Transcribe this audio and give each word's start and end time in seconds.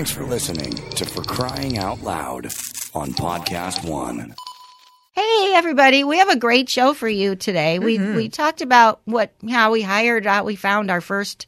Thanks 0.00 0.12
for 0.12 0.24
listening 0.24 0.72
to 0.92 1.04
For 1.04 1.22
Crying 1.22 1.76
Out 1.76 2.02
Loud 2.02 2.46
on 2.94 3.12
Podcast 3.12 3.86
One. 3.86 4.34
Hey 5.12 5.52
everybody, 5.54 6.04
we 6.04 6.16
have 6.16 6.30
a 6.30 6.38
great 6.38 6.70
show 6.70 6.94
for 6.94 7.06
you 7.06 7.36
today. 7.36 7.78
We 7.78 7.98
Mm-hmm. 7.98 8.16
we 8.16 8.30
talked 8.30 8.62
about 8.62 9.02
what 9.04 9.34
how 9.50 9.72
we 9.72 9.82
hired 9.82 10.26
out 10.26 10.46
we 10.46 10.56
found 10.56 10.90
our 10.90 11.02
first 11.02 11.46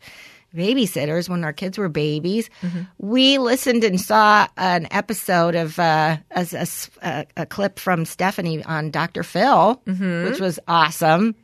babysitters 0.55 1.31
when 1.31 1.45
our 1.45 1.55
kids 1.55 1.79
were 1.79 1.89
babies. 1.89 2.51
Mm-hmm. 2.61 2.83
We 2.99 3.39
listened 3.39 3.85
and 3.85 3.99
saw 3.99 4.47
an 4.59 4.87
episode 4.91 5.55
of 5.55 5.79
uh, 5.79 6.19
a 6.37 7.47
clip 7.47 7.79
from 7.79 8.05
Stefanie 8.05 8.63
on 8.69 8.91
Dr. 8.91 9.23
Phil, 9.23 9.81
Mm-hmm. 9.87 10.25
which 10.31 10.41
was 10.41 10.61
awesome. 10.69 11.35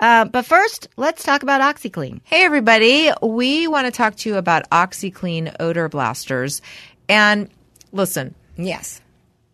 Uh, 0.00 0.24
but 0.26 0.44
first, 0.46 0.88
let's 0.96 1.24
talk 1.24 1.42
about 1.42 1.60
OxiClean. 1.60 2.20
Hey, 2.24 2.44
everybody. 2.44 3.10
We 3.22 3.66
want 3.66 3.86
to 3.86 3.90
talk 3.90 4.14
to 4.16 4.28
you 4.28 4.36
about 4.36 4.68
OxiClean 4.70 5.56
odor 5.58 5.88
blasters. 5.88 6.62
And 7.08 7.48
listen, 7.90 8.34
Yes. 8.56 9.00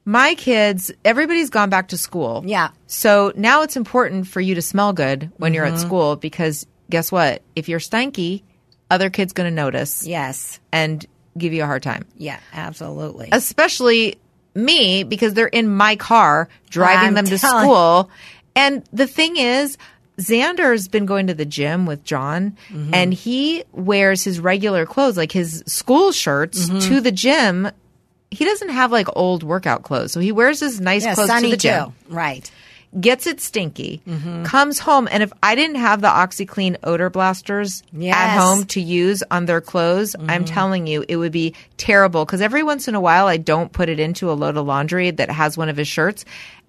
my 0.04 0.34
kids, 0.34 0.92
everybody's 1.04 1.48
gone 1.50 1.70
back 1.70 1.88
to 1.88 1.96
school. 1.98 2.42
Yeah. 2.46 2.70
So 2.86 3.32
now 3.36 3.62
it's 3.62 3.76
important 3.76 4.26
for 4.26 4.40
you 4.40 4.54
to 4.56 4.62
smell 4.62 4.92
good 4.92 5.30
when 5.38 5.54
you're 5.54 5.64
at 5.64 5.78
school 5.78 6.16
because 6.16 6.66
guess 6.90 7.10
what? 7.10 7.42
If 7.56 7.68
you're 7.70 7.80
stanky, 7.80 8.42
other 8.90 9.08
kids 9.08 9.32
going 9.32 9.48
to 9.48 9.54
notice 9.54 10.06
Yes. 10.06 10.60
and 10.72 11.04
give 11.38 11.54
you 11.54 11.62
a 11.62 11.66
hard 11.66 11.82
time. 11.82 12.04
Yeah. 12.16 12.38
Absolutely. 12.52 13.30
Especially 13.32 14.16
me 14.54 15.04
because 15.04 15.32
they're 15.32 15.46
in 15.46 15.68
my 15.74 15.96
car 15.96 16.48
driving 16.68 17.08
I'm 17.08 17.14
them 17.14 17.24
to 17.26 17.38
telling- 17.38 17.64
school. 17.64 18.10
And 18.56 18.84
the 18.92 19.06
thing 19.08 19.36
is, 19.36 19.76
Xander's 20.18 20.88
been 20.88 21.06
going 21.06 21.26
to 21.26 21.34
the 21.34 21.44
gym 21.44 21.86
with 21.86 22.04
John 22.04 22.56
Mm-hmm. 22.70 22.94
and 22.94 23.12
he 23.14 23.64
wears 23.72 24.22
his 24.22 24.38
regular 24.40 24.86
clothes, 24.86 25.16
like 25.16 25.32
his 25.32 25.62
school 25.66 26.12
shirts, 26.12 26.68
Mm-hmm. 26.68 26.78
to 26.94 27.00
the 27.00 27.12
gym. 27.12 27.68
He 28.30 28.44
doesn't 28.44 28.70
have 28.70 28.90
like 28.92 29.08
old 29.16 29.42
workout 29.42 29.82
clothes. 29.82 30.12
So 30.12 30.20
he 30.20 30.32
wears 30.32 30.60
his 30.60 30.80
nice 30.80 31.04
yeah, 31.04 31.14
clothes 31.14 31.30
to 31.40 31.50
the 31.50 31.56
gym 31.56 31.84
too. 31.86 31.92
Right. 32.14 32.48
gets 33.00 33.26
it 33.26 33.40
stinky, 33.40 34.02
Mm-hmm. 34.06 34.44
comes 34.44 34.78
home, 34.78 35.08
and 35.10 35.22
if 35.22 35.32
I 35.42 35.56
didn't 35.56 35.76
have 35.76 36.00
the 36.00 36.08
OxiClean 36.08 36.76
odor 36.84 37.10
blasters 37.10 37.82
Yes. 37.92 38.14
Mm-hmm. 38.14 38.28
at 38.30 38.38
home 38.38 38.64
to 38.66 38.80
use 38.80 39.22
on 39.32 39.46
their 39.46 39.60
clothes, 39.60 40.14
I'm 40.28 40.44
telling 40.44 40.86
you, 40.86 41.04
it 41.08 41.16
would 41.16 41.32
be 41.32 41.54
terrible. 41.76 42.24
Because 42.24 42.40
every 42.40 42.62
once 42.62 42.86
in 42.86 42.94
a 42.94 43.00
while, 43.00 43.26
I 43.26 43.36
don't 43.36 43.72
put 43.72 43.88
it 43.88 43.98
into 43.98 44.30
a 44.30 44.34
load 44.34 44.56
of 44.56 44.64
laundry 44.66 45.10
that 45.10 45.28
has 45.30 45.56
one 45.58 45.68
of 45.68 45.76
his 45.76 45.88
shirts. 45.88 46.24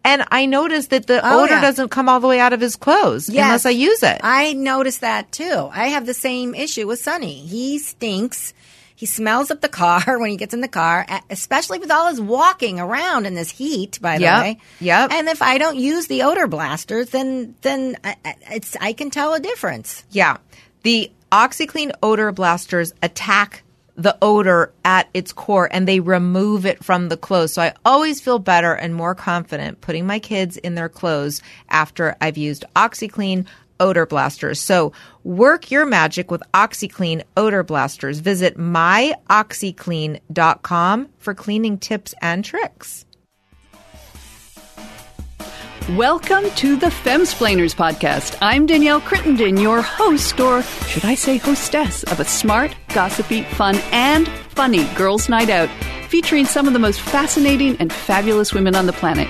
And 0.06 0.24
I 0.32 0.46
notice 0.46 0.88
that 0.88 1.08
the 1.08 1.20
Oh, 1.28 1.44
odor 1.44 1.54
yeah. 1.56 1.62
doesn't 1.62 1.90
come 1.90 2.08
all 2.08 2.20
the 2.20 2.28
way 2.28 2.40
out 2.40 2.54
of 2.54 2.62
his 2.62 2.76
clothes 2.76 3.28
Yes. 3.30 3.44
unless 3.46 3.66
I 3.66 3.72
use 3.72 4.04
it. 4.04 4.20
I 4.24 4.54
noticed 4.54 5.02
that 5.02 5.32
too. 5.32 5.70
I 5.74 5.88
have 5.90 6.06
the 6.06 6.14
same 6.14 6.54
issue 6.56 6.88
with 6.88 7.00
Sonny. 7.00 7.40
He 7.46 7.80
stinks. 7.80 8.54
He 8.98 9.06
smells 9.06 9.52
up 9.52 9.60
the 9.60 9.68
car 9.68 10.04
when 10.20 10.30
he 10.30 10.38
gets 10.38 10.54
in 10.54 10.62
the 10.62 10.70
car, 10.70 11.06
especially 11.30 11.80
with 11.80 11.92
all 11.92 12.08
his 12.08 12.22
walking 12.22 12.80
around 12.80 13.26
in 13.26 13.34
this 13.36 13.50
heat. 13.50 14.00
By 14.02 14.16
the 14.18 14.22
Yep. 14.24 14.42
way, 14.44 14.58
Yep. 14.80 15.12
And 15.12 15.28
if 15.28 15.42
I 15.42 15.58
don't 15.58 15.76
use 15.76 16.08
the 16.08 16.24
odor 16.24 16.48
blasters, 16.48 17.10
then 17.10 17.56
then 17.62 17.98
I, 18.06 18.16
I- 18.24 18.36
it's 18.52 18.78
I 18.80 18.94
can 18.94 19.10
tell 19.10 19.34
a 19.34 19.40
difference. 19.42 20.06
Yeah. 20.12 20.38
The 20.84 21.12
OxiClean 21.32 21.92
odor 22.02 22.32
blasters 22.32 22.94
attack 23.02 23.64
the 23.96 24.18
odor 24.22 24.74
at 24.84 25.10
its 25.14 25.32
core 25.32 25.70
and 25.72 25.88
they 25.88 26.00
remove 26.00 26.66
it 26.66 26.84
from 26.84 27.10
the 27.10 27.18
clothes. 27.18 27.54
So 27.54 27.62
I 27.62 27.74
always 27.86 28.20
feel 28.20 28.40
better 28.40 28.74
and 28.74 28.94
more 28.94 29.16
confident 29.16 29.82
putting 29.82 30.06
my 30.06 30.20
kids 30.20 30.58
in 30.58 30.76
their 30.76 30.90
clothes 30.90 31.42
after 31.70 32.16
I've 32.20 32.38
used 32.38 32.66
OxiClean 32.76 33.46
odor 33.80 34.06
blasters. 34.06 34.60
So 34.60 34.92
work 35.24 35.72
your 35.72 35.86
magic 35.86 36.30
with 36.32 36.44
OxiClean 36.54 37.24
odor 37.38 37.64
blasters. 37.64 38.20
Visit 38.20 38.58
myoxiclean.com 38.58 41.10
for 41.18 41.34
cleaning 41.34 41.78
tips 41.78 42.14
and 42.22 42.44
tricks. 42.44 43.06
Welcome 45.90 46.50
to 46.56 46.78
the 46.78 46.88
Femsplainers 46.88 47.76
podcast. 47.76 48.36
I'm 48.42 48.66
Danielle 48.66 49.00
Crittenden, 49.02 49.58
your 49.58 49.84
host, 49.84 50.40
or 50.40 50.64
should 50.64 51.06
I 51.06 51.14
say 51.14 51.38
hostess, 51.38 52.02
of 52.06 52.20
a 52.20 52.26
smart, 52.26 52.76
gossipy, 52.92 53.44
fun, 53.44 53.76
and 53.92 54.28
funny 54.28 54.84
girls' 54.96 55.30
night 55.30 55.52
out 55.52 55.70
featuring 56.10 56.46
some 56.46 56.66
of 56.66 56.74
the 56.74 56.80
most 56.80 57.02
fascinating 57.02 57.78
and 57.78 57.94
fabulous 57.94 58.52
women 58.52 58.74
on 58.74 58.88
the 58.88 58.94
planet. 58.94 59.28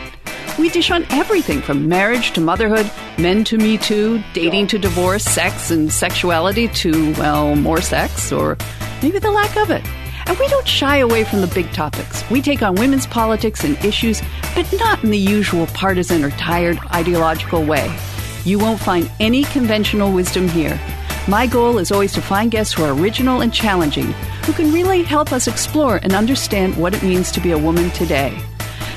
We 0.58 0.70
dish 0.70 0.92
on 0.92 1.06
everything 1.10 1.62
from 1.62 1.90
marriage 1.90 2.32
to 2.32 2.40
motherhood, 2.42 2.90
men 3.18 3.44
to 3.44 3.58
Me 3.58 3.78
Too, 3.78 4.24
dating 4.32 4.68
to 4.68 4.80
divorce, 4.80 5.26
sex 5.26 5.72
and 5.72 5.92
sexuality 5.92 6.70
to, 6.70 7.12
well, 7.16 7.58
more 7.58 7.82
sex, 7.82 8.32
or 8.32 8.58
maybe 9.04 9.20
the 9.20 9.30
lack 9.30 9.58
of 9.58 9.72
it. 9.72 9.84
And 10.28 10.38
we 10.40 10.48
don't 10.48 10.68
shy 10.68 10.98
away 10.98 11.24
from 11.24 11.42
the 11.42 11.48
big 11.48 11.72
topics. 11.72 12.28
We 12.30 12.42
take 12.42 12.62
on 12.62 12.76
women's 12.76 13.06
politics 13.06 13.64
and 13.64 13.78
issues, 13.86 14.22
but 14.56 14.72
not 14.74 15.04
in 15.04 15.12
the 15.12 15.18
usual 15.18 15.68
partisan 15.68 16.24
or 16.24 16.32
tired 16.32 16.80
ideological 16.94 17.64
way. 17.64 17.96
You 18.44 18.60
won't 18.60 18.80
find 18.80 19.10
any 19.20 19.44
conventional 19.44 20.12
wisdom 20.12 20.48
here. 20.48 20.80
My 21.28 21.48
goal 21.48 21.80
is 21.80 21.92
always 21.92 22.14
to 22.14 22.22
find 22.22 22.52
guests 22.52 22.74
who 22.74 22.84
are 22.84 22.94
original 22.94 23.42
and 23.42 23.52
challenging, 23.52 24.14
who 24.46 24.54
can 24.54 24.72
really 24.72 25.02
help 25.02 25.32
us 25.32 25.48
explore 25.48 25.98
and 26.04 26.14
understand 26.14 26.78
what 26.78 26.94
it 26.94 27.02
means 27.02 27.32
to 27.32 27.40
be 27.40 27.52
a 27.52 27.58
woman 27.58 27.90
today. 27.92 28.38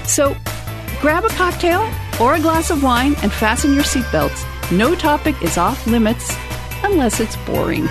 So, 0.05 0.37
grab 1.01 1.25
a 1.25 1.29
cocktail 1.31 1.91
or 2.21 2.35
a 2.35 2.41
glass 2.41 2.71
of 2.71 2.83
wine 2.83 3.15
and 3.23 3.33
fasten 3.33 3.75
your 3.75 3.85
seatbelts. 3.85 4.45
No 4.71 4.95
topic 4.95 5.43
is 5.43 5.57
off 5.57 5.87
limits 5.87 6.35
unless 6.85 7.21
it's 7.21 7.37
boring. 7.47 7.89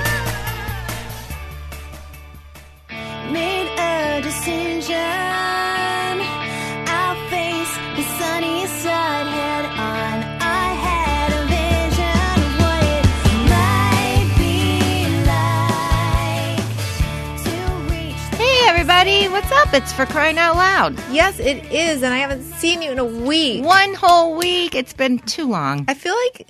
What's 19.38 19.52
up? 19.52 19.72
It's 19.76 19.94
for 19.94 20.08
crying 20.08 20.40
out 20.40 20.56
loud. 20.56 20.98
Yes, 21.12 21.40
it 21.40 21.72
is. 21.72 22.02
And 22.02 22.12
I 22.12 22.18
haven't 22.18 22.42
seen 22.44 22.82
you 22.82 22.92
in 22.92 22.98
a 22.98 23.06
week. 23.06 23.64
One 23.64 23.94
whole 23.94 24.36
week. 24.36 24.74
It's 24.74 24.94
been 24.94 25.20
too 25.20 25.48
long. 25.48 25.86
I 25.88 25.94
feel 25.94 26.16
like 26.16 26.48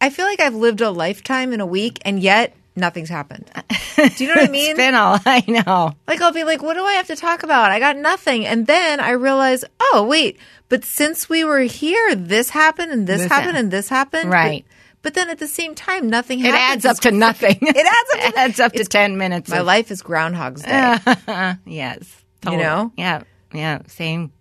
I 0.00 0.10
feel 0.10 0.26
like 0.26 0.38
I've 0.38 0.54
lived 0.54 0.82
a 0.82 0.90
lifetime 0.90 1.52
in 1.54 1.60
a 1.60 1.66
week, 1.66 1.98
and 2.04 2.20
yet 2.20 2.54
nothing's 2.76 3.08
happened. 3.08 3.50
Do 3.96 4.24
you 4.24 4.28
know 4.28 4.34
what 4.40 4.48
I 4.48 4.52
mean? 4.52 4.70
It's 4.72 4.76
been 4.76 4.94
all 4.94 5.18
I 5.24 5.42
know. 5.48 5.94
like 6.06 6.20
I'll 6.20 6.30
be 6.32 6.44
like, 6.44 6.62
"What 6.62 6.74
do 6.74 6.84
I 6.84 6.92
have 6.92 7.06
to 7.06 7.16
talk 7.16 7.42
about? 7.42 7.70
I 7.72 7.78
got 7.80 7.96
nothing," 7.96 8.44
and 8.46 8.66
then 8.66 9.00
I 9.00 9.12
realize, 9.12 9.64
"Oh, 9.80 10.06
wait! 10.08 10.38
But 10.68 10.84
since 10.84 11.28
we 11.30 11.42
were 11.42 11.60
here, 11.60 12.14
this 12.14 12.50
happened, 12.50 12.92
and 12.92 13.06
this, 13.06 13.22
This 13.22 13.30
happened, 13.32 13.52
hap- 13.56 13.60
and 13.60 13.70
this 13.70 13.88
happened, 13.88 14.30
Right. 14.30 14.64
But, 14.68 14.74
but 15.02 15.14
then 15.14 15.30
at 15.30 15.38
the 15.38 15.46
same 15.48 15.74
time, 15.74 16.08
nothing. 16.08 16.38
Happens. 16.40 16.54
It 16.54 16.58
happens. 16.58 16.84
adds 16.86 16.98
up 16.98 17.02
to 17.02 17.10
nothing. 17.16 17.58
It 17.62 17.76
adds 17.76 18.10
up. 18.14 18.18
It 18.28 18.32
To, 18.32 18.38
adds 18.38 18.60
up 18.60 18.72
to 18.72 18.84
ten 18.84 19.16
minutes. 19.18 19.48
My 19.50 19.58
of- 19.58 19.66
life 19.66 19.90
is 19.90 20.02
Groundhog's 20.02 20.62
Day. 20.62 20.98
yes. 21.66 22.24
You 22.48 22.56
know? 22.56 22.92
Yeah. 22.96 23.22
Yeah. 23.52 23.82
Same. 23.88 24.32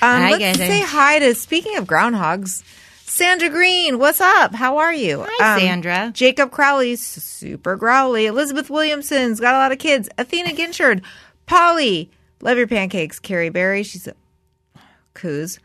Um, 0.00 0.30
let's 0.30 0.58
say 0.58 0.80
hi 0.82 1.18
to. 1.18 1.34
Speaking 1.34 1.76
of 1.76 1.84
groundhogs, 1.86 2.62
Sandra 3.04 3.48
Green. 3.48 3.98
What's 3.98 4.20
up? 4.20 4.54
How 4.54 4.76
are 4.78 4.94
you? 4.94 5.22
Um, 5.22 5.28
Hi, 5.38 5.58
Sandra. 5.58 6.10
Jacob 6.14 6.52
Crowley, 6.52 6.94
super 6.94 7.74
growly. 7.74 8.26
Elizabeth 8.26 8.70
Williamson's 8.70 9.40
got 9.40 9.54
a 9.54 9.58
lot 9.58 9.72
of 9.72 9.78
kids. 9.78 10.08
Athena 10.16 10.50
Ginchard. 10.50 11.02
Polly. 11.46 12.10
Love 12.40 12.58
your 12.58 12.68
pancakes. 12.68 13.18
Carrie 13.18 13.48
Berry. 13.48 13.82
She's 13.82 14.06
a 14.06 14.14
coos. 15.14 15.58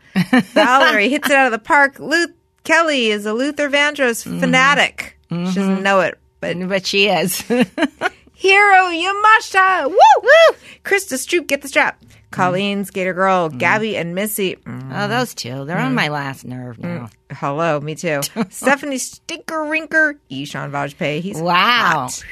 Valerie 0.52 1.08
hits 1.10 1.30
it 1.30 1.36
out 1.36 1.46
of 1.46 1.52
the 1.52 1.58
park. 1.60 2.00
Luth 2.00 2.32
Kelly 2.64 3.08
is 3.10 3.26
a 3.26 3.32
Luther 3.32 3.68
Vandross 3.70 4.24
Mm-hmm. 4.26 4.40
fanatic. 4.40 5.18
She 5.30 5.36
doesn't 5.36 5.62
mm-hmm. 5.62 5.82
know 5.82 6.00
it, 6.00 6.18
but 6.40 6.56
But 6.68 6.86
she 6.86 7.08
is. 7.08 7.40
Hero 8.34 8.76
Yamashita. 8.90 9.86
Woo! 9.88 9.96
Woo! 10.22 10.56
Krista 10.84 11.14
Stroop, 11.14 11.46
get 11.46 11.62
the 11.62 11.68
strap. 11.68 12.00
Mm-hmm. 12.00 12.10
Colleen, 12.30 12.84
Skater 12.84 13.14
Girl, 13.14 13.48
mm-hmm. 13.48 13.58
Gabby, 13.58 13.96
and 13.96 14.14
Missy. 14.14 14.56
Oh, 14.66 15.08
those 15.08 15.34
two. 15.34 15.64
They're 15.64 15.78
on 15.78 15.94
my 15.94 16.08
last 16.08 16.44
nerve 16.44 16.78
now. 16.78 17.08
hello, 17.30 17.80
me 17.80 17.94
too. 17.94 18.20
Stephanie 18.50 18.98
Stinker 18.98 19.56
Rinker, 19.64 20.18
Ishan 20.30 20.70
Vajpayee. 20.72 21.20
He's 21.20 21.40
Wow. 21.40 22.08
hot. 22.08 22.24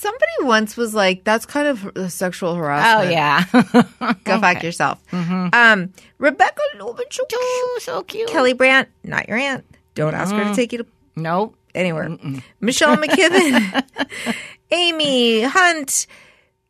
Somebody 0.00 0.32
once 0.40 0.78
was 0.78 0.94
like, 0.94 1.24
"That's 1.24 1.44
kind 1.44 1.68
of 1.68 2.10
sexual 2.10 2.54
harassment. 2.54 3.08
Oh 3.08 3.10
yeah. 3.10 4.14
go 4.24 4.40
back 4.40 4.62
yourself. 4.62 4.98
Um, 5.12 5.92
Rebecca 6.16 6.62
Lubitschuk, 6.78 7.30
oh, 7.34 7.78
so 7.82 8.02
cute. 8.04 8.28
Kelly 8.30 8.54
Brandt, 8.54 8.88
not 9.04 9.28
your 9.28 9.36
aunt. 9.36 9.64
Don't 9.94 10.14
ask 10.14 10.34
her 10.34 10.44
to 10.44 10.54
take 10.54 10.72
you 10.72 10.78
to 10.78 10.86
Nope. 11.16 11.54
anywhere. 11.74 12.16
Michelle 12.60 12.96
McKibben, 13.02 13.84
Amy 14.70 15.42
Hunt, 15.42 16.06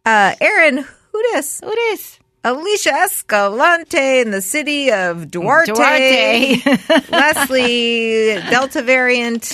uh, 0.04 0.34
Aaron 0.40 0.78
Hudis, 1.14 1.62
Who 1.64 1.70
this? 1.70 2.18
Alicia 2.42 2.90
Escalante 3.04 4.20
in 4.20 4.30
the 4.32 4.40
city 4.42 4.90
of 4.90 5.30
Duarte, 5.30 5.72
Duarte. 5.72 6.62
Leslie 7.10 8.40
Delta 8.50 8.82
variant, 8.82 9.44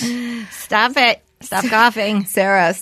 Stop 0.49 0.93
it. 0.95 1.21
Stop 1.41 1.65
coughing. 1.65 2.25
Sarah 2.25 2.73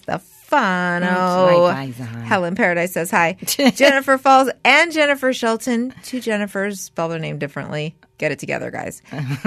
Stefano. 0.56 2.24
Helen 2.26 2.56
Paradise 2.56 2.94
says 2.94 3.12
hi. 3.12 3.34
Jennifer 3.46 4.18
Falls 4.18 4.50
and 4.64 4.92
Jennifer 4.92 5.34
Shelton. 5.34 5.94
Two 6.04 6.20
Jennifers 6.20 6.78
spell 6.78 7.10
their 7.10 7.20
name 7.20 7.38
differently. 7.40 7.96
Get 8.18 8.32
it 8.32 8.40
together, 8.40 8.72
guys. 8.72 9.02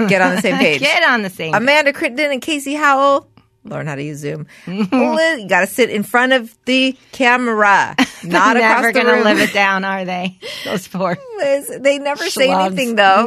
Get 0.07 0.21
on 0.21 0.35
the 0.35 0.41
same 0.41 0.57
page. 0.59 0.79
Get 0.81 1.03
on 1.03 1.23
the 1.23 1.29
same. 1.29 1.53
Amanda 1.55 1.91
Crittenden 1.93 2.31
and 2.31 2.41
Casey 2.41 2.75
Howell. 2.75 3.27
Learn 3.65 3.87
how 3.87 3.95
to 3.95 4.03
use 4.03 4.19
Zoom. 4.19 4.47
Liz, 4.67 5.41
you 5.41 5.47
got 5.49 5.61
to 5.61 5.67
sit 5.67 5.89
in 5.89 6.03
front 6.03 6.31
of 6.33 6.55
the 6.65 6.95
camera, 7.11 7.93
not 8.23 8.55
Never 8.55 8.59
across 8.59 8.93
the 8.93 8.99
room. 9.01 9.23
gonna 9.23 9.23
live 9.23 9.39
it 9.39 9.53
down, 9.53 9.83
are 9.83 10.05
they? 10.05 10.39
Those 10.63 10.87
poor. 10.87 11.17
Liz, 11.37 11.77
they 11.81 11.99
never 11.99 12.23
say 12.29 12.49
anything 12.51 12.95
though. 12.95 13.25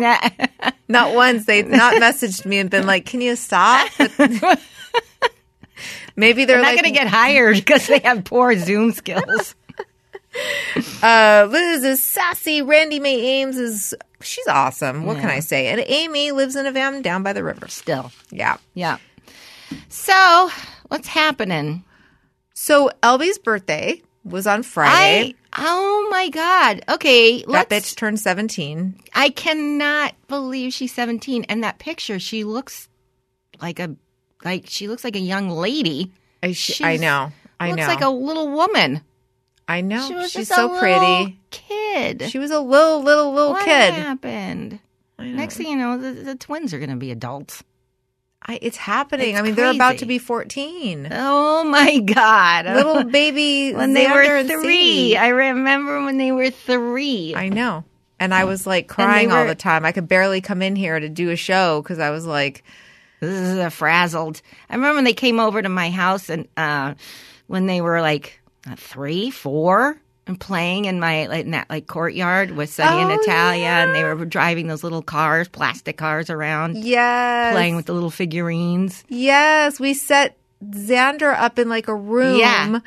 Not 0.89 1.15
once. 1.15 1.45
They've 1.45 1.69
not 1.69 1.95
messaged 1.95 2.47
me 2.47 2.59
and 2.59 2.71
been 2.71 2.87
like, 2.87 3.05
"Can 3.05 3.21
you 3.21 3.37
stop?" 3.37 3.91
Maybe 6.17 6.45
they're, 6.45 6.57
They're 6.57 6.63
not 6.65 6.75
like, 6.75 6.83
going 6.83 6.95
to 6.95 6.99
get 6.99 7.09
hired 7.09 7.57
because 7.65 7.87
they 7.87 7.99
have 8.01 8.25
poor 8.25 8.57
Zoom 8.59 8.93
skills. 8.93 9.55
Uh, 11.03 11.47
Liz 11.51 11.85
is 11.85 12.03
sassy. 12.03 12.63
Randy 12.63 12.99
May 13.01 13.21
Ames 13.43 13.59
is 13.59 13.95
she's 14.23 14.47
awesome. 14.47 15.05
What 15.05 15.19
can 15.19 15.29
I 15.29 15.41
say? 15.41 15.67
And 15.67 15.83
Amy 15.87 16.33
lives 16.33 16.57
in 16.57 16.65
a 16.65 16.73
van 16.73 17.03
down 17.03 17.23
by 17.23 17.35
the 17.35 17.45
river. 17.45 17.69
Still, 17.69 18.11
Yeah. 18.31 18.57
yeah. 18.73 18.97
So, 19.91 20.49
what's 20.89 21.09
happening? 21.09 21.85
So 22.55 22.91
Elby's 23.03 23.39
birthday 23.39 24.01
was 24.25 24.47
on 24.47 24.61
I 24.61 24.63
Friday. 24.63 25.35
oh 25.59 26.09
my 26.11 26.31
god. 26.31 26.83
Okay, 26.89 27.45
that 27.49 27.69
bitch 27.69 27.95
turned 27.97 28.19
seventeen. 28.19 28.99
I 29.15 29.29
cannot 29.29 30.15
believe 30.29 30.73
she's 30.73 30.95
seventeen, 30.95 31.45
and 31.51 31.63
that 31.63 31.79
picture, 31.79 32.19
she 32.19 32.45
looks 32.45 32.89
like 33.61 33.79
a 33.81 33.97
like 34.45 34.65
she 34.67 34.89
looks 34.89 35.05
like 35.05 35.17
a 35.17 35.21
young 35.21 35.49
lady. 35.49 36.13
I, 36.43 36.57
I 36.81 36.97
know. 36.97 37.33
I 37.61 37.69
know. 37.69 37.75
looks 37.75 37.87
know. 37.87 37.87
like 37.87 38.01
a 38.03 38.09
little 38.09 38.51
woman. 38.51 39.03
I 39.69 39.81
know. 39.81 40.07
She 40.07 40.15
was 40.15 40.33
She's 40.33 40.49
so 40.49 40.79
pretty. 40.79 41.39
kid. 41.51 42.25
She 42.29 42.39
was 42.39 42.51
a 42.51 42.61
little, 42.61 43.03
little, 43.03 43.33
little 43.33 43.53
what 43.53 43.65
kid. 43.65 43.95
happened? 43.95 44.81
Next 45.19 45.57
thing 45.57 45.69
you 45.69 45.77
know, 45.77 45.99
the, 45.99 46.11
the 46.11 46.35
twins 46.35 46.75
are 46.75 46.79
going 46.79 46.91
to 46.91 46.97
be 46.97 47.13
adults. 47.13 47.63
I, 48.45 48.59
it's 48.61 48.77
happening. 48.77 49.31
It's 49.31 49.39
I 49.39 49.43
mean, 49.43 49.55
they're 49.55 49.71
about 49.71 49.99
to 49.99 50.07
be 50.07 50.19
14. 50.19 51.09
Oh 51.13 51.63
my 51.63 52.01
god! 52.01 52.67
Little 52.67 53.05
baby 53.11 53.73
when 53.73 53.93
they 53.93 54.09
were 54.09 54.43
three. 54.43 55.17
I 55.17 55.29
remember 55.29 56.05
when 56.05 56.19
they 56.19 56.33
were 56.33 56.51
three. 56.51 57.35
I 57.37 57.49
know. 57.49 57.85
And 58.19 58.35
I 58.35 58.45
was 58.45 58.67
like 58.67 58.89
crying 58.89 59.33
all 59.33 59.47
the 59.47 59.55
time. 59.55 59.85
I 59.85 59.93
could 59.93 60.09
barely 60.09 60.41
come 60.41 60.61
in 60.63 60.77
here 60.77 60.99
to 60.99 61.09
do 61.09 61.31
a 61.31 61.37
show 61.37 61.83
because 61.83 61.99
I 61.99 62.11
was 62.11 62.27
like, 62.27 62.65
This 63.23 63.41
is 63.41 63.59
a 63.59 63.71
frazzled. 63.71 64.43
I 64.69 64.75
remember 64.75 64.97
when 64.97 65.05
they 65.05 65.13
came 65.15 65.39
over 65.39 65.63
to 65.63 65.69
my 65.69 65.91
house 65.91 66.29
and 66.29 66.49
uh, 66.57 66.95
when 67.47 67.67
they 67.67 67.81
were 67.81 68.01
like 68.01 68.41
three, 68.77 69.31
four, 69.31 69.97
and 70.27 70.39
playing 70.41 70.87
in 70.87 70.99
my 70.99 71.27
like, 71.27 71.45
in 71.45 71.53
that 71.53 71.71
like 71.71 71.87
courtyard 71.87 72.51
with 72.51 72.71
Sunny 72.71 73.01
and 73.03 73.13
Oh, 73.13 73.17
Natalia, 73.17 73.67
and 73.67 73.95
they 73.95 74.03
were 74.03 74.25
driving 74.25 74.67
those 74.67 74.83
little 74.83 75.03
cars, 75.03 75.49
plastic 75.49 75.97
cars 75.97 76.31
around, 76.31 76.79
yes. 76.79 77.55
playing 77.55 77.77
with 77.77 77.87
the 77.87 77.93
little 77.93 78.11
figurines. 78.11 79.05
Yes. 79.09 79.79
We 79.79 79.95
set 79.95 80.37
Xander 80.65 81.33
up 81.33 81.59
in 81.61 81.69
like 81.69 81.87
a 81.89 81.95
room 81.95 82.39
Yeah. 82.39 82.81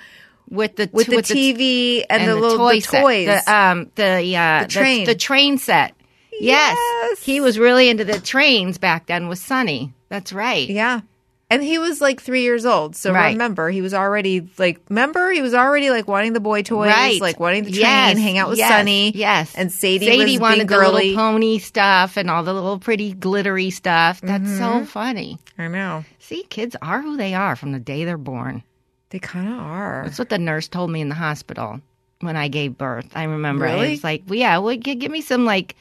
With 0.50 0.76
the 0.76 0.90
with 0.92 1.08
the 1.08 1.16
with 1.16 1.26
TV 1.26 2.04
and, 2.10 2.22
and 2.22 2.32
the 2.32 2.36
little 2.36 2.58
toy 2.58 2.80
the 2.80 2.86
toys. 2.86 3.26
the, 3.28 3.54
um, 3.54 3.92
the, 3.96 4.36
uh, 4.38 4.62
the 4.64 4.68
train. 4.68 5.06
the, 5.06 5.16
train 5.16 5.58
set. 5.58 5.96
Yes. 6.40 6.78
Yes. 6.80 7.24
he 7.24 7.40
was 7.42 7.58
really 7.60 7.90
into 7.90 8.06
the 8.06 8.20
trains 8.20 8.78
back 8.78 9.06
then 9.08 9.28
with 9.28 9.40
Sunny. 9.40 9.94
That's 10.10 10.34
right. 10.34 10.70
yeah. 10.70 11.02
And 11.48 11.64
he 11.64 11.78
was 11.78 12.02
like 12.02 12.22
three 12.22 12.42
years 12.42 12.66
old. 12.66 12.96
So 12.96 13.14
Right. 13.14 13.34
remember, 13.34 13.70
he 13.70 13.82
was 13.84 13.94
already 13.94 14.50
like, 14.58 14.82
remember, 14.90 15.32
he 15.32 15.44
was 15.44 15.54
already 15.54 15.92
like 15.92 16.08
wanting 16.08 16.34
the 16.34 16.40
boy 16.40 16.64
toys, 16.64 16.88
Right. 16.90 17.22
like 17.22 17.40
wanting 17.40 17.66
the 17.66 17.72
train, 17.72 17.82
Yes, 17.82 18.18
hang 18.18 18.40
out 18.40 18.50
with 18.50 18.58
yes, 18.58 18.70
Sunny. 18.70 19.12
Yes. 19.16 19.54
And 19.56 19.72
Sadie, 19.72 20.08
Sadie 20.08 20.32
was 20.34 20.40
wanted 20.40 20.56
being 20.56 20.68
the 20.68 20.74
girly. 20.74 21.10
little 21.10 21.16
pony 21.18 21.60
stuff 21.60 22.18
and 22.18 22.32
all 22.32 22.42
the 22.44 22.54
little 22.54 22.80
pretty 22.80 23.14
glittery 23.14 23.70
stuff. 23.70 24.22
That's 24.22 24.44
Mm-hmm. 24.44 24.80
so 24.82 24.86
funny. 24.86 25.38
I 25.60 25.68
know. 25.68 26.04
See, 26.18 26.44
kids 26.50 26.76
are 26.82 27.00
who 27.02 27.16
they 27.16 27.36
are 27.36 27.56
from 27.56 27.74
the 27.74 27.80
day 27.80 28.06
they're 28.06 28.18
born. 28.18 28.64
They 29.12 29.20
kind 29.20 29.48
of 29.48 29.60
are. 29.60 30.02
That's 30.04 30.18
what 30.18 30.30
the 30.30 30.40
nurse 30.40 30.68
told 30.68 30.90
me 30.90 31.00
in 31.00 31.10
the 31.10 31.16
hospital 31.16 31.80
when 32.22 32.36
I 32.36 32.48
gave 32.48 32.76
birth. 32.76 33.08
I 33.16 33.26
remember 33.26 33.66
Really? 33.66 33.92
was 33.92 34.04
like, 34.04 34.24
well, 34.28 34.40
yeah, 34.40 34.58
well, 34.58 34.76
give, 34.76 34.98
give 34.98 35.12
me 35.12 35.22
some 35.22 35.46
like, 35.46 35.76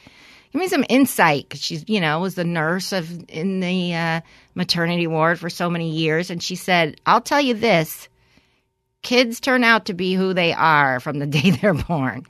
give 0.55 0.61
me 0.61 0.67
some 0.69 0.85
insight 0.87 1.43
because 1.43 1.61
she's, 1.61 1.83
you 1.87 1.99
know, 1.99 2.21
was 2.21 2.35
the 2.35 2.45
nurse 2.45 2.93
of 2.93 3.29
in 3.29 3.59
the 3.59 3.93
uh, 3.93 4.21
maternity 4.55 5.05
ward 5.05 5.37
for 5.37 5.49
so 5.49 5.69
many 5.69 5.91
years, 5.91 6.29
and 6.29 6.41
she 6.41 6.55
said, 6.55 6.99
"I'll 7.05 7.21
tell 7.21 7.41
you 7.41 7.53
this: 7.53 8.07
kids 9.01 9.41
turn 9.41 9.65
out 9.65 9.85
to 9.87 9.93
be 9.93 10.13
who 10.13 10.33
they 10.33 10.53
are 10.53 11.01
from 11.01 11.19
the 11.19 11.25
day 11.27 11.51
they're 11.51 11.73
born," 11.73 12.25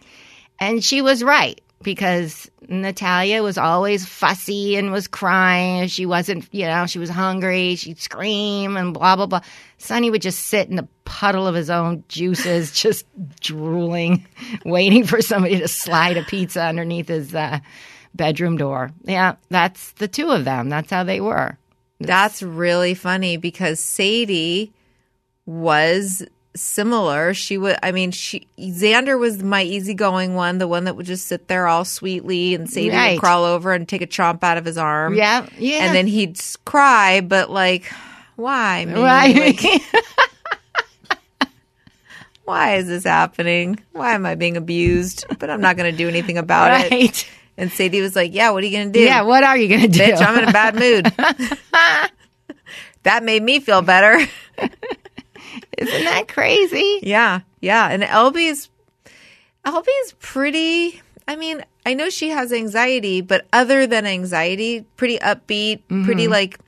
and 0.59 0.83
she 0.83 1.03
was 1.03 1.23
right 1.23 1.61
because 1.83 2.49
Natalia 2.67 3.43
was 3.43 3.59
always 3.59 4.07
fussy 4.07 4.75
and 4.75 4.91
was 4.91 5.07
crying. 5.07 5.87
She 5.87 6.07
wasn't, 6.07 6.51
you 6.51 6.65
know, 6.65 6.87
she 6.87 6.97
was 6.97 7.11
hungry. 7.11 7.75
She'd 7.75 7.99
scream 7.99 8.75
and 8.75 8.91
blah, 8.91 9.15
blah, 9.15 9.27
blah. 9.27 9.41
Sonny 9.77 10.09
would 10.09 10.23
just 10.23 10.47
sit 10.47 10.67
in 10.67 10.79
a 10.79 10.87
puddle 11.03 11.45
of 11.45 11.53
his 11.53 11.69
own 11.69 12.03
juices, 12.07 12.71
just 12.71 13.05
drooling, 13.39 14.25
waiting 14.65 15.05
for 15.05 15.21
somebody 15.21 15.59
to 15.59 15.67
slide 15.67 16.17
a 16.17 16.23
pizza 16.23 16.63
underneath 16.63 17.09
his 17.09 17.35
uh, 17.35 17.59
bedroom 18.15 18.57
door. 18.57 18.91
Yeah, 19.03 19.35
that's 19.49 19.91
the 19.93 20.07
two 20.07 20.29
of 20.31 20.45
them. 20.45 20.69
That's 20.69 20.89
how 20.91 21.03
they 21.03 21.21
were. 21.21 21.57
That's 21.99 22.41
really 22.43 22.93
funny 22.93 23.37
because 23.37 23.79
Sadie 23.79 24.73
was 25.45 26.25
similar. 26.55 27.33
She 27.33 27.57
would, 27.57 27.77
I 27.83 27.91
mean, 27.91 28.11
she 28.11 28.47
Xander 28.57 29.19
was 29.19 29.43
my 29.43 29.63
easygoing 29.63 30.35
one, 30.35 30.57
the 30.57 30.67
one 30.67 30.85
that 30.85 30.95
would 30.95 31.05
just 31.05 31.27
sit 31.27 31.47
there 31.47 31.67
all 31.67 31.85
sweetly, 31.85 32.53
and 32.55 32.69
Sadie 32.69 32.89
Right. 32.91 33.11
would 33.13 33.19
crawl 33.21 33.43
over 33.45 33.73
and 33.73 33.87
take 33.87 34.01
a 34.01 34.07
chomp 34.07 34.43
out 34.43 34.57
of 34.57 34.65
his 34.65 34.77
arm. 34.77 35.15
Yeah, 35.15 35.45
yeah. 35.57 35.85
and 35.85 35.95
then 35.95 36.07
he'd 36.07 36.39
cry, 36.65 37.21
but 37.21 37.49
like, 37.49 37.85
why? 38.35 38.85
me? 38.85 38.93
Right. 39.01 39.35
Like, 39.63 39.81
why 42.45 42.75
is 42.75 42.87
this 42.87 43.03
happening? 43.05 43.79
Why 43.93 44.13
am 44.13 44.25
I 44.25 44.35
being 44.35 44.57
abused? 44.57 45.25
But 45.39 45.49
I'm 45.49 45.61
not 45.61 45.77
going 45.77 45.91
to 45.91 45.97
do 45.97 46.07
anything 46.07 46.37
about 46.37 46.87
it. 46.91 47.27
And 47.57 47.71
Sadie 47.71 48.01
was 48.01 48.15
like, 48.15 48.33
"Yeah, 48.33 48.51
what 48.51 48.63
are 48.63 48.67
you 48.67 48.77
going 48.77 48.91
to 48.91 48.99
do? 48.99 49.05
Yeah, 49.05 49.21
what 49.21 49.43
are 49.43 49.57
you 49.57 49.67
going 49.69 49.81
to 49.81 49.87
do? 49.87 49.99
bitch, 49.99 50.25
I'm 50.25 50.37
in 50.37 50.49
a 50.49 50.51
bad 50.51 50.75
mood." 50.75 51.05
that 53.03 53.23
made 53.23 53.43
me 53.43 53.59
feel 53.59 53.81
better. 53.81 54.17
Isn't 55.77 56.05
that 56.05 56.27
crazy? 56.27 56.99
Yeah, 57.03 57.41
yeah. 57.61 57.89
And 57.89 58.03
Elby's 58.03 58.69
Elby's 59.65 60.13
pretty. 60.19 61.01
I 61.27 61.35
mean, 61.35 61.63
I 61.85 61.93
know 61.93 62.09
she 62.09 62.29
has 62.29 62.53
anxiety, 62.53 63.21
but 63.21 63.47
other 63.51 63.87
than 63.87 64.05
anxiety, 64.05 64.81
pretty 64.95 65.17
upbeat, 65.19 65.81
pretty 65.87 66.23
mm-hmm. 66.23 66.31
like. 66.31 66.59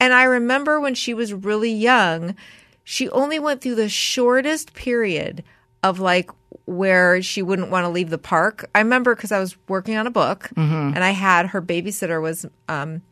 And 0.00 0.12
I 0.12 0.24
remember 0.24 0.80
when 0.80 0.94
she 0.94 1.14
was 1.14 1.32
really 1.32 1.70
young, 1.70 2.34
she 2.82 3.08
only 3.10 3.38
went 3.38 3.60
through 3.60 3.76
the 3.76 3.88
shortest 3.88 4.74
period 4.74 5.44
of 5.82 6.00
like 6.00 6.30
where 6.72 7.22
she 7.22 7.42
wouldn't 7.42 7.70
want 7.70 7.84
to 7.84 7.88
leave 7.88 8.10
the 8.10 8.18
park. 8.18 8.68
I 8.74 8.78
remember 8.80 9.14
because 9.14 9.32
I 9.32 9.38
was 9.38 9.56
working 9.68 9.96
on 9.96 10.06
a 10.06 10.10
book 10.10 10.50
mm-hmm. 10.56 10.94
and 10.94 11.04
I 11.04 11.10
had 11.10 11.48
her 11.48 11.62
babysitter 11.62 12.20
was 12.20 12.46
um, 12.68 13.02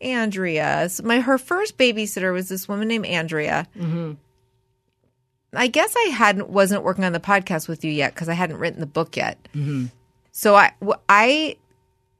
Andrea. 0.00 0.88
So 0.88 1.04
my 1.04 1.20
her 1.20 1.38
first 1.38 1.78
babysitter 1.78 2.32
was 2.32 2.48
this 2.48 2.68
woman 2.68 2.88
named 2.88 3.06
Andrea. 3.06 3.66
Mm-hmm. 3.76 4.12
I 5.54 5.66
guess 5.66 5.94
I 5.96 6.10
hadn't 6.10 6.48
wasn't 6.48 6.82
working 6.82 7.04
on 7.04 7.12
the 7.12 7.20
podcast 7.20 7.68
with 7.68 7.84
you 7.84 7.90
yet 7.90 8.14
because 8.14 8.28
I 8.28 8.34
hadn't 8.34 8.58
written 8.58 8.80
the 8.80 8.86
book 8.86 9.16
yet. 9.16 9.38
Mm-hmm. 9.54 9.86
So 10.32 10.54
I 10.54 10.72
I 11.08 11.56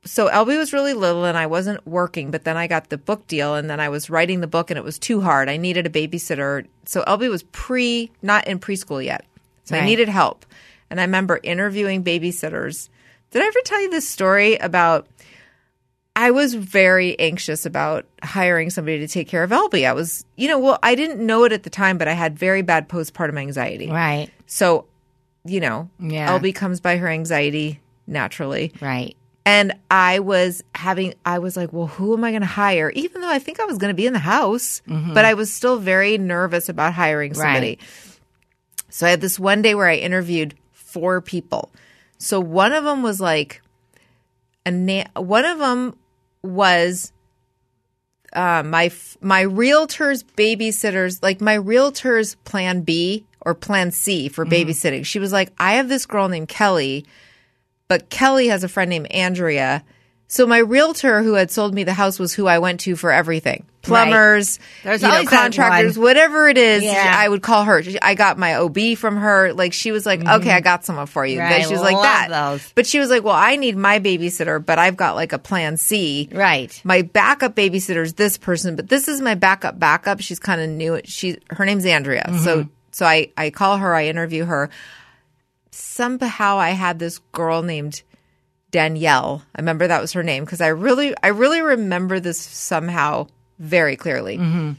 so 0.04 0.28
Elby 0.28 0.58
was 0.58 0.72
really 0.72 0.94
little 0.94 1.24
and 1.24 1.38
I 1.38 1.46
wasn't 1.46 1.86
working, 1.86 2.30
but 2.30 2.44
then 2.44 2.56
I 2.56 2.66
got 2.66 2.90
the 2.90 2.98
book 2.98 3.26
deal 3.26 3.54
and 3.54 3.70
then 3.70 3.80
I 3.80 3.88
was 3.88 4.10
writing 4.10 4.40
the 4.40 4.46
book 4.46 4.70
and 4.70 4.78
it 4.78 4.84
was 4.84 4.98
too 4.98 5.20
hard. 5.20 5.48
I 5.48 5.56
needed 5.56 5.86
a 5.86 5.90
babysitter. 5.90 6.66
So 6.84 7.02
Elby 7.04 7.30
was 7.30 7.44
pre 7.44 8.10
not 8.20 8.46
in 8.46 8.58
preschool 8.58 9.04
yet. 9.04 9.24
So 9.64 9.76
I 9.76 9.84
needed 9.84 10.08
help. 10.08 10.44
And 10.90 11.00
I 11.00 11.04
remember 11.04 11.40
interviewing 11.42 12.04
babysitters. 12.04 12.88
Did 13.30 13.42
I 13.42 13.46
ever 13.46 13.60
tell 13.64 13.80
you 13.80 13.90
this 13.90 14.08
story 14.08 14.56
about 14.56 15.06
I 16.14 16.30
was 16.30 16.54
very 16.54 17.18
anxious 17.18 17.64
about 17.64 18.04
hiring 18.22 18.68
somebody 18.68 18.98
to 18.98 19.08
take 19.08 19.28
care 19.28 19.42
of 19.42 19.50
Elby. 19.50 19.86
I 19.86 19.94
was, 19.94 20.24
you 20.36 20.46
know, 20.46 20.58
well, 20.58 20.78
I 20.82 20.94
didn't 20.94 21.24
know 21.24 21.44
it 21.44 21.52
at 21.52 21.62
the 21.62 21.70
time, 21.70 21.96
but 21.96 22.06
I 22.06 22.12
had 22.12 22.38
very 22.38 22.62
bad 22.62 22.88
postpartum 22.88 23.38
anxiety. 23.38 23.88
Right, 23.88 24.30
So, 24.46 24.86
you 25.44 25.60
know, 25.60 25.88
Yeah. 25.98 26.38
Elby 26.38 26.54
comes 26.54 26.80
by 26.80 26.98
her 26.98 27.08
anxiety 27.08 27.80
naturally. 28.06 28.72
right. 28.80 29.16
And 29.44 29.72
I 29.90 30.20
was 30.20 30.62
having, 30.72 31.14
I 31.26 31.40
was 31.40 31.56
like, 31.56 31.72
well, 31.72 31.88
who 31.88 32.16
am 32.16 32.22
I 32.22 32.30
going 32.30 32.42
to 32.42 32.46
hire? 32.46 32.90
Even 32.94 33.22
though 33.22 33.28
I 33.28 33.40
think 33.40 33.58
I 33.58 33.64
was 33.64 33.76
going 33.76 33.90
to 33.90 33.94
be 33.94 34.06
in 34.06 34.12
the 34.12 34.20
house, 34.20 34.82
mm-hmm. 34.86 35.14
but 35.14 35.24
I 35.24 35.34
was 35.34 35.52
still 35.52 35.78
very 35.78 36.16
nervous 36.16 36.68
about 36.68 36.94
hiring 36.94 37.34
somebody. 37.34 37.80
So 38.92 39.06
I 39.06 39.10
had 39.10 39.22
this 39.22 39.40
one 39.40 39.62
day 39.62 39.74
where 39.74 39.88
I 39.88 39.96
interviewed 39.96 40.54
four 40.72 41.22
people. 41.22 41.70
So 42.18 42.38
one 42.38 42.72
of 42.72 42.84
them 42.84 43.02
was 43.02 43.20
like, 43.20 43.62
a 44.66 44.70
na- 44.70 45.08
one 45.16 45.46
of 45.46 45.58
them 45.58 45.96
was 46.42 47.10
uh, 48.34 48.62
my 48.62 48.92
my 49.22 49.40
realtor's 49.40 50.22
babysitters, 50.22 51.22
like 51.22 51.40
my 51.40 51.54
realtor's 51.54 52.34
plan 52.44 52.82
B 52.82 53.24
or 53.40 53.54
plan 53.54 53.90
C 53.92 54.28
for 54.28 54.44
babysitting. 54.44 55.06
She 55.06 55.18
was 55.18 55.32
like, 55.32 55.52
I 55.58 55.72
have 55.74 55.88
this 55.88 56.04
girl 56.04 56.28
named 56.28 56.48
Kelly, 56.48 57.06
but 57.88 58.10
Kelly 58.10 58.48
has 58.48 58.62
a 58.62 58.68
friend 58.68 58.90
named 58.90 59.10
Andrea. 59.10 59.84
So 60.32 60.46
my 60.46 60.56
realtor 60.60 61.22
who 61.22 61.34
had 61.34 61.50
sold 61.50 61.74
me 61.74 61.84
the 61.84 61.92
house 61.92 62.18
was 62.18 62.32
who 62.32 62.46
I 62.46 62.58
went 62.58 62.80
to 62.80 62.96
for 62.96 63.12
everything. 63.12 63.66
Plumbers, 63.82 64.58
There's 64.82 65.02
you 65.02 65.08
know, 65.08 65.24
contractors, 65.26 65.98
whatever 65.98 66.48
it 66.48 66.56
is, 66.56 66.82
Yeah. 66.82 67.14
I 67.14 67.28
would 67.28 67.42
call 67.42 67.64
her. 67.64 67.82
I 68.00 68.14
got 68.14 68.38
my 68.38 68.54
OB 68.54 68.96
from 68.96 69.16
her. 69.18 69.52
Like 69.52 69.74
she 69.74 69.92
was 69.92 70.06
like, 70.06 70.26
okay, 70.26 70.52
I 70.52 70.60
got 70.62 70.86
someone 70.86 71.04
for 71.04 71.26
you. 71.26 71.38
Mm-hmm. 71.38 71.52
Right, 71.52 71.66
She 71.66 71.72
was 71.74 71.82
like 71.82 72.00
that. 72.00 72.28
those. 72.30 72.72
But 72.74 72.86
she 72.86 72.98
was 72.98 73.10
like, 73.10 73.24
well, 73.24 73.34
I 73.36 73.56
need 73.56 73.76
my 73.76 74.00
babysitter, 74.00 74.64
but 74.64 74.78
I've 74.78 74.96
got 74.96 75.16
like 75.16 75.34
a 75.34 75.38
plan 75.38 75.76
C 75.76 76.30
Right. 76.32 76.80
my 76.82 77.02
backup 77.02 77.54
babysitter 77.54 78.02
is 78.02 78.14
this 78.14 78.38
person, 78.38 78.74
but 78.74 78.88
this 78.88 79.08
is 79.08 79.20
my 79.20 79.34
backup 79.34 79.78
backup. 79.78 80.22
She's 80.22 80.38
kind 80.38 80.62
of 80.62 80.70
new. 80.70 81.02
She 81.04 81.36
her 81.50 81.66
name's 81.66 81.84
Andrea. 81.84 82.32
So 82.42 82.68
so 82.90 83.04
I 83.04 83.32
I 83.36 83.50
call 83.50 83.76
her. 83.76 83.94
I 83.94 84.06
interview 84.06 84.46
her. 84.46 84.70
Somehow 85.72 86.56
I 86.58 86.70
had 86.70 86.98
this 86.98 87.18
girl 87.32 87.62
named 87.62 88.00
Danielle. 88.72 89.44
I 89.54 89.60
remember 89.60 89.86
that 89.86 90.00
was 90.00 90.12
her 90.14 90.24
name 90.24 90.44
because 90.44 90.60
I 90.60 90.68
really 90.68 91.14
I 91.22 91.28
really 91.28 91.60
remember 91.60 92.18
this 92.18 92.40
somehow 92.40 93.28
very 93.60 93.94
clearly. 93.94 94.38
Mm-hmm. 94.38 94.72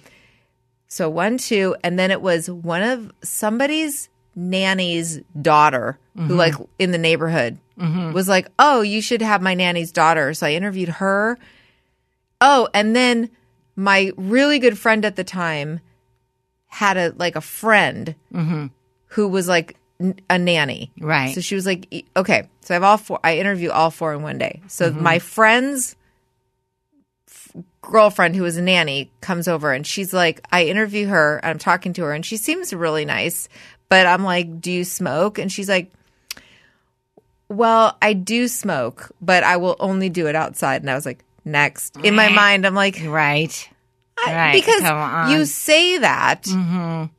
So 0.89 1.09
one 1.09 1.37
two, 1.37 1.75
and 1.83 1.97
then 1.97 2.11
it 2.11 2.21
was 2.21 2.49
one 2.49 2.83
of 2.83 3.11
somebody's 3.23 4.09
nanny's 4.35 5.21
daughter 5.39 5.97
who 6.15 6.21
mm-hmm. 6.21 6.35
like 6.35 6.55
in 6.79 6.91
the 6.91 6.97
neighborhood 6.97 7.57
mm-hmm. 7.79 8.11
was 8.11 8.27
like, 8.27 8.47
"Oh, 8.59 8.81
you 8.81 9.01
should 9.01 9.21
have 9.21 9.41
my 9.41 9.53
nanny's 9.53 9.91
daughter." 9.91 10.33
So 10.33 10.47
I 10.47 10.53
interviewed 10.53 10.89
her. 10.89 11.37
Oh, 12.41 12.67
and 12.73 12.95
then 12.95 13.29
my 13.75 14.11
really 14.17 14.59
good 14.59 14.77
friend 14.77 15.05
at 15.05 15.15
the 15.15 15.23
time 15.23 15.79
had 16.67 16.97
a 16.97 17.13
like 17.15 17.35
a 17.35 17.41
friend 17.41 18.15
who 19.05 19.27
was 19.27 19.47
like 19.47 19.77
a 20.29 20.37
nanny. 20.37 20.91
Right. 20.99 21.33
So 21.33 21.41
she 21.41 21.55
was 21.55 21.65
like, 21.65 22.05
okay. 22.15 22.47
So 22.61 22.73
I 22.73 22.75
have 22.75 22.83
all 22.83 22.97
four. 22.97 23.19
I 23.23 23.37
interview 23.37 23.69
all 23.71 23.91
four 23.91 24.13
in 24.13 24.21
one 24.21 24.37
day. 24.37 24.61
So 24.67 24.89
mm-hmm. 24.89 25.03
my 25.03 25.19
friend's 25.19 25.95
f- 27.27 27.55
girlfriend, 27.81 28.35
who 28.35 28.43
was 28.43 28.57
a 28.57 28.61
nanny, 28.61 29.11
comes 29.21 29.47
over 29.47 29.71
and 29.71 29.85
she's 29.85 30.13
like, 30.13 30.45
I 30.51 30.65
interview 30.65 31.07
her. 31.07 31.39
I'm 31.43 31.59
talking 31.59 31.93
to 31.93 32.03
her, 32.03 32.13
and 32.13 32.25
she 32.25 32.37
seems 32.37 32.73
really 32.73 33.05
nice. 33.05 33.49
But 33.89 34.07
I'm 34.07 34.23
like, 34.23 34.59
do 34.59 34.71
you 34.71 34.83
smoke? 34.83 35.37
And 35.37 35.51
she's 35.51 35.69
like, 35.69 35.91
well, 37.47 37.97
I 38.01 38.13
do 38.13 38.47
smoke, 38.47 39.11
but 39.21 39.43
I 39.43 39.57
will 39.57 39.75
only 39.79 40.09
do 40.09 40.27
it 40.27 40.35
outside. 40.35 40.81
And 40.81 40.89
I 40.89 40.95
was 40.95 41.05
like, 41.05 41.23
next. 41.45 41.97
In 42.03 42.15
my 42.15 42.29
mind, 42.29 42.65
I'm 42.65 42.75
like, 42.75 42.99
Right. 43.03 43.69
I- 44.27 44.33
Right, 44.35 44.53
because 44.53 45.31
you 45.31 45.45
say 45.45 45.97
that, 45.99 46.43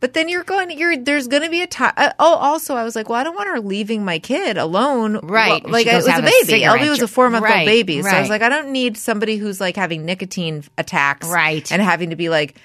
but 0.01 0.15
then 0.15 0.29
you're 0.29 0.45
going. 0.45 0.71
You're 0.71 0.97
there's 0.97 1.29
going 1.29 1.43
to 1.43 1.51
be 1.51 1.63
a 1.63 1.67
time. 1.67 1.93
Uh, 1.97 2.11
oh, 2.19 2.35
also, 2.35 2.75
I 2.75 2.85
was 2.85 2.97
like, 2.97 3.09
well, 3.09 3.21
I 3.21 3.25
don't 3.25 3.35
want 3.37 3.49
her 3.49 3.61
leaving 3.61 4.05
my 4.05 4.19
kid 4.19 4.57
alone. 4.57 5.19
Right. 5.23 5.63
Well, 5.63 5.73
like 5.73 5.87
it 5.87 5.95
was 5.95 6.07
a 6.07 6.15
a 6.19 6.23
baby. 6.23 6.63
Elby 6.65 6.89
was 6.89 7.03
a 7.03 7.09
four 7.09 7.31
month 7.31 7.45
old 7.45 7.51
Right, 7.51 7.67
baby, 7.67 8.03
so 8.03 8.09
I 8.09 8.21
was 8.21 8.31
like, 8.31 8.43
I 8.43 8.49
don't 8.49 8.71
need 8.71 8.97
somebody 8.97 9.37
who's 9.37 9.61
like 9.61 9.77
having 9.77 10.05
nicotine 10.05 10.65
attacks, 10.79 11.29
Right. 11.29 11.71
and 11.71 11.81
having 11.83 12.11
to 12.11 12.17
be 12.17 12.29
like, 12.29 12.57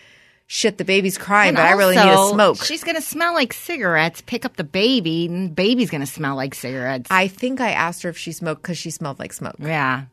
shit, 0.48 0.78
the 0.78 0.86
baby's 0.86 1.18
crying, 1.18 1.50
And 1.50 1.58
but 1.58 1.66
I 1.66 1.72
really 1.74 1.96
need 1.96 2.02
to 2.04 2.30
smoke. 2.34 2.64
She's 2.64 2.84
gonna 2.84 3.02
smell 3.02 3.34
like 3.34 3.54
cigarettes. 3.54 4.22
Pick 4.26 4.46
up 4.46 4.56
the 4.58 4.64
baby, 4.64 5.26
and 5.28 5.56
baby's 5.56 5.90
gonna 5.90 6.06
smell 6.08 6.36
like 6.36 6.56
cigarettes. 6.56 7.08
I 7.12 7.28
think 7.28 7.62
I 7.62 7.72
asked 7.72 8.04
her 8.04 8.10
if 8.10 8.18
she 8.18 8.32
smoked 8.32 8.62
because 8.64 8.78
she 8.78 8.90
smelled 8.92 9.20
like 9.20 9.34
smoke. 9.34 9.56
yeah, 9.60 10.06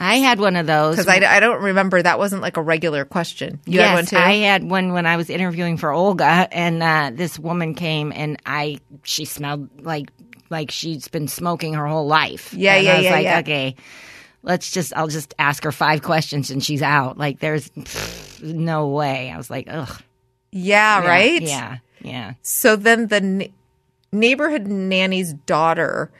I 0.00 0.16
had 0.16 0.40
one 0.40 0.56
of 0.56 0.66
those. 0.66 0.96
Because 0.96 1.08
I, 1.08 1.16
I 1.16 1.40
don't 1.40 1.62
remember 1.62 2.00
that 2.00 2.18
wasn't 2.18 2.40
like 2.40 2.56
a 2.56 2.62
regular 2.62 3.04
question. 3.04 3.60
You 3.66 3.80
yes, 3.80 3.88
had 3.88 3.94
one 3.94 4.06
too. 4.06 4.16
I 4.16 4.32
had 4.36 4.64
one 4.64 4.94
when 4.94 5.04
I 5.04 5.18
was 5.18 5.28
interviewing 5.28 5.76
for 5.76 5.92
Olga, 5.92 6.48
and 6.50 6.82
uh, 6.82 7.10
this 7.12 7.38
woman 7.38 7.74
came, 7.74 8.10
and 8.10 8.38
I 8.46 8.80
she 9.02 9.26
smelled 9.26 9.84
like 9.84 10.10
like 10.48 10.70
she's 10.70 11.08
been 11.08 11.28
smoking 11.28 11.74
her 11.74 11.86
whole 11.86 12.06
life. 12.06 12.54
Yeah, 12.54 12.76
and 12.76 12.84
yeah, 12.86 12.92
I 12.92 12.96
was 12.96 13.04
yeah, 13.04 13.12
like, 13.12 13.24
yeah. 13.24 13.38
okay, 13.40 13.76
let's 14.42 14.70
just 14.70 14.96
I'll 14.96 15.08
just 15.08 15.34
ask 15.38 15.62
her 15.64 15.72
five 15.72 16.02
questions, 16.02 16.50
and 16.50 16.64
she's 16.64 16.80
out. 16.82 17.18
Like, 17.18 17.40
there's 17.40 17.68
pff, 17.68 18.42
no 18.42 18.88
way. 18.88 19.30
I 19.30 19.36
was 19.36 19.50
like, 19.50 19.66
ugh, 19.70 20.02
yeah, 20.50 21.02
Yeah, 21.02 21.08
right. 21.08 21.42
Yeah, 21.42 21.78
yeah. 22.00 22.32
So 22.40 22.74
then 22.74 23.08
the 23.08 23.16
n- 23.16 23.52
neighborhood 24.12 24.66
nanny's 24.66 25.34
daughter 25.34 26.10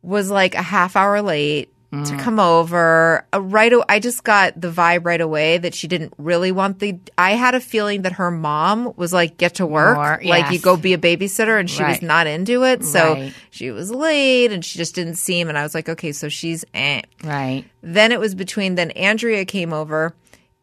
was 0.00 0.30
like 0.30 0.54
a 0.54 0.62
half 0.62 0.94
hour 0.94 1.20
late 1.22 1.70
Mm. 1.92 2.06
to 2.08 2.16
come 2.22 2.38
over. 2.38 3.26
Uh, 3.34 3.40
right, 3.42 3.72
o- 3.72 3.82
I 3.88 3.98
just 3.98 4.22
got 4.22 4.60
the 4.60 4.70
vibe 4.70 5.04
right 5.04 5.20
away 5.20 5.58
that 5.58 5.74
she 5.74 5.88
didn't 5.88 6.14
really 6.18 6.52
want 6.52 6.78
the. 6.78 6.96
I 7.18 7.32
had 7.32 7.56
a 7.56 7.60
feeling 7.60 8.02
that 8.02 8.12
her 8.12 8.30
mom 8.30 8.92
was 8.96 9.12
like, 9.12 9.38
"Get 9.38 9.56
to 9.56 9.66
work, 9.66 9.96
More, 9.96 10.20
like 10.24 10.52
you 10.52 10.60
go 10.60 10.76
be 10.76 10.92
a 10.94 10.98
babysitter," 10.98 11.58
and 11.58 11.68
she 11.68 11.82
was 11.82 12.00
not 12.00 12.28
into 12.28 12.62
it. 12.64 12.84
So 12.84 13.14
Right. 13.14 13.32
she 13.50 13.72
was 13.72 13.90
late, 13.90 14.52
and 14.52 14.64
she 14.64 14.78
just 14.78 14.94
didn't 14.94 15.16
seem. 15.16 15.48
And 15.48 15.58
I 15.58 15.64
was 15.64 15.74
like, 15.74 15.88
"Okay, 15.88 16.12
so 16.12 16.28
she's." 16.28 16.64
Eh. 16.74 17.02
Right. 17.24 17.64
Then 17.82 18.12
it 18.12 18.20
was 18.20 18.36
between. 18.36 18.76
Then 18.76 18.92
Andrea 18.92 19.44
came 19.44 19.72
over, 19.72 20.14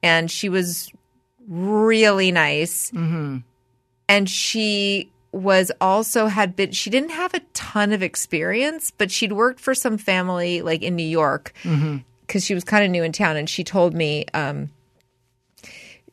and 0.01 0.31
she 0.31 0.47
was 0.47 0.89
really 1.49 2.31
nice, 2.31 2.89
Mm-hmm. 2.91 3.37
and 4.07 4.29
she 4.29 5.11
was 5.37 5.71
also 5.79 6.27
had 6.27 6.55
been 6.55 6.71
she 6.71 6.89
didn't 6.89 7.11
have 7.11 7.33
a 7.33 7.39
ton 7.53 7.93
of 7.93 8.01
experience 8.03 8.91
but 8.97 9.11
she'd 9.11 9.31
worked 9.33 9.59
for 9.59 9.73
some 9.75 9.97
family 9.97 10.61
like 10.61 10.81
in 10.81 10.95
new 10.95 11.03
york 11.07 11.53
because 12.25 12.43
she 12.43 12.53
was 12.53 12.63
kind 12.63 12.83
of 12.83 12.89
new 12.91 13.03
in 13.03 13.11
town 13.11 13.37
and 13.37 13.49
she 13.49 13.63
told 13.63 13.93
me 13.93 14.25
um 14.33 14.69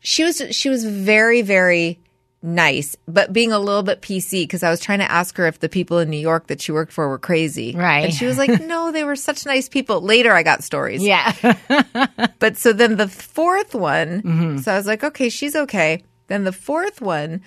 she 0.01 0.25
was 0.25 0.43
she 0.51 0.69
was 0.69 0.85
very 0.85 1.43
very 1.43 1.99
nice 2.43 2.95
but 3.09 3.33
being 3.33 3.53
a 3.53 3.59
little 3.59 3.83
bit 3.83 4.03
pc 4.03 4.43
because 4.43 4.63
i 4.63 4.69
was 4.69 4.79
trying 4.79 4.99
to 4.99 5.11
ask 5.11 5.35
her 5.39 5.47
if 5.47 5.61
the 5.61 5.69
people 5.69 5.99
in 5.99 6.11
new 6.11 6.19
york 6.19 6.47
that 6.49 6.61
she 6.61 6.73
worked 6.73 6.93
for 6.93 7.09
were 7.09 7.19
crazy 7.19 7.73
Right. 7.75 8.05
and 8.05 8.13
she 8.15 8.27
was 8.27 8.37
like 8.37 8.61
no 8.67 8.93
they 8.93 9.03
were 9.03 9.17
such 9.17 9.47
nice 9.47 9.67
people 9.71 10.03
later 10.03 10.31
i 10.35 10.43
got 10.43 10.63
stories 10.63 11.03
Yeah. 11.03 11.33
but 12.39 12.59
so 12.59 12.75
then 12.75 12.97
the 12.99 13.09
fourth 13.09 13.75
one, 13.75 14.21
Mm-hmm. 14.23 14.59
so 14.59 14.73
I 14.73 14.77
was 14.77 14.87
like, 14.87 15.03
okay, 15.03 15.29
she's 15.31 15.57
okay. 15.57 16.03
Then 16.27 16.45
the 16.45 16.53
fourth 16.53 17.01
one 17.01 17.41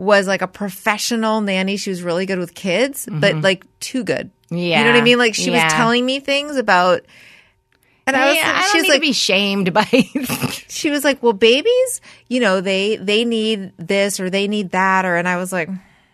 was 0.00 0.26
like 0.26 0.40
a 0.40 0.48
professional 0.48 1.42
nanny. 1.42 1.76
She 1.76 1.90
was 1.90 2.02
really 2.02 2.24
good 2.24 2.38
with 2.38 2.54
kids, 2.54 3.06
but 3.10 3.36
like 3.42 3.64
too 3.80 4.02
good. 4.02 4.30
Yeah. 4.48 4.78
You 4.80 4.84
know 4.84 4.90
what 4.90 4.96
I 4.96 4.98
Mm-hmm. 5.00 5.04
Mean? 5.04 5.18
Like 5.18 5.34
she 5.34 5.50
Yeah. 5.50 5.64
was 5.64 5.72
telling 5.74 6.04
me 6.06 6.20
things 6.20 6.56
about. 6.56 7.04
And 8.06 8.16
I 8.16 8.28
was, 8.28 8.36
Yeah, 8.36 8.52
I 8.56 8.68
she 8.72 8.78
was 8.78 8.88
like, 8.88 8.96
to 8.96 9.00
be 9.00 9.12
shamed 9.12 9.72
by. 9.74 9.84
she 10.68 10.90
was 10.90 11.04
like, 11.04 11.22
well, 11.22 11.34
babies, 11.34 12.00
you 12.28 12.40
know, 12.40 12.60
they 12.62 12.96
they 12.96 13.24
need 13.26 13.72
this 13.76 14.18
or 14.18 14.30
they 14.30 14.48
need 14.48 14.70
that, 14.70 15.04
or 15.04 15.16
and 15.16 15.28
I 15.28 15.36
was 15.36 15.52
like, 15.52 15.68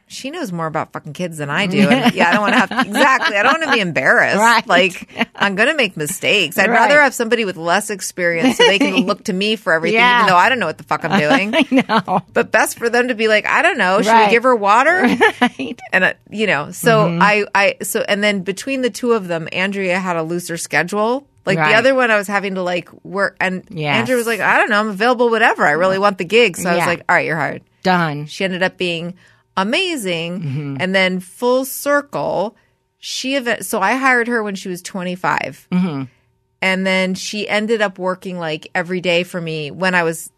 she 0.09 0.31
knows 0.31 0.53
more 0.53 0.67
about 0.67 0.93
fucking 0.93 1.13
kids 1.15 1.39
than 1.39 1.51
I 1.51 1.67
do. 1.67 1.89
And 1.89 2.15
yeah, 2.15 2.29
I 2.29 2.33
don't 2.33 2.41
want 2.43 2.53
to 2.55 2.59
have 2.61 2.87
exactly. 2.87 3.37
I 3.37 3.43
don't 3.43 3.61
want 3.61 3.65
to 3.65 3.73
be 3.73 3.81
embarrassed. 3.81 4.37
Right. 4.39 4.67
Like 4.67 5.27
I'm 5.35 5.57
going 5.57 5.69
to 5.69 5.75
make 5.75 5.97
mistakes. 5.97 6.57
I'd 6.59 6.71
Right. 6.71 6.77
rather 6.77 7.01
have 7.01 7.13
somebody 7.13 7.45
with 7.45 7.57
less 7.57 7.91
experience 7.91 8.57
so 8.57 8.65
they 8.65 8.79
can 8.79 8.95
look 9.07 9.25
to 9.25 9.33
me 9.33 9.57
for 9.57 9.73
everything, 9.73 9.99
Yeah. 9.99 10.19
even 10.21 10.29
though 10.29 10.37
I 10.37 10.49
don't 10.49 10.61
know 10.61 10.67
what 10.67 10.79
the 10.79 10.85
fuck 10.85 11.05
I'm 11.05 11.19
doing. 11.51 11.55
I 11.55 11.67
know. 12.07 12.21
But 12.33 12.53
best 12.53 12.79
for 12.79 12.89
them 12.89 13.09
to 13.09 13.15
be 13.15 13.27
like, 13.27 13.47
I 13.47 13.63
don't 13.63 13.79
know. 13.79 14.01
Should 14.01 14.11
Right. 14.13 14.27
we 14.27 14.31
give 14.31 14.45
her 14.45 14.55
water? 14.55 15.03
Right. 15.41 15.79
and 15.93 16.05
uh, 16.05 16.13
you 16.31 16.47
know 16.47 16.71
so 16.71 17.07
Mm-hmm. 17.07 17.23
i 17.23 17.45
i 17.55 17.77
so 17.83 18.05
and 18.09 18.23
then 18.23 18.43
between 18.43 18.83
the 18.83 18.91
two 18.91 19.13
of 19.13 19.27
them 19.29 19.49
andrea 19.53 19.99
had 19.99 20.17
a 20.17 20.23
looser 20.23 20.57
schedule 20.57 21.27
like 21.45 21.59
Right. 21.59 21.71
the 21.73 21.75
other 21.79 21.95
one 21.95 22.11
i 22.11 22.17
was 22.17 22.27
having 22.27 22.55
to 22.57 22.63
like 22.63 22.93
work 23.05 23.37
and 23.41 23.65
Yes. 23.71 23.99
andrea 23.99 24.17
was 24.17 24.27
like 24.27 24.41
i 24.41 24.57
don't 24.57 24.71
know 24.71 24.79
i'm 24.81 24.89
available 24.89 25.31
whatever 25.31 25.65
i 25.67 25.73
really 25.73 25.99
want 25.99 26.19
the 26.19 26.25
gig 26.25 26.57
so 26.57 26.69
i 26.71 26.77
was 26.77 26.87
like 26.87 27.03
all 27.09 27.15
right 27.17 27.27
you're 27.27 27.37
hired 27.37 27.63
Done. 27.83 28.27
she 28.27 28.45
ended 28.45 28.63
up 28.63 28.77
being 28.77 29.15
amazing. 29.57 30.41
Mm-hmm. 30.43 30.77
and 30.81 30.95
then 30.95 31.21
full 31.21 31.65
circle 31.65 32.57
she 32.99 33.37
ev- 33.37 33.65
so 33.65 33.81
i 33.81 33.95
hired 33.95 34.29
her 34.29 34.43
when 34.43 34.55
she 34.55 34.69
was 34.69 34.83
25 34.83 35.69
Mm-hmm. 35.71 36.03
and 36.63 36.87
then 36.87 37.15
she 37.15 37.49
ended 37.49 37.81
up 37.83 37.99
working 37.99 38.39
like 38.39 38.69
every 38.75 39.01
day 39.01 39.23
for 39.23 39.41
me 39.41 39.71
when 39.71 39.95
i 39.95 40.03
was 40.03 40.31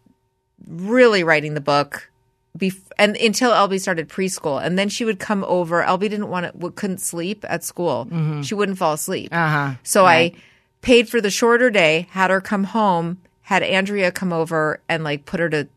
really 0.67 1.23
writing 1.23 1.53
the 1.53 1.61
book 1.61 2.09
bef- 2.57 2.81
and 2.97 3.15
until 3.17 3.51
Elby 3.51 3.79
started 3.79 4.09
preschool. 4.09 4.61
And 4.61 4.77
then 4.77 4.89
she 4.89 5.05
would 5.05 5.19
come 5.19 5.45
over. 5.47 5.81
Elby 5.81 6.01
didn't 6.09 6.27
want 6.27 6.47
to 6.47 6.51
w- 6.51 6.73
couldn't 6.73 6.97
sleep 6.99 7.45
at 7.47 7.63
school. 7.63 8.09
She 8.43 8.53
wouldn't 8.55 8.77
fall 8.77 8.93
asleep. 8.93 9.29
Uh-huh. 9.31 9.75
so 9.83 10.05
I 10.05 10.33
paid 10.81 11.07
for 11.07 11.21
the 11.21 11.29
shorter 11.29 11.69
day 11.69 12.07
had 12.11 12.29
her 12.29 12.41
come 12.41 12.65
home 12.65 13.19
had 13.43 13.63
Andrea 13.63 14.11
come 14.11 14.33
over 14.33 14.81
and 14.89 15.03
like 15.05 15.25
put 15.25 15.39
her 15.39 15.49
to 15.49 15.67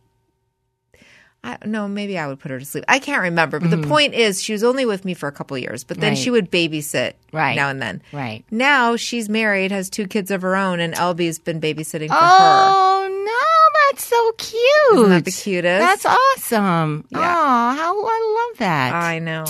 I 1.45 1.59
no, 1.67 1.89
maybe 1.89 2.19
I 2.19 2.29
would 2.29 2.39
put 2.39 2.51
her 2.53 2.59
to 2.61 2.65
sleep. 2.65 2.85
I 2.87 2.99
can't 3.01 3.23
remember, 3.23 3.59
but 3.59 3.71
the 3.71 3.79
point 3.89 4.15
is, 4.15 4.41
she 4.43 4.53
was 4.53 4.63
only 4.63 4.85
with 4.87 5.05
me 5.05 5.13
for 5.15 5.27
a 5.29 5.33
couple 5.33 5.59
years. 5.59 5.83
But 5.83 5.99
then 5.99 6.13
Mm-hmm. 6.13 6.15
Right. 6.15 6.19
she 6.23 6.31
would 6.31 6.51
babysit 6.53 7.15
Right. 7.33 7.57
now 7.57 7.69
and 7.69 7.83
then. 7.83 8.01
Right. 8.13 8.45
Now 8.51 8.95
she's 8.97 9.29
married, 9.29 9.73
has 9.73 9.91
two 9.91 10.07
kids 10.07 10.31
of 10.31 10.43
her 10.43 10.55
own, 10.55 10.79
and 10.79 10.95
Elby's 10.95 11.39
been 11.41 11.61
babysitting 11.61 12.09
for 12.09 12.15
her. 12.15 12.21
Oh 12.21 13.09
no, 13.11 13.91
that's 13.91 14.05
so 14.05 14.33
cute. 14.39 14.99
Isn't 15.01 15.11
that 15.11 15.25
the 15.25 15.33
cutest? 15.33 15.81
That's 15.81 16.07
awesome. 16.07 17.07
Yeah. 17.11 17.19
Oh, 17.19 17.77
how 17.77 18.05
I 18.07 18.49
love 18.51 18.59
that. 18.59 18.95
I 18.95 19.19
know. 19.19 19.45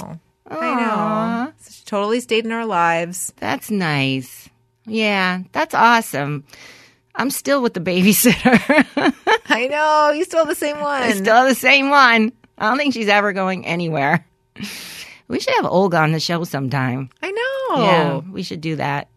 I 0.51 0.75
know. 1.47 1.53
So 1.61 1.71
she 1.73 1.85
totally 1.85 2.21
stayed 2.21 2.45
in 2.47 2.53
our 2.53 2.67
lives. 2.67 3.33
That's 3.37 3.71
nice. 3.71 4.49
Yeah, 4.87 5.43
that's 5.53 5.75
awesome. 5.75 6.45
I'm 7.15 7.31
still 7.31 7.63
with 7.63 7.75
the 7.75 7.81
babysitter. 7.81 9.15
I 9.47 9.67
know 9.67 10.13
you 10.13 10.25
still 10.25 10.41
have 10.41 10.49
the 10.49 10.55
same 10.55 10.81
one. 10.81 11.03
I 11.03 11.13
still 11.13 11.47
the 11.47 11.55
same 11.55 11.91
one. 11.91 12.33
I 12.59 12.69
don't 12.69 12.79
think 12.79 12.95
she's 12.95 13.09
ever 13.09 13.33
going 13.33 13.67
anywhere. 13.67 14.25
We 15.29 15.41
should 15.41 15.55
have 15.55 15.67
Olga 15.67 15.99
on 15.99 16.13
the 16.13 16.21
show 16.21 16.45
sometime. 16.45 17.11
I 17.23 17.31
know. 17.31 17.83
Yeah, 17.83 18.19
we 18.31 18.43
should 18.43 18.61
do 18.61 18.77
that. 18.77 19.09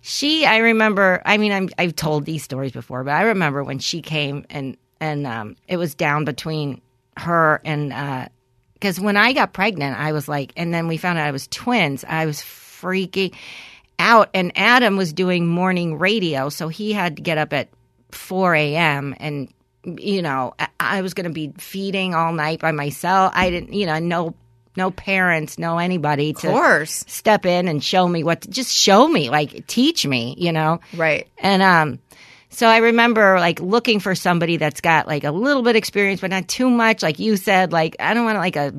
She, 0.00 0.46
I 0.46 0.58
remember. 0.58 1.22
I 1.24 1.36
mean, 1.36 1.52
I'm, 1.52 1.68
I've 1.78 1.94
told 1.94 2.24
these 2.24 2.42
stories 2.42 2.72
before, 2.72 3.04
but 3.04 3.12
I 3.12 3.22
remember 3.22 3.62
when 3.62 3.78
she 3.78 4.00
came 4.00 4.46
and 4.48 4.76
and 5.00 5.26
um, 5.26 5.56
it 5.66 5.76
was 5.76 5.94
down 5.94 6.24
between 6.24 6.80
her 7.16 7.60
and 7.64 8.30
because 8.74 9.00
when 9.00 9.16
I 9.16 9.32
got 9.32 9.52
pregnant, 9.52 9.98
I 9.98 10.12
was 10.12 10.28
like, 10.28 10.52
and 10.56 10.72
then 10.72 10.88
we 10.88 10.96
found 10.96 11.18
out 11.18 11.26
I 11.26 11.32
was 11.32 11.46
twins. 11.48 12.04
I 12.08 12.26
was 12.26 12.40
freaking 12.40 13.34
out, 13.98 14.30
and 14.34 14.52
Adam 14.56 14.96
was 14.96 15.12
doing 15.12 15.46
morning 15.46 15.98
radio, 15.98 16.48
so 16.48 16.68
he 16.68 16.92
had 16.92 17.16
to 17.16 17.22
get 17.22 17.38
up 17.38 17.52
at 17.52 17.68
four 18.12 18.54
a.m. 18.54 19.14
and 19.20 19.52
you 19.84 20.22
know 20.22 20.54
I, 20.58 20.68
I 20.80 21.02
was 21.02 21.14
going 21.14 21.24
to 21.24 21.32
be 21.32 21.52
feeding 21.58 22.14
all 22.14 22.32
night 22.32 22.60
by 22.60 22.72
myself. 22.72 23.32
I 23.34 23.50
didn't, 23.50 23.72
you 23.72 23.86
know, 23.86 23.98
no 23.98 24.34
no 24.76 24.90
parents, 24.90 25.58
no 25.58 25.78
anybody 25.78 26.30
Of 26.30 26.36
to 26.42 26.46
course. 26.48 27.04
step 27.08 27.44
in 27.46 27.66
and 27.68 27.82
show 27.82 28.06
me 28.06 28.22
what 28.22 28.42
to, 28.42 28.50
just 28.50 28.72
show 28.74 29.08
me 29.08 29.28
like 29.30 29.66
teach 29.66 30.06
me 30.06 30.36
you 30.38 30.52
know 30.52 30.80
Right. 30.94 31.26
and 31.38 31.62
um 31.62 31.98
so 32.50 32.66
i 32.66 32.78
remember 32.78 33.38
like 33.40 33.60
looking 33.60 34.00
for 34.00 34.14
somebody 34.14 34.56
that's 34.56 34.80
got 34.80 35.06
like 35.06 35.24
a 35.24 35.30
little 35.30 35.62
bit 35.62 35.76
experience 35.76 36.20
but 36.20 36.30
not 36.30 36.46
too 36.48 36.68
much 36.70 37.02
like 37.02 37.18
you 37.18 37.36
said 37.36 37.72
like 37.72 37.96
i 38.00 38.14
don't 38.14 38.24
want 38.24 38.36
to 38.36 38.40
like 38.40 38.56
a 38.56 38.72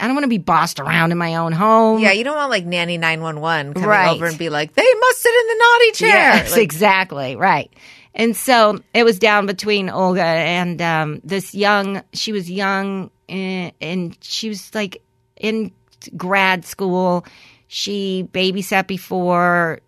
i 0.00 0.06
don't 0.06 0.14
want 0.14 0.24
to 0.24 0.28
be 0.28 0.38
bossed 0.38 0.78
around 0.80 1.10
in 1.12 1.18
my 1.18 1.34
own 1.36 1.52
home 1.52 2.00
Yeah, 2.00 2.12
you 2.12 2.22
don't 2.24 2.36
want 2.36 2.50
like 2.50 2.64
nanny 2.64 2.98
nine 2.98 3.20
one 3.20 3.40
one 3.40 3.74
coming 3.74 3.88
Right. 3.88 4.10
over 4.14 4.26
and 4.26 4.38
be 4.38 4.48
like, 4.48 4.74
they 4.74 4.94
must 5.00 5.18
sit 5.20 5.28
in 5.34 5.46
the 5.48 5.56
naughty 5.64 5.90
chair. 5.92 6.08
Yes, 6.08 6.52
Like, 6.52 6.60
exactly. 6.62 7.36
Right. 7.36 7.70
And 8.14 8.36
so 8.36 8.80
it 8.94 9.04
was 9.04 9.18
down 9.18 9.46
between 9.46 9.88
Olga 9.90 10.22
and 10.22 10.80
um, 10.80 11.20
this 11.24 11.54
young, 11.54 12.02
she 12.12 12.30
was 12.32 12.48
young 12.50 13.10
and, 13.28 13.72
and 13.80 14.16
she 14.20 14.48
was 14.48 14.72
like 14.74 15.02
in 15.36 15.72
grad 16.16 16.64
school. 16.64 17.24
She 17.66 18.28
babysat 18.32 18.86
before, 18.86 19.80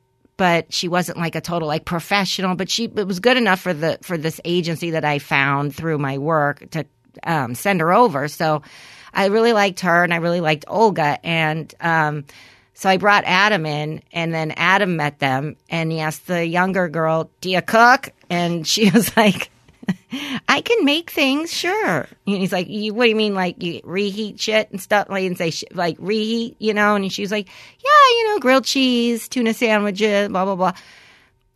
but 0.43 0.73
she 0.73 0.89
wasn't 0.89 1.17
like 1.17 1.37
a 1.37 1.41
total 1.41 1.69
like 1.69 1.85
professional, 1.85 2.57
but 2.57 2.69
she 2.69 2.87
it 2.87 3.07
was 3.07 3.21
good 3.21 3.37
enough 3.37 3.61
for 3.61 3.73
the 3.73 3.97
for 4.03 4.19
this 4.19 4.41
agency 4.45 4.91
that 4.91 5.05
I 5.05 5.21
found 5.21 5.73
through 5.73 5.99
my 5.99 6.19
work 6.19 6.69
to 6.71 6.85
um, 7.23 7.55
send 7.55 7.79
her 7.79 7.93
over. 7.93 8.27
So 8.27 8.63
I 9.15 9.27
really 9.27 9.53
liked 9.53 9.79
her 9.81 10.03
and 10.03 10.13
I 10.13 10.17
really 10.17 10.41
liked 10.41 10.65
Olga 10.67 11.25
and 11.25 11.73
um, 11.81 12.25
so 12.75 12.91
I 12.91 12.97
brought 12.97 13.23
Adam 13.25 13.65
in, 13.67 14.03
and 14.13 14.35
then 14.35 14.51
Adam 14.57 14.97
met 14.97 15.21
them, 15.21 15.57
and 15.71 15.93
he 15.93 16.01
asked 16.01 16.27
the 16.27 16.45
younger 16.45 16.89
girl, 16.89 17.31
"Do 17.41 17.49
you 17.49 17.63
cook?" 17.63 18.09
And 18.29 18.67
she 18.67 18.91
was 18.95 19.17
like, 19.17 19.49
"I 20.49 20.61
can 20.61 20.85
make 20.85 21.11
things, 21.11 21.53
sure." 21.53 22.09
And 22.27 22.37
he's 22.37 22.53
like, 22.53 22.69
you, 22.69 22.95
"What 22.95 23.05
do 23.05 23.11
you 23.11 23.17
mean, 23.17 23.35
like 23.35 23.63
you 23.63 23.81
reheat 23.85 24.41
shit 24.41 24.71
and 24.71 24.81
stuff?" 24.81 25.09
Like 25.09 25.25
and 25.25 25.37
say 25.37 25.53
like 25.73 25.97
reheat, 25.99 26.57
you 26.59 26.75
know? 26.75 26.95
And 26.95 27.13
she 27.13 27.23
was 27.23 27.31
like, 27.31 27.49
"Yeah, 27.83 28.19
you 28.19 28.31
know, 28.31 28.39
grilled 28.39 28.65
cheese, 28.65 29.29
tuna 29.29 29.55
sandwiches, 29.55 30.29
blah 30.29 30.45
blah 30.45 30.57
blah." 30.57 30.73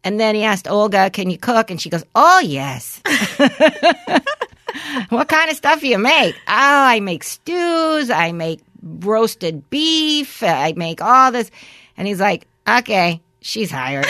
And 0.04 0.20
then 0.20 0.34
he 0.34 0.44
asked 0.44 0.68
Olga, 0.68 1.10
"Can 1.10 1.30
you 1.30 1.38
cook?" 1.38 1.70
And 1.70 1.80
she 1.80 1.90
goes, 1.90 2.04
"Oh 2.14 2.40
yes." 2.40 3.00
what 5.08 5.28
kind 5.28 5.50
of 5.50 5.56
stuff 5.56 5.80
do 5.80 5.88
you 5.88 5.98
make? 5.98 6.34
Oh, 6.48 6.48
I 6.48 7.00
make 7.00 7.24
stews. 7.24 8.10
I 8.10 8.32
make 8.32 8.60
roasted 8.82 9.68
beef. 9.70 10.42
I 10.42 10.74
make 10.76 11.02
all 11.02 11.32
this. 11.32 11.50
And 11.96 12.06
he's 12.06 12.20
like, 12.20 12.46
okay, 12.68 13.20
she's 13.46 13.70
hired. 13.70 14.06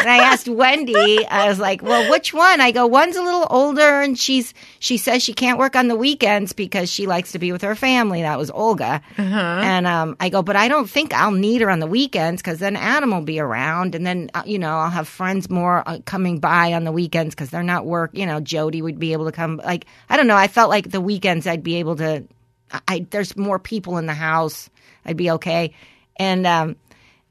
and 0.00 0.10
I 0.10 0.18
asked 0.18 0.48
Wendy, 0.48 1.24
I 1.26 1.48
was 1.48 1.58
like, 1.58 1.82
well, 1.82 2.10
which 2.10 2.34
one? 2.34 2.60
I 2.60 2.72
go, 2.72 2.86
one's 2.86 3.16
a 3.16 3.22
little 3.22 3.46
older 3.48 4.02
and 4.02 4.18
she's, 4.18 4.52
she 4.80 4.96
says 4.96 5.22
she 5.22 5.32
can't 5.32 5.58
work 5.58 5.76
on 5.76 5.86
the 5.88 5.94
weekends 5.94 6.52
because 6.52 6.90
she 6.90 7.06
likes 7.06 7.32
to 7.32 7.38
be 7.38 7.52
with 7.52 7.62
her 7.62 7.76
family. 7.76 8.22
That 8.22 8.36
was 8.36 8.50
Olga. 8.50 9.00
And 9.64 9.86
um, 9.86 10.16
I 10.18 10.28
go, 10.28 10.42
but 10.42 10.56
I 10.56 10.68
don't 10.68 10.90
think 10.90 11.14
I'll 11.14 11.30
need 11.30 11.60
her 11.60 11.70
on 11.70 11.78
the 11.78 11.86
weekends 11.86 12.42
because 12.42 12.58
then 12.58 12.74
Adam 12.76 13.12
will 13.12 13.22
be 13.22 13.38
around. 13.38 13.94
And 13.94 14.04
then, 14.04 14.30
uh, 14.34 14.42
you 14.44 14.58
know, 14.58 14.76
I'll 14.76 14.90
have 14.90 15.06
friends 15.06 15.48
more 15.48 15.88
uh, 15.88 16.00
coming 16.04 16.40
by 16.40 16.72
on 16.72 16.82
the 16.84 16.92
weekends 16.92 17.34
because 17.34 17.50
they're 17.50 17.62
not 17.62 17.86
work. 17.86 18.10
You 18.12 18.26
know, 18.26 18.40
Jody 18.40 18.82
would 18.82 18.98
be 18.98 19.12
able 19.12 19.26
to 19.26 19.32
come. 19.32 19.60
Like, 19.64 19.86
I 20.08 20.16
don't 20.16 20.26
know. 20.26 20.36
I 20.36 20.48
felt 20.48 20.68
like 20.68 20.90
the 20.90 21.00
weekends 21.00 21.46
I'd 21.46 21.62
be 21.62 21.76
able 21.76 21.96
to, 21.96 22.24
I, 22.72 22.80
I 22.88 23.06
there's 23.10 23.36
more 23.36 23.60
people 23.60 23.98
in 23.98 24.06
the 24.06 24.14
house. 24.14 24.68
I'd 25.06 25.16
be 25.16 25.30
okay. 25.32 25.74
And, 26.16 26.46
um, 26.46 26.76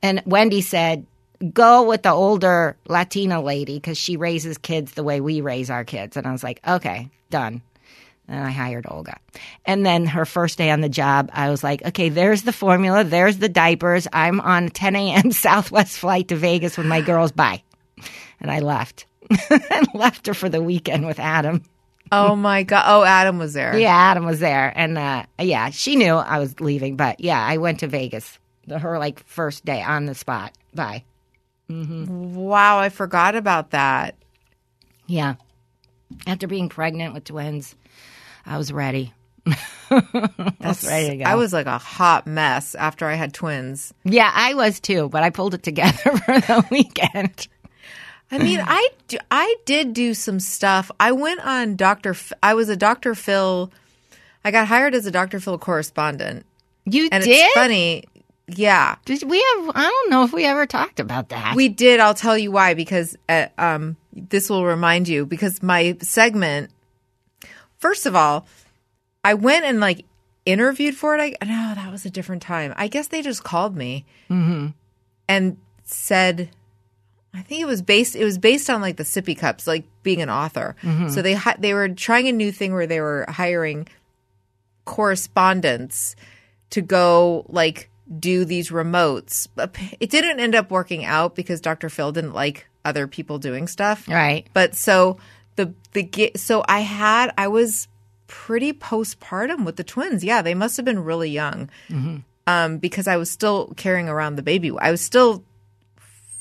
and 0.01 0.21
Wendy 0.25 0.61
said, 0.61 1.05
go 1.51 1.83
with 1.83 2.03
the 2.03 2.11
older 2.11 2.77
Latina 2.87 3.41
lady 3.41 3.75
because 3.75 3.97
she 3.97 4.17
raises 4.17 4.57
kids 4.57 4.93
the 4.93 5.03
way 5.03 5.21
we 5.21 5.41
raise 5.41 5.69
our 5.69 5.83
kids. 5.83 6.17
And 6.17 6.25
I 6.25 6.31
was 6.31 6.43
like, 6.43 6.59
okay, 6.67 7.09
done. 7.29 7.61
And 8.27 8.43
I 8.43 8.51
hired 8.51 8.85
Olga. 8.89 9.17
And 9.65 9.85
then 9.85 10.05
her 10.05 10.25
first 10.25 10.57
day 10.57 10.69
on 10.69 10.81
the 10.81 10.89
job, 10.89 11.29
I 11.33 11.49
was 11.49 11.63
like, 11.63 11.83
okay, 11.83 12.07
there's 12.09 12.43
the 12.43 12.53
formula, 12.53 13.03
there's 13.03 13.37
the 13.37 13.49
diapers. 13.49 14.07
I'm 14.13 14.39
on 14.39 14.65
a 14.65 14.69
10 14.69 14.95
a.m. 14.95 15.31
Southwest 15.33 15.97
flight 15.97 16.29
to 16.29 16.35
Vegas 16.35 16.77
with 16.77 16.87
my 16.87 17.01
girls. 17.01 17.31
Bye. 17.31 17.63
And 18.39 18.49
I 18.49 18.59
left. 18.59 19.05
and 19.49 19.87
left 19.93 20.27
her 20.27 20.33
for 20.33 20.49
the 20.49 20.61
weekend 20.61 21.05
with 21.05 21.19
Adam. 21.19 21.63
Oh 22.11 22.35
my 22.35 22.63
god. 22.63 22.83
Oh, 22.85 23.03
Adam 23.03 23.39
was 23.39 23.53
there. 23.53 23.75
Yeah, 23.75 23.95
Adam 23.95 24.25
was 24.25 24.39
there. 24.39 24.71
And 24.75 24.97
uh, 24.97 25.25
yeah, 25.39 25.71
she 25.71 25.95
knew 25.95 26.13
I 26.13 26.39
was 26.39 26.59
leaving. 26.59 26.95
But 26.95 27.19
yeah, 27.19 27.43
I 27.43 27.57
went 27.57 27.79
to 27.79 27.87
Vegas. 27.87 28.37
Her 28.69 28.99
like 28.99 29.25
first 29.25 29.65
day 29.65 29.81
on 29.81 30.05
the 30.05 30.15
spot. 30.15 30.53
Bye. 30.73 31.03
Mm-hmm. 31.73 32.35
Wow, 32.35 32.79
I 32.79 32.89
forgot 32.89 33.35
about 33.35 33.71
that. 33.71 34.15
Yeah. 35.07 35.35
After 36.27 36.47
being 36.47 36.69
pregnant 36.69 37.13
with 37.13 37.23
twins, 37.25 37.75
I 38.45 38.57
was 38.57 38.71
ready. 38.71 39.13
I 39.89 40.53
was 40.61 40.85
ready 40.87 41.09
to 41.09 41.17
go. 41.17 41.23
I 41.25 41.35
was 41.35 41.51
like 41.53 41.65
a 41.65 41.77
hot 41.77 42.27
mess 42.27 42.75
after 42.75 43.07
I 43.07 43.15
had 43.15 43.33
twins. 43.33 43.93
yeah, 44.03 44.31
I 44.33 44.53
was 44.53 44.79
too, 44.79 45.09
but 45.09 45.23
I 45.23 45.29
pulled 45.31 45.53
it 45.53 45.63
together 45.63 45.97
for 46.17 46.39
the 46.39 46.65
weekend. 46.71 47.47
I 48.31 48.37
mean, 48.39 48.61
I, 48.65 48.89
do, 49.09 49.17
I 49.29 49.55
did 49.65 49.93
do 49.93 50.13
some 50.13 50.39
stuff. 50.39 50.89
I 50.99 51.11
went 51.11 51.41
on 51.45 51.75
Dr. 51.75 52.11
F- 52.11 52.33
I 52.41 52.53
was 52.55 52.69
a 52.69 52.75
Dr. 52.77 53.13
Phil. 53.15 53.71
I 54.43 54.49
got 54.51 54.67
hired 54.67 54.95
as 54.95 55.05
a 55.05 55.11
Dr. 55.11 55.39
Phil 55.39 55.57
correspondent. 55.59 56.45
You 56.85 57.09
And 57.11 57.23
did? 57.23 57.31
it's 57.31 57.53
funny. 57.53 58.05
Yeah. 58.47 58.95
Did 59.05 59.23
we 59.23 59.37
have? 59.37 59.71
I 59.75 59.83
don't 59.83 60.09
know 60.09 60.23
if 60.23 60.33
we 60.33 60.45
ever 60.45 60.65
talked 60.65 60.99
about 60.99 61.29
that. 61.29 61.55
We 61.55 61.69
did. 61.69 61.99
I'll 61.99 62.13
tell 62.13 62.37
you 62.37 62.51
why 62.51 62.73
because 62.73 63.15
uh, 63.29 63.47
um, 63.57 63.95
this 64.13 64.49
will 64.49 64.65
remind 64.65 65.07
you 65.07 65.25
because 65.25 65.63
my 65.63 65.97
segment. 66.01 66.71
First 67.77 68.05
of 68.05 68.15
all, 68.15 68.45
I 69.23 69.33
went 69.33 69.65
and 69.65 69.79
like 69.79 70.05
interviewed 70.45 70.95
for 70.95 71.15
it. 71.15 71.37
I 71.41 71.45
no, 71.45 71.73
that 71.75 71.91
was 71.91 72.05
a 72.05 72.09
different 72.09 72.41
time. 72.41 72.73
I 72.77 72.87
guess 72.87 73.07
they 73.07 73.21
just 73.21 73.43
called 73.43 73.75
me 73.75 74.05
and 75.27 75.57
said. 75.83 76.49
I 77.35 77.41
think 77.41 77.61
it 77.61 77.65
was 77.65 77.81
based. 77.81 78.15
It 78.15 78.23
was 78.23 78.37
based 78.37 78.69
on 78.69 78.79
like 78.79 78.97
the 78.97 79.03
sippy 79.03 79.35
cups, 79.35 79.65
like 79.65 79.85
being 80.03 80.21
an 80.21 80.29
author. 80.29 80.75
So 81.09 81.21
they 81.23 81.35
they 81.59 81.73
were 81.73 81.89
trying 81.89 82.27
a 82.27 82.31
new 82.31 82.51
thing 82.51 82.73
where 82.73 82.85
they 82.85 83.01
were 83.01 83.25
hiring 83.27 83.87
correspondents 84.85 86.15
to 86.69 86.81
go 86.81 87.45
like 87.49 87.89
do 88.19 88.45
these 88.45 88.69
remotes. 88.69 89.47
But 89.55 89.75
it 89.99 90.09
didn't 90.09 90.39
end 90.39 90.55
up 90.55 90.71
working 90.71 91.05
out 91.05 91.35
because 91.35 91.61
Dr. 91.61 91.89
Phil 91.89 92.11
didn't 92.11 92.33
like 92.33 92.67
other 92.85 93.07
people 93.07 93.39
doing 93.39 93.67
stuff. 93.67 94.07
right. 94.07 94.47
But 94.53 94.75
so 94.75 95.17
the 95.55 95.73
the 95.93 96.31
so 96.35 96.63
I 96.67 96.79
had 96.79 97.31
I 97.37 97.47
was 97.47 97.87
pretty 98.27 98.73
postpartum 98.73 99.65
with 99.65 99.75
the 99.75 99.83
twins. 99.83 100.23
Yeah, 100.23 100.41
they 100.41 100.55
must 100.55 100.77
have 100.77 100.85
been 100.85 101.03
really 101.03 101.29
young. 101.29 101.69
Um, 102.45 102.77
because 102.77 103.07
I 103.07 103.15
was 103.15 103.31
still 103.31 103.73
carrying 103.77 104.09
around 104.09 104.35
the 104.35 104.43
baby. 104.43 104.69
I 104.77 104.91
was 104.91 104.99
still 104.99 105.45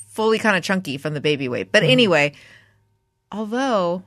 fully 0.09 0.37
kind 0.37 0.57
of 0.57 0.63
chunky 0.63 0.97
from 0.97 1.13
the 1.13 1.21
baby 1.21 1.47
weight. 1.47 1.71
But 1.71 1.83
anyway, 1.83 2.33
although 3.31 4.03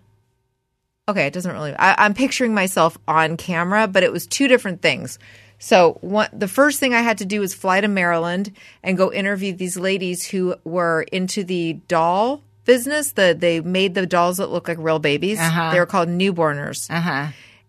okay, 1.08 1.26
it 1.26 1.32
doesn't 1.32 1.52
really. 1.52 1.74
I, 1.74 2.04
I'm 2.04 2.14
picturing 2.14 2.54
myself 2.54 2.98
on 3.06 3.36
camera, 3.36 3.86
but 3.86 4.02
it 4.02 4.12
was 4.12 4.26
two 4.26 4.48
different 4.48 4.82
things. 4.82 5.18
So 5.58 5.98
one, 6.00 6.28
the 6.32 6.48
first 6.48 6.78
thing 6.80 6.92
I 6.94 7.00
had 7.00 7.18
to 7.18 7.24
do 7.24 7.40
was 7.40 7.54
fly 7.54 7.80
to 7.80 7.88
Maryland 7.88 8.52
and 8.82 8.96
go 8.96 9.12
interview 9.12 9.54
these 9.54 9.76
ladies 9.76 10.26
who 10.26 10.54
were 10.64 11.02
into 11.12 11.44
the 11.44 11.74
doll 11.88 12.42
business. 12.64 13.12
The 13.12 13.34
they 13.38 13.60
made 13.60 13.94
the 13.94 14.06
dolls 14.06 14.36
that 14.36 14.50
look 14.50 14.68
like 14.68 14.78
real 14.78 14.98
babies. 14.98 15.38
Uh-huh. 15.38 15.72
They 15.72 15.78
were 15.80 15.86
called 15.86 16.08
newborners 16.08 16.88
Uh 16.90 17.00
huh. 17.00 17.26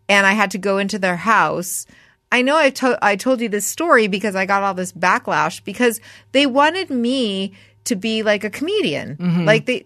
and 0.09 0.25
I 0.27 0.33
had 0.33 0.51
to 0.51 0.57
go 0.57 0.77
into 0.77 0.99
their 0.99 1.15
house. 1.17 1.85
I 2.29 2.41
know 2.41 2.57
I, 2.57 2.71
to- 2.71 2.99
I 3.01 3.15
told 3.15 3.39
you 3.39 3.47
this 3.47 3.65
story 3.65 4.07
because 4.07 4.35
I 4.35 4.45
got 4.45 4.61
all 4.63 4.73
this 4.73 4.91
backlash 4.91 5.63
because 5.63 6.01
they 6.33 6.45
wanted 6.45 6.89
me 6.89 7.53
to 7.85 7.95
be 7.95 8.21
like 8.21 8.43
a 8.43 8.49
comedian. 8.49 9.45
Like 9.45 9.65
they 9.65 9.85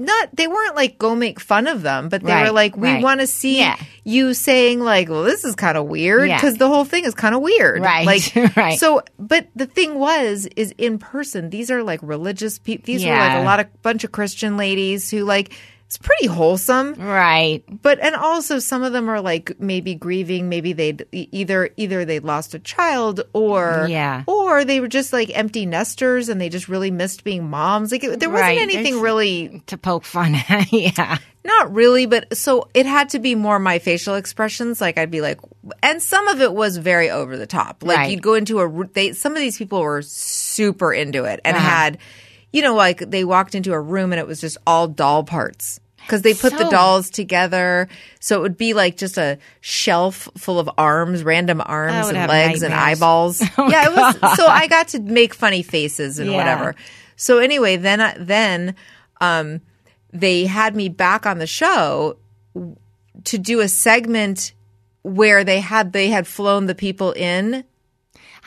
not 0.00 0.34
they 0.34 0.46
weren't 0.48 0.74
like 0.74 0.98
go 0.98 1.14
make 1.14 1.38
fun 1.38 1.66
of 1.66 1.82
them, 1.82 2.08
but 2.08 2.22
they 2.22 2.32
Right, 2.32 2.46
were 2.46 2.52
like 2.52 2.76
we 2.76 2.88
right. 2.88 3.02
want 3.02 3.20
to 3.20 3.26
see 3.26 3.58
Yeah. 3.58 3.76
you 4.02 4.34
saying 4.34 4.80
like, 4.80 5.08
well, 5.08 5.22
this 5.24 5.44
is 5.44 5.54
kind 5.54 5.76
of 5.76 5.86
weird 5.86 6.26
Yeah. 6.28 6.36
because 6.36 6.56
the 6.56 6.68
whole 6.68 6.84
thing 6.84 7.04
is 7.04 7.14
kind 7.14 7.34
of 7.34 7.42
weird, 7.42 7.82
Right, 7.82 8.06
Like, 8.06 8.34
right. 8.56 8.78
So, 8.78 9.02
but 9.18 9.48
the 9.54 9.66
thing 9.66 9.94
was, 9.96 10.46
is 10.56 10.72
in 10.78 10.98
person, 10.98 11.50
these 11.50 11.70
are 11.70 11.82
like 11.82 12.00
religious 12.02 12.58
people. 12.58 12.84
These 12.86 13.04
were 13.04 13.10
like 13.12 13.38
a 13.40 13.44
lot 13.44 13.60
of 13.60 13.82
bunch 13.82 14.02
of 14.04 14.10
Christian 14.12 14.56
ladies 14.56 15.10
who 15.10 15.24
like 15.24 15.52
it's 15.90 15.98
pretty 15.98 16.28
wholesome 16.28 16.94
Right. 16.94 17.64
but 17.82 17.98
and 17.98 18.14
also 18.14 18.60
some 18.60 18.84
of 18.84 18.92
them 18.92 19.10
are 19.10 19.20
like 19.20 19.58
maybe 19.58 19.96
grieving 19.96 20.48
maybe 20.48 20.72
they'd 20.72 21.04
either 21.10 21.70
either 21.76 22.04
they 22.04 22.20
lost 22.20 22.54
a 22.54 22.60
child 22.60 23.22
or 23.32 23.86
Yeah. 23.90 24.22
or 24.28 24.64
they 24.64 24.78
were 24.78 24.86
just 24.86 25.12
like 25.12 25.36
empty 25.36 25.66
nesters 25.66 26.28
and 26.28 26.40
they 26.40 26.48
just 26.48 26.68
really 26.68 26.92
missed 26.92 27.24
being 27.24 27.50
moms 27.50 27.90
like 27.90 28.04
it, 28.04 28.20
there 28.20 28.30
wasn't 28.30 28.50
Right. 28.50 28.58
anything 28.60 28.84
There's- 28.92 29.02
really 29.02 29.62
To 29.66 29.76
poke 29.76 30.04
fun 30.04 30.36
at. 30.48 30.72
yeah. 30.72 31.18
not 31.44 31.74
really 31.74 32.06
but 32.06 32.36
so 32.36 32.68
it 32.72 32.86
had 32.86 33.08
to 33.08 33.18
be 33.18 33.34
more 33.34 33.58
my 33.58 33.80
facial 33.80 34.14
expressions 34.14 34.80
like 34.80 34.96
i'd 34.96 35.10
be 35.10 35.20
like 35.22 35.40
and 35.82 36.00
some 36.00 36.28
of 36.28 36.40
it 36.40 36.52
was 36.54 36.76
very 36.76 37.10
over 37.10 37.36
the 37.36 37.48
top 37.48 37.82
like 37.82 37.96
Right. 37.98 38.10
you'd 38.12 38.22
go 38.22 38.34
into 38.34 38.60
a 38.60 38.86
they 38.92 39.12
some 39.12 39.32
of 39.32 39.38
these 39.40 39.58
people 39.58 39.80
were 39.80 40.02
super 40.02 40.92
into 40.94 41.24
it 41.24 41.40
and 41.44 41.56
Uh-huh. 41.56 41.66
had 41.68 41.98
you 42.52 42.62
know 42.62 42.74
like 42.74 42.98
they 43.10 43.24
walked 43.24 43.54
into 43.54 43.72
a 43.72 43.80
room 43.80 44.12
and 44.12 44.18
it 44.20 44.26
was 44.26 44.40
just 44.40 44.56
all 44.66 44.88
doll 44.88 45.24
parts 45.24 45.80
because 46.02 46.22
they 46.22 46.34
put 46.34 46.56
the 46.56 46.68
dolls 46.70 47.10
together 47.10 47.88
so 48.20 48.38
it 48.38 48.42
would 48.42 48.56
be 48.56 48.72
like 48.74 48.96
just 48.96 49.18
a 49.18 49.38
shelf 49.60 50.28
full 50.36 50.58
of 50.58 50.68
arms 50.78 51.22
random 51.22 51.60
arms 51.64 52.08
and 52.08 52.28
legs 52.28 52.62
and 52.62 52.72
nightmares. 52.72 52.98
eyeballs 52.98 53.40
yeah 53.58 53.86
it 53.86 53.94
was 53.94 54.36
so 54.36 54.46
i 54.46 54.66
got 54.66 54.88
to 54.88 54.98
make 55.00 55.34
funny 55.34 55.62
faces 55.62 56.18
and 56.18 56.30
Yeah. 56.30 56.36
whatever 56.36 56.74
so 57.16 57.38
anyway 57.38 57.76
then 57.76 58.00
I, 58.00 58.16
then 58.18 58.74
um 59.20 59.60
they 60.12 60.46
had 60.46 60.74
me 60.74 60.88
back 60.88 61.26
on 61.26 61.38
the 61.38 61.46
show 61.46 62.16
to 63.24 63.38
do 63.38 63.60
a 63.60 63.68
segment 63.68 64.52
where 65.02 65.44
they 65.44 65.60
had 65.60 65.92
they 65.92 66.08
had 66.08 66.26
flown 66.26 66.66
the 66.66 66.74
people 66.74 67.12
in. 67.12 67.64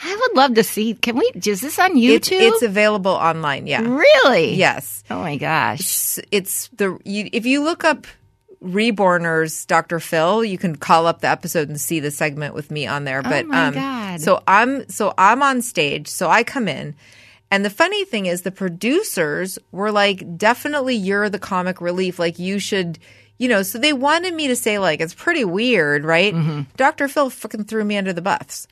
I 0.02 0.16
would 0.20 0.38
love 0.38 0.54
to 0.56 0.64
see. 0.64 0.94
Can 0.96 1.18
we? 1.18 1.30
Is 1.36 1.62
this 1.62 1.78
on 1.80 1.98
It's, 1.98 2.30
YouTube? 2.30 2.40
it's 2.42 2.62
available 2.62 3.12
online. 3.12 3.68
Yeah. 3.68 3.82
really? 3.82 4.56
Yes. 4.56 5.04
Oh 5.10 5.20
my 5.20 5.38
gosh. 5.38 5.80
It's, 5.82 6.20
it's 6.32 6.68
the 6.70 6.98
you, 7.06 7.30
if 7.32 7.46
you 7.46 7.64
look 7.64 7.84
up 7.84 8.08
Reborners 8.64 9.68
Dr. 9.68 10.00
Phil, 10.00 10.44
you 10.44 10.58
can 10.58 10.76
call 10.76 11.06
up 11.06 11.22
the 11.22 11.28
episode 11.28 11.70
and 11.70 11.80
see 11.80 12.00
the 12.00 12.12
segment 12.12 12.54
with 12.56 12.72
me 12.72 12.88
on 12.88 13.04
there. 13.04 13.22
But 13.22 13.46
Oh 13.46 13.48
my 13.50 13.68
um 13.68 13.74
God. 13.74 14.22
so 14.22 14.42
I'm 14.48 14.88
so 14.90 15.14
I'm 15.18 15.44
on 15.44 15.62
stage, 15.62 16.08
so 16.08 16.30
I 16.30 16.44
come 16.44 16.68
in. 16.68 16.96
And 17.52 17.64
the 17.64 17.70
funny 17.70 18.04
thing 18.06 18.26
is 18.26 18.42
the 18.42 18.52
producers 18.52 19.60
were 19.72 19.92
like, 19.92 20.38
definitely 20.38 20.96
you're 20.96 21.30
the 21.30 21.38
comic 21.40 21.82
relief. 21.82 22.18
Like 22.18 22.40
you 22.40 22.58
should 22.58 23.00
you 23.38 23.50
know, 23.50 23.64
so 23.64 23.78
they 23.78 23.94
wanted 23.94 24.34
me 24.34 24.48
to 24.48 24.56
say 24.56 24.80
like 24.80 25.02
it's 25.02 25.14
pretty 25.14 25.44
weird, 25.44 26.06
right? 26.06 26.34
Mm-hmm. 26.34 26.62
Dr. 26.78 27.08
Phil 27.08 27.30
fucking 27.30 27.66
threw 27.66 27.84
me 27.84 27.98
under 27.98 28.14
the 28.14 28.22
bus. 28.22 28.68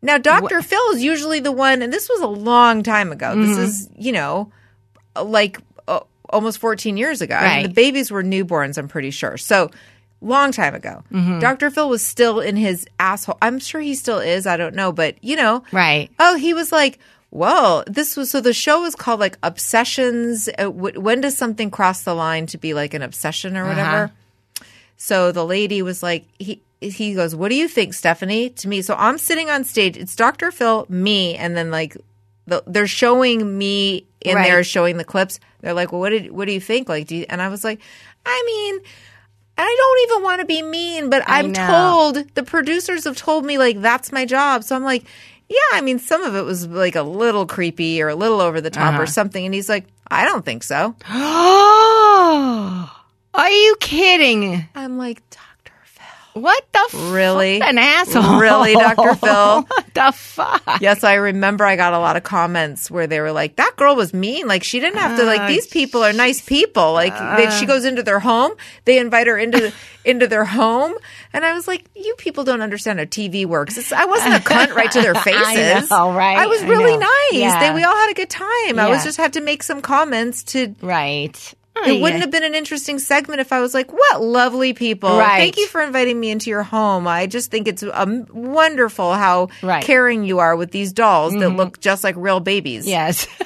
Now, 0.00 0.16
Dr. 0.18 0.62
Phil 0.62 0.90
is 0.94 1.02
usually 1.02 1.40
the 1.40 1.50
one, 1.52 1.82
and 1.82 1.92
this 1.92 2.08
was 2.08 2.20
a 2.20 2.26
long 2.26 2.82
time 2.82 3.10
ago. 3.12 3.34
This 3.34 3.50
Mm-hmm. 3.50 3.62
is, 3.64 3.90
you 3.96 4.12
know, 4.12 4.52
like 5.20 5.58
uh, 5.88 6.00
almost 6.30 6.58
14 6.58 6.96
years 6.96 7.20
ago. 7.20 7.34
I 7.34 7.56
mean, 7.58 7.62
the 7.68 7.74
babies 7.74 8.10
were 8.10 8.22
newborns, 8.22 8.78
I'm 8.78 8.86
pretty 8.88 9.10
sure. 9.10 9.36
So, 9.36 9.70
long 10.20 10.52
time 10.52 10.74
ago. 10.74 11.02
Mm-hmm. 11.12 11.40
Dr. 11.40 11.70
Phil 11.70 11.88
was 11.88 12.04
still 12.04 12.38
in 12.40 12.54
his 12.56 12.86
asshole. 13.00 13.38
I'm 13.42 13.58
sure 13.58 13.80
he 13.80 13.94
still 13.96 14.18
is. 14.20 14.46
I 14.46 14.56
don't 14.56 14.74
know. 14.74 14.92
But, 14.92 15.16
you 15.22 15.34
know, 15.36 15.62
Right. 15.72 16.10
oh, 16.20 16.36
he 16.36 16.54
was 16.54 16.70
like, 16.72 16.98
Whoa, 17.30 17.82
this 17.86 18.16
was 18.16 18.30
so 18.30 18.40
the 18.40 18.54
show 18.54 18.80
was 18.80 18.94
called 18.94 19.20
like 19.20 19.36
Obsessions. 19.42 20.48
Uh, 20.58 20.64
w- 20.64 20.98
when 20.98 21.20
does 21.20 21.36
something 21.36 21.70
cross 21.70 22.02
the 22.02 22.14
line 22.14 22.46
to 22.46 22.56
be 22.58 22.72
like 22.72 22.94
an 22.94 23.02
obsession 23.02 23.54
or 23.56 23.66
whatever? 23.68 24.10
So 24.96 25.30
the 25.30 25.44
lady 25.44 25.82
was 25.82 26.02
like, 26.02 26.24
he 26.38 26.62
he 26.80 27.14
goes, 27.14 27.34
"What 27.34 27.48
do 27.48 27.54
you 27.56 27.68
think, 27.68 27.92
Stefanie?" 27.92 28.54
To 28.56 28.68
me, 28.68 28.82
so 28.82 28.94
I'm 28.98 29.18
sitting 29.18 29.50
on 29.50 29.64
stage. 29.64 29.96
It's 29.96 30.14
Dr. 30.16 30.50
Phil, 30.50 30.86
me, 30.88 31.34
and 31.36 31.56
then 31.56 31.70
like 31.70 31.96
the, 32.46 32.62
they're 32.66 32.86
showing 32.86 33.58
me 33.58 34.06
in 34.20 34.36
Right. 34.36 34.48
there, 34.48 34.64
showing 34.64 34.96
the 34.96 35.04
clips. 35.04 35.38
They're 35.60 35.74
like, 35.74 35.92
"Well, 35.92 36.00
what 36.00 36.10
did 36.10 36.30
what 36.30 36.46
do 36.46 36.52
you 36.52 36.60
think?" 36.60 36.88
Like, 36.88 37.06
do 37.08 37.16
you, 37.16 37.26
and 37.28 37.42
I 37.42 37.48
was 37.48 37.64
like, 37.64 37.80
I 38.26 38.42
mean. 38.46 38.80
I 39.60 39.74
don't 39.76 40.12
even 40.12 40.22
want 40.22 40.40
to 40.40 40.46
be 40.46 40.62
mean, 40.62 41.10
but 41.10 41.24
I'm 41.26 41.46
told 41.52 42.34
the 42.36 42.44
producers 42.44 43.02
have 43.02 43.16
told 43.16 43.44
me 43.44 43.58
like 43.58 43.80
that's 43.80 44.12
my 44.12 44.24
job. 44.24 44.62
So 44.62 44.76
I'm 44.76 44.84
like, 44.84 45.04
yeah, 45.48 45.56
I 45.72 45.80
mean, 45.80 45.98
some 45.98 46.22
of 46.22 46.36
it 46.36 46.42
was 46.42 46.68
like 46.68 46.94
a 46.94 47.02
little 47.02 47.44
creepy 47.44 48.00
or 48.00 48.08
a 48.08 48.14
little 48.14 48.40
over 48.40 48.60
the 48.60 48.70
top 48.70 48.94
Uh-huh. 48.94 49.02
or 49.02 49.06
something. 49.06 49.44
And 49.44 49.52
he's 49.52 49.68
like, 49.68 49.86
I 50.08 50.24
don't 50.26 50.44
think 50.44 50.62
so. 50.62 50.94
Oh, 51.08 52.96
are 53.34 53.50
you 53.50 53.76
kidding? 53.80 54.64
I'm 54.76 54.96
like. 54.96 55.22
What 56.34 56.64
the 56.72 56.98
Really? 57.10 57.60
An 57.60 57.78
asshole. 57.78 58.38
Really, 58.38 58.74
Dr. 58.74 59.14
Phil? 59.26 59.62
what 59.62 59.94
the 59.94 60.12
fuck? 60.12 60.80
Yes, 60.80 61.04
I 61.04 61.14
remember 61.14 61.64
I 61.64 61.76
got 61.76 61.92
a 61.94 61.98
lot 61.98 62.16
of 62.16 62.22
comments 62.22 62.90
where 62.90 63.06
they 63.06 63.20
were 63.20 63.32
like, 63.32 63.56
that 63.56 63.74
girl 63.76 63.96
was 63.96 64.14
mean. 64.14 64.46
Like, 64.46 64.62
she 64.62 64.80
didn't 64.80 64.98
have 64.98 65.18
to, 65.18 65.24
like, 65.24 65.40
ah, 65.40 65.48
these 65.48 65.66
people 65.66 66.04
are 66.04 66.12
nice 66.12 66.40
people. 66.40 66.92
Like, 66.92 67.12
they, 67.12 67.46
ah. 67.46 67.50
she 67.58 67.66
goes 67.66 67.84
into 67.84 68.02
their 68.02 68.20
home, 68.20 68.52
they 68.84 68.98
invite 68.98 69.26
her 69.26 69.36
into, 69.38 69.72
into 70.04 70.26
their 70.26 70.44
home. 70.44 70.94
And 71.32 71.44
I 71.44 71.52
was 71.54 71.66
like, 71.66 71.86
you 71.94 72.14
people 72.16 72.44
don't 72.44 72.62
understand 72.62 72.98
how 72.98 73.04
TV 73.06 73.44
works. 73.46 73.76
It's, 73.76 73.92
I 73.92 74.04
wasn't 74.04 74.34
a 74.34 74.38
cunt 74.38 74.74
right 74.74 74.90
to 74.92 75.00
their 75.00 75.14
faces. 75.16 75.90
know, 75.90 76.12
right? 76.12 76.38
I 76.38 76.46
was 76.46 76.62
I 76.62 76.68
really 76.68 76.96
know. 76.96 77.00
nice. 77.00 77.32
Yeah. 77.32 77.60
They, 77.60 77.74
we 77.74 77.82
all 77.84 77.96
had 77.96 78.10
a 78.10 78.14
good 78.14 78.30
time. 78.30 78.78
I 78.78 78.88
was 78.88 79.04
just 79.04 79.16
had 79.16 79.32
to 79.34 79.40
make 79.40 79.62
some 79.62 79.82
comments 79.82 80.42
to, 80.44 80.74
Right. 80.82 81.54
It 81.86 82.00
wouldn't 82.00 82.20
have 82.20 82.30
been 82.30 82.44
an 82.44 82.54
interesting 82.54 82.98
segment 82.98 83.40
if 83.40 83.52
I 83.52 83.60
was 83.60 83.74
like, 83.74 83.92
"What 83.92 84.22
lovely 84.22 84.72
people! 84.72 85.16
Right. 85.18 85.38
Thank 85.38 85.56
you 85.56 85.66
for 85.66 85.80
inviting 85.82 86.18
me 86.18 86.30
into 86.30 86.50
your 86.50 86.62
home. 86.62 87.06
I 87.06 87.26
just 87.26 87.50
think 87.50 87.68
it's 87.68 87.82
um, 87.92 88.26
wonderful 88.32 89.14
how 89.14 89.48
Right. 89.62 89.80
Mm-hmm. 89.80 89.86
caring 89.86 90.24
you 90.24 90.38
are 90.40 90.56
with 90.56 90.70
these 90.72 90.92
dolls 90.92 91.32
that 91.34 91.50
look 91.50 91.80
just 91.80 92.02
like 92.04 92.14
real 92.16 92.40
babies." 92.40 92.86
Yes. 92.86 93.26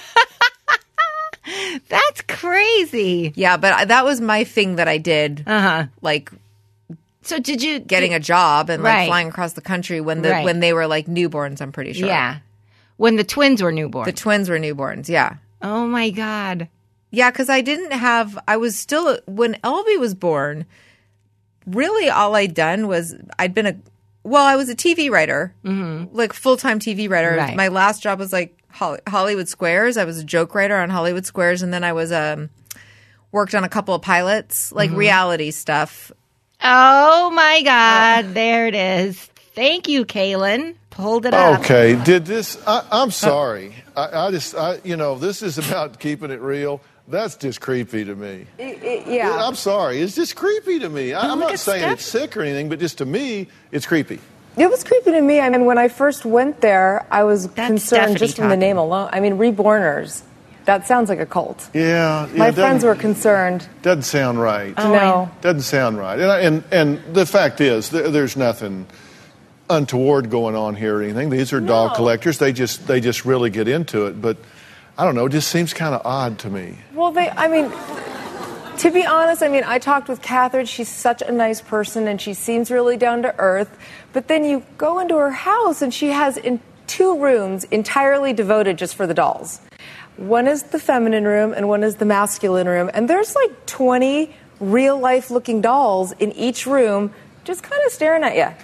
That's 1.88 2.20
crazy. 2.28 3.32
yeah. 3.34 3.56
But 3.56 3.72
I- 3.72 3.84
that 3.86 4.04
was 4.04 4.20
my 4.20 4.44
thing 4.44 4.76
that 4.76 4.88
I 4.88 4.98
did, 4.98 5.42
Uh 5.46 5.60
huh. 5.60 5.86
like 6.00 6.30
So 7.22 7.38
did 7.38 7.62
you 7.62 7.78
getting 7.80 8.14
a 8.14 8.20
job 8.20 8.70
and 8.70 8.82
like 8.82 8.94
Right. 8.94 9.06
flying 9.08 9.28
across 9.28 9.52
the 9.54 9.60
country 9.60 10.00
when 10.00 10.22
the 10.22 10.30
Right. 10.30 10.44
when 10.44 10.60
they 10.60 10.72
were 10.72 10.86
like 10.86 11.06
newborns. 11.06 11.60
I'm 11.60 11.72
pretty 11.72 11.92
sure. 11.94 12.06
Yeah. 12.08 12.38
When 12.96 13.16
the 13.16 13.24
twins 13.24 13.62
were 13.62 13.72
newborns. 13.72 14.04
the 14.06 14.12
twins 14.12 14.48
were 14.48 14.58
newborns. 14.58 15.08
Yeah. 15.08 15.34
oh 15.62 15.86
my 15.86 16.10
god. 16.10 16.68
Yeah, 17.12 17.30
because 17.30 17.50
I 17.50 17.60
didn't 17.60 17.92
have. 17.92 18.38
I 18.48 18.56
was 18.56 18.76
still 18.76 19.18
when 19.26 19.54
Elby 19.62 20.00
was 20.00 20.14
born. 20.14 20.64
Really, 21.66 22.08
all 22.08 22.34
I'd 22.34 22.54
done 22.54 22.88
was 22.88 23.14
I'd 23.38 23.54
been 23.54 23.66
a. 23.66 23.76
Well, 24.24 24.44
I 24.44 24.56
was 24.56 24.68
a 24.68 24.74
TV 24.74 25.10
writer, 25.10 25.54
mm-hmm. 25.64 26.16
like 26.16 26.32
full 26.32 26.56
time 26.56 26.78
TV 26.78 27.08
writer. 27.08 27.36
Right. 27.36 27.54
My 27.54 27.68
last 27.68 28.02
job 28.02 28.18
was 28.18 28.32
like 28.32 28.58
Hol- 28.70 28.98
Hollywood 29.06 29.48
Squares. 29.48 29.96
I 29.96 30.04
was 30.04 30.18
a 30.18 30.24
joke 30.24 30.54
writer 30.54 30.76
on 30.76 30.88
Hollywood 30.88 31.26
Squares, 31.26 31.60
and 31.62 31.72
then 31.72 31.84
I 31.84 31.92
was 31.92 32.10
um 32.10 32.48
worked 33.30 33.54
on 33.54 33.62
a 33.62 33.68
couple 33.68 33.94
of 33.94 34.00
pilots, 34.02 34.72
like 34.72 34.90
reality 34.90 35.50
stuff. 35.50 36.10
Oh 36.62 37.30
my 37.30 37.62
god. 37.62 38.34
There 38.34 38.68
it 38.68 38.74
is. 38.74 39.18
Thank 39.54 39.88
you, 39.88 40.06
Kaylin. 40.06 40.76
Pulled 40.90 41.26
it 41.26 41.34
up. 41.34 41.60
Okay, 41.60 42.02
did 42.04 42.26
this? 42.26 42.62
I, 42.66 42.86
I'm 42.90 43.10
sorry. 43.10 43.74
I, 43.96 44.26
I 44.26 44.30
just, 44.30 44.54
I, 44.54 44.78
you 44.84 44.96
know, 44.96 45.18
this 45.18 45.42
is 45.42 45.58
about 45.58 45.98
keeping 45.98 46.30
it 46.30 46.40
real. 46.40 46.80
That's 47.08 47.36
just 47.36 47.60
creepy 47.60 48.04
to 48.04 48.14
me. 48.14 48.46
Yeah. 48.58 49.44
I'm 49.46 49.54
sorry. 49.56 50.00
It's 50.00 50.14
just 50.14 50.36
creepy 50.36 50.78
to 50.80 50.88
me. 50.88 51.12
I, 51.14 51.28
I'm 51.30 51.40
not 51.40 51.58
saying 51.58 51.80
Steph. 51.80 51.92
it's 51.94 52.04
sick 52.04 52.36
or 52.36 52.42
anything, 52.42 52.68
but 52.68 52.78
just 52.78 52.98
to 52.98 53.04
me, 53.06 53.48
it's 53.72 53.86
creepy. 53.86 54.20
It 54.56 54.70
was 54.70 54.84
creepy 54.84 55.12
to 55.12 55.20
me. 55.20 55.40
I 55.40 55.48
mean, 55.48 55.64
when 55.64 55.78
I 55.78 55.88
first 55.88 56.24
went 56.24 56.60
there, 56.60 57.06
I 57.10 57.24
was 57.24 57.46
concerned 57.48 58.16
Stefanie 58.16 58.18
just 58.18 58.36
from 58.36 58.50
the 58.50 58.56
name 58.56 58.76
alone. 58.76 59.08
I 59.12 59.20
mean, 59.20 59.36
Reborners. 59.38 60.22
That 60.64 60.86
sounds 60.86 61.08
like 61.08 61.18
a 61.18 61.26
cult. 61.26 61.68
Yeah, 61.74 62.28
yeah. 62.28 62.36
My 62.38 62.48
it 62.48 62.54
friends 62.54 62.84
were 62.84 62.94
concerned. 62.94 63.66
Doesn't 63.82 64.02
sound 64.02 64.40
right. 64.40 64.72
Oh, 64.76 64.92
no. 64.92 65.30
Doesn't 65.40 65.62
sound 65.62 65.98
right. 65.98 66.18
And, 66.20 66.30
I- 66.30 66.40
and 66.40 66.64
and 66.70 67.14
the 67.14 67.26
fact 67.26 67.60
is, 67.60 67.90
there, 67.90 68.10
there's 68.10 68.36
nothing 68.36 68.86
untoward 69.68 70.30
going 70.30 70.54
on 70.54 70.76
here 70.76 70.98
or 70.98 71.02
anything. 71.02 71.30
These 71.30 71.52
are 71.52 71.60
dog 71.60 71.96
collectors. 71.96 72.38
They 72.38 72.52
just 72.52 72.86
they 72.86 73.00
just 73.00 73.24
really 73.24 73.50
get 73.50 73.66
into 73.66 74.06
it. 74.06 74.20
But 74.22 74.36
I 74.98 75.04
don't 75.04 75.14
know. 75.14 75.26
It 75.26 75.32
just 75.32 75.48
seems 75.48 75.72
kind 75.72 75.94
of 75.94 76.02
odd 76.04 76.38
to 76.40 76.50
me. 76.50 76.76
Well, 76.92 77.12
they, 77.12 77.30
I 77.30 77.48
mean, 77.48 77.70
to 78.78 78.90
be 78.90 79.06
honest, 79.06 79.42
I 79.42 79.48
mean, 79.48 79.64
I 79.64 79.78
talked 79.78 80.08
with 80.08 80.20
Catherine. 80.20 80.66
She's 80.66 80.88
such 80.88 81.22
a 81.22 81.32
nice 81.32 81.60
person 81.62 82.08
and 82.08 82.20
she 82.20 82.34
seems 82.34 82.70
really 82.70 82.96
down 82.96 83.22
to 83.22 83.34
earth. 83.38 83.78
But 84.12 84.28
then 84.28 84.44
you 84.44 84.64
go 84.76 84.98
into 84.98 85.16
her 85.16 85.30
house 85.30 85.82
and 85.82 85.94
she 85.94 86.08
has 86.08 86.36
in 86.36 86.60
two 86.86 87.18
rooms 87.18 87.64
entirely 87.64 88.32
devoted 88.32 88.76
just 88.76 88.94
for 88.94 89.06
the 89.06 89.14
dolls. 89.14 89.60
One 90.16 90.46
is 90.46 90.64
the 90.64 90.78
feminine 90.78 91.24
room 91.24 91.54
and 91.54 91.68
one 91.68 91.82
is 91.82 91.96
the 91.96 92.04
masculine 92.04 92.68
room. 92.68 92.90
And 92.92 93.08
there's 93.08 93.34
like 93.34 93.66
20 93.66 94.34
real 94.60 94.98
life 94.98 95.30
looking 95.30 95.62
dolls 95.62 96.12
in 96.12 96.32
each 96.32 96.66
room 96.66 97.12
just 97.44 97.62
kind 97.62 97.80
of 97.86 97.92
staring 97.92 98.22
at 98.22 98.36
you. 98.36 98.54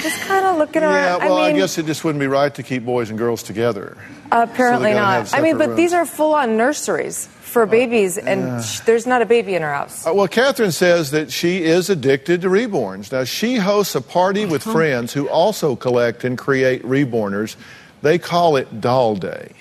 Just 0.00 0.20
kind 0.22 0.44
of 0.46 0.56
looking 0.58 0.82
Yeah, 0.82 1.16
around. 1.18 1.20
well, 1.28 1.36
I, 1.38 1.48
mean, 1.48 1.56
I, 1.56 1.58
guess 1.60 1.78
it 1.78 1.86
just 1.86 2.04
wouldn't 2.04 2.20
be 2.20 2.26
right 2.26 2.54
to 2.54 2.62
keep 2.62 2.84
boys 2.84 3.10
and 3.10 3.18
girls 3.18 3.42
together. 3.42 3.96
apparently 4.30 4.90
So 4.90 4.94
they 4.94 4.94
gotta 4.94 5.16
have 5.18 5.32
not. 5.32 5.38
I 5.38 5.42
mean, 5.42 5.58
but 5.58 5.76
these 5.76 5.92
are 5.92 6.06
full-on 6.06 6.56
nurseries 6.56 7.26
for 7.26 7.66
babies, 7.66 8.16
and 8.16 8.64
sh- 8.64 8.80
there's 8.80 9.06
not 9.06 9.20
a 9.20 9.26
baby 9.26 9.54
in 9.54 9.60
her 9.62 9.72
house. 9.72 10.06
Uh, 10.06 10.14
well, 10.14 10.26
Catherine 10.28 10.72
says 10.72 11.10
that 11.10 11.30
she 11.30 11.62
is 11.64 11.90
addicted 11.90 12.40
to 12.40 12.48
reborns. 12.48 13.12
Now, 13.12 13.24
she 13.24 13.56
hosts 13.56 13.94
a 13.94 14.00
party 14.00 14.46
with 14.46 14.62
Uh-huh. 14.66 14.72
friends 14.72 15.12
who 15.12 15.28
also 15.28 15.76
collect 15.76 16.24
and 16.24 16.38
create 16.38 16.82
reborners. 16.84 17.56
They 18.00 18.18
call 18.18 18.56
it 18.56 18.80
Doll 18.80 19.16
Day. 19.16 19.52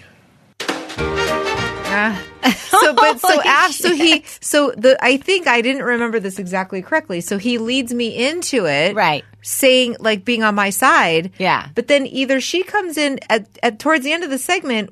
so 2.55 2.93
but 2.93 3.19
so 3.19 3.41
so 3.71 3.93
he 3.93 4.23
so 4.39 4.71
the 4.77 4.97
I 5.03 5.17
think 5.17 5.47
I 5.47 5.61
didn't 5.61 5.83
remember 5.83 6.19
this 6.19 6.39
exactly 6.39 6.81
correctly. 6.81 7.21
So 7.21 7.37
he 7.37 7.57
leads 7.57 7.93
me 7.93 8.27
into 8.27 8.65
it, 8.65 8.95
Right. 8.95 9.23
Saying 9.43 9.97
like 9.99 10.23
being 10.23 10.43
on 10.43 10.55
my 10.55 10.69
side, 10.69 11.31
Yeah. 11.37 11.67
But 11.75 11.87
then 11.87 12.05
either 12.07 12.39
she 12.41 12.63
comes 12.63 12.97
in 12.97 13.19
at, 13.29 13.47
at 13.63 13.79
towards 13.79 14.03
the 14.03 14.11
end 14.13 14.23
of 14.23 14.29
the 14.29 14.37
segment. 14.37 14.91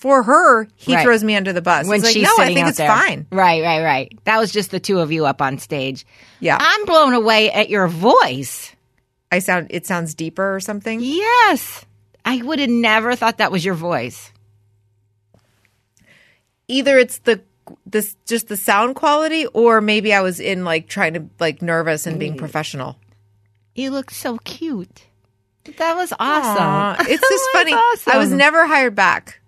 For 0.00 0.22
her, 0.22 0.68
he 0.76 0.94
Right. 0.94 1.02
throws 1.02 1.24
me 1.24 1.34
under 1.34 1.52
the 1.52 1.60
bus. 1.60 1.88
when 1.88 1.96
He's 1.96 2.04
like, 2.04 2.12
she's 2.14 2.22
no, 2.22 2.30
I 2.38 2.54
think 2.54 2.68
it's 2.68 2.78
there. 2.78 2.88
fine. 2.88 3.26
Right, 3.32 3.64
right, 3.64 3.82
right. 3.82 4.18
That 4.26 4.38
was 4.38 4.52
just 4.52 4.70
the 4.70 4.78
two 4.78 5.00
of 5.00 5.10
you 5.10 5.26
up 5.26 5.42
on 5.42 5.58
stage. 5.58 6.06
Yeah. 6.38 6.56
I'm 6.60 6.84
blown 6.84 7.14
away 7.14 7.50
at 7.50 7.68
your 7.68 7.88
voice. 7.88 8.72
I 9.32 9.40
sound 9.40 9.66
it 9.70 9.86
sounds 9.86 10.14
deeper 10.14 10.54
or 10.54 10.60
something. 10.60 11.00
Yes. 11.02 11.84
I 12.24 12.40
would 12.40 12.60
have 12.60 12.70
never 12.70 13.16
thought 13.16 13.38
that 13.38 13.50
was 13.50 13.64
your 13.64 13.74
voice. 13.74 14.30
Either 16.68 16.98
it's 16.98 17.18
the 17.18 17.40
this 17.86 18.16
just 18.26 18.48
the 18.48 18.56
sound 18.56 18.94
quality, 18.96 19.46
or 19.46 19.80
maybe 19.80 20.14
I 20.14 20.20
was 20.22 20.40
in 20.40 20.64
like 20.64 20.88
trying 20.88 21.14
to 21.14 21.26
like 21.38 21.60
nervous 21.62 22.06
and 22.06 22.16
Mm. 22.16 22.20
being 22.20 22.36
professional. 22.36 22.98
You 23.74 23.90
look 23.90 24.10
so 24.10 24.38
cute. 24.38 25.02
That 25.76 25.96
was 25.96 26.12
Aw, 26.12 26.16
awesome. 26.18 27.06
it's 27.10 27.28
just 27.28 27.44
funny. 27.52 27.72
awesome. 27.72 28.12
I 28.12 28.18
was 28.18 28.32
never 28.32 28.66
hired 28.66 28.94
back. 28.94 29.40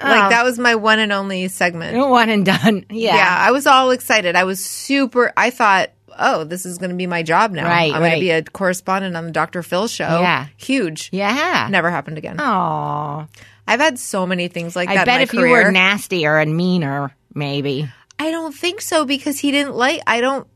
Oh. 0.00 0.04
Like 0.08 0.30
that 0.30 0.44
was 0.44 0.58
my 0.58 0.74
one 0.74 0.98
and 0.98 1.12
only 1.12 1.46
segment. 1.48 1.96
one 2.08 2.28
and 2.30 2.44
done. 2.44 2.84
Yeah. 2.90 3.14
Yeah. 3.14 3.36
I 3.40 3.50
was 3.52 3.66
all 3.66 3.90
excited. 3.92 4.34
I 4.36 4.44
was 4.44 4.64
super. 4.64 5.32
I 5.36 5.50
thought, 5.50 5.90
oh, 6.18 6.42
this 6.44 6.66
is 6.66 6.78
going 6.78 6.90
to 6.90 6.96
be 6.96 7.06
my 7.06 7.22
job 7.22 7.52
now. 7.52 7.64
Right, 7.68 7.92
I'm 7.94 8.00
gonna 8.02 8.18
be 8.18 8.30
a 8.30 8.42
correspondent 8.42 9.16
on 9.16 9.24
the 9.26 9.30
Dr. 9.32 9.62
Phil 9.62 9.86
show. 9.88 10.20
Yeah. 10.20 10.46
huge. 10.56 11.10
Yeah. 11.12 11.68
Never 11.70 11.90
happened 11.90 12.18
again. 12.18 12.38
Aw. 12.40 13.26
I've 13.68 13.80
had 13.80 13.98
so 13.98 14.26
many 14.26 14.48
things 14.48 14.74
like 14.74 14.88
I 14.88 14.94
that. 14.94 15.00
in 15.02 15.06
bet 15.06 15.20
if 15.20 15.32
you 15.34 15.40
were 15.48 15.70
nastier 15.70 16.38
and 16.38 16.56
meaner, 16.56 17.14
maybe. 17.34 17.88
I 18.18 18.30
don't 18.32 18.54
think 18.54 18.80
so 18.80 19.04
because 19.04 19.38
he 19.38 19.50
didn't 19.52 19.74
like. 19.76 20.02
I 20.06 20.20
don't. 20.20 20.46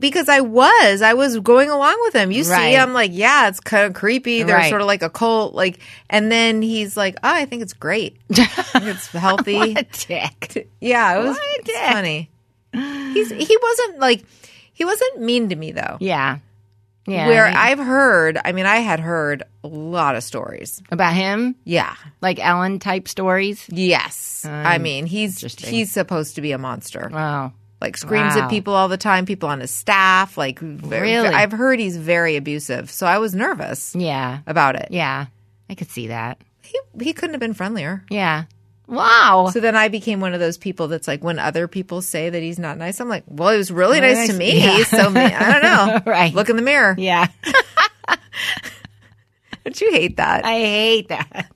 Because 0.00 0.28
I 0.28 0.40
was, 0.40 1.02
I 1.02 1.14
was 1.14 1.38
going 1.38 1.70
along 1.70 1.96
with 2.02 2.14
him. 2.14 2.32
You 2.32 2.42
Right. 2.44 2.72
see, 2.72 2.76
I'm 2.76 2.92
like, 2.92 3.10
yeah, 3.14 3.48
it's 3.48 3.60
kind 3.60 3.86
of 3.86 3.94
creepy. 3.94 4.42
They're 4.42 4.56
Right. 4.56 4.68
sort 4.68 4.80
of 4.80 4.86
like 4.88 5.02
a 5.02 5.08
cult, 5.10 5.54
like, 5.54 5.78
and 6.10 6.32
then 6.32 6.62
he's 6.62 6.96
like, 6.96 7.14
oh, 7.22 7.28
I 7.32 7.44
think 7.44 7.62
it's 7.62 7.72
great. 7.74 8.16
I 8.32 8.44
think 8.44 8.84
it's 8.86 9.06
healthy. 9.08 9.54
What 9.56 9.78
a 9.78 9.86
dick. 10.06 10.68
Yeah, 10.80 11.14
it 11.14 11.18
was 11.24 11.36
What 11.36 11.46
a 11.46 11.58
it's 11.60 11.64
dick. 11.66 11.92
funny. 11.92 12.30
He's 13.14 13.30
he 13.30 13.56
wasn't 13.62 14.00
like 14.00 14.24
he 14.72 14.84
wasn't 14.84 15.20
mean 15.20 15.48
to 15.50 15.54
me 15.56 15.70
though. 15.70 15.96
Yeah. 16.00 16.38
Yeah. 17.06 17.26
Where 17.26 17.46
I- 17.46 17.70
I've 17.70 17.78
heard, 17.78 18.38
I 18.44 18.52
mean, 18.52 18.66
I 18.66 18.76
had 18.76 18.98
heard 19.00 19.42
a 19.62 19.68
lot 19.68 20.16
of 20.16 20.22
stories. 20.24 20.82
about 20.90 21.12
him, 21.14 21.54
Yeah. 21.64 21.94
like 22.20 22.38
Ellen 22.44 22.78
type 22.78 23.08
stories. 23.08 23.66
Yes. 23.70 24.44
I 24.48 24.76
um, 24.76 24.82
mean, 24.82 25.06
he's 25.06 25.40
he's 25.62 25.90
supposed 25.92 26.34
to 26.36 26.40
be 26.40 26.52
a 26.52 26.58
monster. 26.58 27.10
Wow. 27.12 27.52
Like 27.80 27.96
screams 27.98 28.34
Wow. 28.36 28.44
at 28.44 28.50
people 28.50 28.74
all 28.74 28.88
the 28.88 28.96
time, 28.96 29.26
people 29.26 29.48
on 29.50 29.60
his 29.60 29.70
staff. 29.70 30.38
Like, 30.38 30.58
very, 30.60 31.10
Really? 31.12 31.28
I've 31.28 31.52
heard 31.52 31.78
he's 31.78 31.96
very 31.98 32.36
abusive. 32.36 32.90
So 32.90 33.06
I 33.06 33.18
was 33.18 33.34
nervous 33.34 33.94
Yeah. 33.94 34.38
about 34.46 34.76
it. 34.76 34.88
Yeah. 34.90 35.26
I 35.68 35.74
could 35.74 35.90
see 35.90 36.06
that. 36.08 36.38
He 36.62 36.78
he 37.02 37.12
couldn't 37.12 37.34
have 37.34 37.40
been 37.40 37.52
friendlier. 37.54 38.02
Yeah. 38.08 38.44
Wow. 38.86 39.48
So 39.52 39.60
then 39.60 39.74
I 39.76 39.88
became 39.88 40.20
one 40.20 40.34
of 40.34 40.40
those 40.40 40.58
people 40.58 40.88
that's 40.88 41.08
like, 41.08 41.24
when 41.24 41.38
other 41.38 41.66
people 41.68 42.02
say 42.02 42.28
that 42.30 42.42
he's 42.42 42.58
not 42.58 42.76
nice, 42.76 43.00
I'm 43.00 43.08
like, 43.08 43.24
well, 43.26 43.50
he 43.52 43.56
was 43.58 43.70
really 43.70 44.00
Really 44.00 44.14
nice 44.14 44.28
to 44.28 44.34
me. 44.34 44.58
Yeah. 44.60 44.84
So 44.84 44.98
I 45.14 45.52
don't 45.52 45.62
know. 46.06 46.12
Right. 46.12 46.34
Look 46.34 46.50
in 46.50 46.56
the 46.56 46.62
mirror. 46.62 46.94
yeah. 46.98 47.28
Don't 49.64 49.80
you 49.80 49.90
hate 49.92 50.18
that? 50.18 50.44
I 50.44 50.58
hate 50.58 51.08
that. 51.08 51.50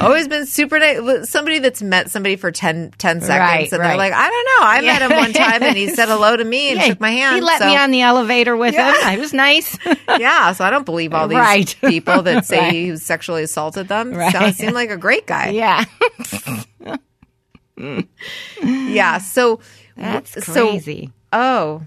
Always 0.00 0.26
been 0.26 0.46
super 0.46 0.78
nice. 0.78 1.28
Somebody 1.30 1.58
that's 1.58 1.82
met 1.82 2.10
somebody 2.10 2.36
for 2.36 2.50
10, 2.50 2.92
10 2.96 3.20
seconds 3.20 3.28
Right, 3.28 3.70
and 3.72 3.80
right. 3.80 3.88
they're 3.88 3.96
like, 3.96 4.12
I 4.14 4.28
don't 4.28 4.44
know. 4.46 4.66
I 4.66 4.80
met 4.80 5.02
him 5.02 5.16
one 5.16 5.32
time 5.32 5.62
and 5.62 5.76
he 5.76 5.88
said 5.90 6.06
hello 6.08 6.36
to 6.36 6.42
me 6.44 6.70
and 6.70 6.80
Yeah, 6.80 6.86
shook 6.86 7.00
my 7.00 7.10
hand. 7.10 7.36
He 7.36 7.42
let 7.42 7.58
so- 7.58 7.66
me 7.66 7.76
on 7.76 7.90
the 7.90 8.00
elevator 8.00 8.56
with 8.56 8.74
him. 8.74 8.94
I 9.04 9.18
was 9.18 9.32
nice. 9.32 9.76
Yeah, 10.18 10.52
so 10.52 10.64
I 10.64 10.70
don't 10.70 10.84
believe 10.86 11.12
all 11.14 11.28
these 11.28 11.38
Right. 11.38 11.76
people 11.84 12.22
that 12.22 12.44
say 12.46 12.58
Right. 12.58 12.72
he 12.72 12.96
sexually 12.96 13.42
assaulted 13.42 13.88
them. 13.88 14.12
Right. 14.12 14.32
So, 14.32 14.50
seemed 14.52 14.74
like 14.74 14.90
a 14.90 14.96
great 14.96 15.26
guy. 15.26 15.50
yeah. 15.50 15.84
Yeah, 18.62 19.18
so 19.18 19.60
That's 19.96 20.44
so- 20.46 20.68
crazy. 20.68 21.12
oh, 21.32 21.82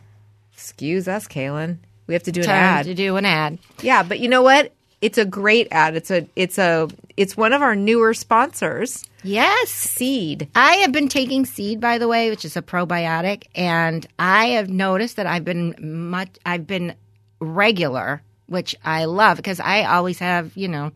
excuse 0.54 1.08
us, 1.08 1.28
Kaylin. 1.28 1.78
We 2.08 2.14
have 2.14 2.24
to 2.24 2.32
do 2.32 2.42
an 2.42 2.50
ad. 2.50 2.86
to 2.86 2.94
do 2.94 3.16
an 3.18 3.26
ad. 3.26 3.60
Yeah, 3.82 4.04
but 4.04 4.20
you 4.20 4.28
know 4.30 4.42
what? 4.42 4.74
It's 5.02 5.18
a 5.18 5.26
great 5.26 5.68
ad. 5.72 5.96
It's 5.96 6.10
a 6.12 6.28
it's 6.36 6.58
a 6.58 6.88
it's 7.18 7.36
one 7.38 7.54
of 7.54 7.62
our 7.62 7.76
newer 7.76 8.14
sponsors, 8.14 9.06
Yes. 9.24 9.70
Seed. 9.70 10.48
I 10.56 10.76
have 10.78 10.92
been 10.92 11.08
taking 11.10 11.46
seed, 11.46 11.80
by 11.82 11.98
the 11.98 12.08
way, 12.08 12.30
which 12.30 12.46
is 12.46 12.56
a 12.56 12.62
probiotic, 12.62 13.44
and 13.56 14.06
I 14.20 14.48
have 14.50 14.70
noticed 14.70 15.16
that 15.16 15.26
I've 15.28 15.44
been 15.46 15.76
much, 16.10 16.30
I've 16.46 16.68
been 16.68 16.94
regular, 17.40 18.22
which 18.48 18.76
I 18.84 19.06
love 19.06 19.38
because 19.38 19.60
I 19.60 19.84
always 19.86 20.20
have, 20.20 20.56
you 20.56 20.68
know, 20.68 20.92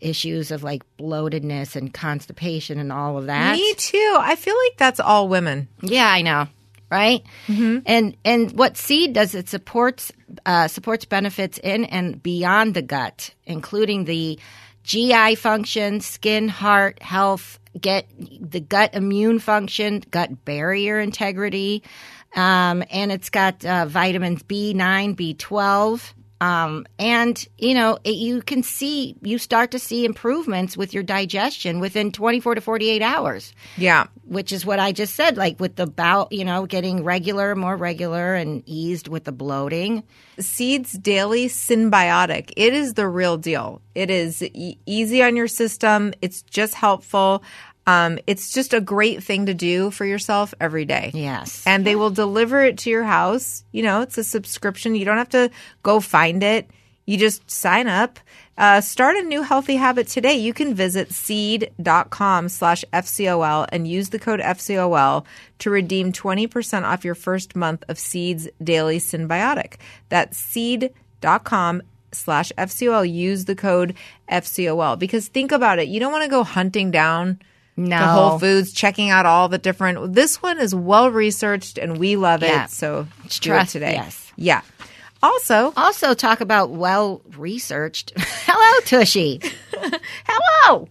issues 0.00 0.50
of 0.50 0.62
like 0.62 0.82
bloatedness 0.98 1.76
and 1.76 1.92
constipation 1.92 2.78
and 2.78 2.92
all 2.92 3.16
of 3.18 3.26
that. 3.26 3.52
Me 3.56 3.74
too. 3.74 4.16
I 4.20 4.36
feel 4.36 4.54
like 4.66 4.76
that's 4.76 5.00
all 5.00 5.28
women. 5.28 5.68
Yeah, 5.80 6.06
I 6.08 6.20
know, 6.22 6.48
right? 6.94 7.24
Mm-hmm. 7.48 7.78
And 7.86 8.16
and 8.24 8.52
what 8.52 8.76
seed 8.76 9.14
does 9.14 9.34
it 9.34 9.48
supports 9.48 10.12
uh, 10.46 10.68
supports 10.68 11.04
benefits 11.04 11.58
in 11.58 11.84
and 11.86 12.22
beyond 12.22 12.74
the 12.74 12.82
gut, 12.82 13.34
including 13.46 14.04
the 14.04 14.38
GI 14.84 15.34
function, 15.34 16.00
skin, 16.00 16.46
heart 16.46 17.02
health, 17.02 17.58
get 17.80 18.06
the 18.40 18.60
gut 18.60 18.94
immune 18.94 19.40
function, 19.40 20.04
gut 20.12 20.44
barrier 20.44 21.00
integrity, 21.00 21.82
um, 22.36 22.84
and 22.90 23.10
it's 23.10 23.28
got 23.30 23.64
uh, 23.64 23.86
vitamins 23.86 24.44
B 24.44 24.72
nine, 24.72 25.14
B 25.14 25.34
twelve. 25.34 26.14
Um, 26.40 26.84
and 26.98 27.42
you 27.58 27.74
know, 27.74 27.98
it, 28.04 28.16
you 28.16 28.42
can 28.42 28.62
see, 28.62 29.16
you 29.22 29.38
start 29.38 29.70
to 29.70 29.78
see 29.78 30.04
improvements 30.04 30.76
with 30.76 30.92
your 30.92 31.02
digestion 31.02 31.80
within 31.80 32.10
24 32.12 32.56
to 32.56 32.60
48 32.60 33.00
hours 33.02 33.54
Yeah. 33.76 34.06
which 34.24 34.52
is 34.52 34.66
what 34.66 34.78
I 34.78 34.92
just 34.92 35.14
said, 35.14 35.36
like 35.36 35.60
with 35.60 35.76
the 35.76 35.86
bout, 35.86 36.32
you 36.32 36.44
know, 36.44 36.66
getting 36.66 37.04
regular, 37.04 37.54
more 37.54 37.76
regular, 37.76 38.34
and 38.34 38.62
eased 38.66 39.08
with 39.08 39.24
the 39.24 39.32
bloating. 39.32 40.02
Seeds 40.40 40.92
Daily 40.94 41.46
Synbiotic. 41.46 42.50
It 42.56 42.74
is 42.74 42.94
the 42.94 43.06
real 43.08 43.36
deal. 43.36 43.80
It 43.94 44.10
is 44.10 44.42
e- 44.42 44.78
easy 44.86 45.22
on 45.22 45.36
your 45.36 45.48
system. 45.48 46.12
It's 46.20 46.42
just 46.42 46.74
helpful. 46.74 47.42
Um, 47.86 48.18
it's 48.26 48.52
just 48.52 48.72
a 48.72 48.80
great 48.80 49.22
thing 49.22 49.46
to 49.46 49.54
do 49.54 49.90
for 49.90 50.04
yourself 50.04 50.54
every 50.60 50.84
day. 50.84 51.10
Yes. 51.14 51.62
And 51.66 51.84
they 51.84 51.96
will 51.96 52.10
deliver 52.10 52.62
it 52.64 52.78
to 52.78 52.90
your 52.90 53.04
house. 53.04 53.64
You 53.72 53.82
know, 53.82 54.00
it's 54.00 54.18
a 54.18 54.24
subscription. 54.24 54.94
You 54.94 55.04
don't 55.04 55.18
have 55.18 55.28
to 55.30 55.50
go 55.82 56.00
find 56.00 56.42
it. 56.42 56.70
You 57.06 57.18
just 57.18 57.50
sign 57.50 57.86
up. 57.86 58.18
Uh, 58.56 58.80
start 58.80 59.16
a 59.16 59.22
new 59.22 59.42
healthy 59.42 59.76
habit 59.76 60.06
today. 60.06 60.34
You 60.34 60.54
can 60.54 60.74
visit 60.74 61.12
seed.com 61.12 62.48
slash 62.48 62.84
FCOL 62.92 63.66
and 63.70 63.86
use 63.86 64.10
the 64.10 64.18
code 64.18 64.40
FCOL 64.40 65.24
to 65.58 65.70
redeem 65.70 66.12
20% 66.12 66.84
off 66.84 67.04
your 67.04 67.14
first 67.14 67.56
month 67.56 67.84
of 67.88 67.98
Seed's 67.98 68.48
Daily 68.62 68.98
Synbiotic. 68.98 69.74
That's 70.08 70.38
seed.com 70.38 71.82
slash 72.12 72.52
FCOL. 72.56 73.12
Use 73.12 73.44
the 73.44 73.56
code 73.56 73.94
FCOL 74.30 74.98
because 74.98 75.28
think 75.28 75.52
about 75.52 75.78
it. 75.78 75.88
You 75.88 76.00
don't 76.00 76.12
want 76.12 76.24
to 76.24 76.30
go 76.30 76.44
hunting 76.44 76.90
down 76.90 77.40
No. 77.76 77.98
to 77.98 78.06
Whole 78.06 78.38
Foods, 78.38 78.72
checking 78.72 79.10
out 79.10 79.26
all 79.26 79.48
the 79.48 79.58
different. 79.58 80.14
This 80.14 80.40
one 80.42 80.60
is 80.60 80.74
well 80.74 81.10
researched 81.10 81.76
and 81.78 81.98
we 81.98 82.16
love 82.16 82.42
Yeah. 82.42 82.64
it. 82.64 82.70
So 82.70 83.06
It's 83.24 83.38
do 83.38 83.50
trust- 83.50 83.74
it 83.74 83.80
today. 83.80 83.92
yes. 83.94 84.32
Yeah. 84.36 84.60
Also, 85.22 85.72
Also, 85.76 86.12
talk 86.12 86.40
about 86.42 86.70
well 86.70 87.22
researched. 87.36 88.12
Hello, 88.18 88.80
Tushy. 88.84 89.40
Hello. 90.26 90.88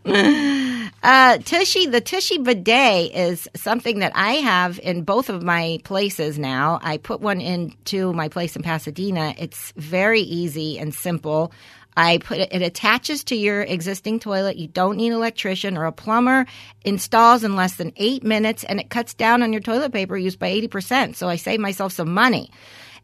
Uh, 1.03 1.37
Tushy, 1.39 1.85
the 1.85 2.01
Tushy 2.01 2.37
bidet 2.39 3.11
is 3.13 3.47
something 3.55 3.99
that 3.99 4.11
I 4.15 4.33
have 4.35 4.79
in 4.79 5.03
both 5.03 5.29
of 5.29 5.43
my 5.43 5.79
places 5.83 6.39
now. 6.39 6.79
I 6.81 6.97
put 6.97 7.21
one 7.21 7.41
into 7.41 8.11
my 8.13 8.27
place 8.27 8.55
in 8.55 8.63
Pasadena. 8.63 9.35
It's 9.37 9.71
very 9.77 10.21
easy 10.21 10.79
and 10.79 10.93
simple. 10.95 11.51
I 11.95 12.17
put 12.19 12.39
it, 12.39 12.49
it 12.51 12.61
attaches 12.61 13.23
to 13.25 13.35
your 13.35 13.61
existing 13.61 14.19
toilet. 14.19 14.57
You 14.57 14.67
don't 14.67 14.97
need 14.97 15.07
an 15.07 15.13
electrician 15.13 15.77
or 15.77 15.85
a 15.85 15.91
plumber. 15.91 16.45
Installs 16.83 17.43
in 17.43 17.55
less 17.55 17.75
than 17.75 17.93
eight 17.97 18.23
minutes, 18.23 18.63
and 18.63 18.79
it 18.79 18.89
cuts 18.89 19.13
down 19.13 19.43
on 19.43 19.53
your 19.53 19.61
toilet 19.61 19.91
paper 19.93 20.17
use 20.17 20.35
by 20.35 20.47
eighty 20.47 20.67
percent. 20.67 21.15
So 21.17 21.27
I 21.29 21.35
save 21.37 21.59
myself 21.59 21.93
some 21.93 22.13
money. 22.13 22.49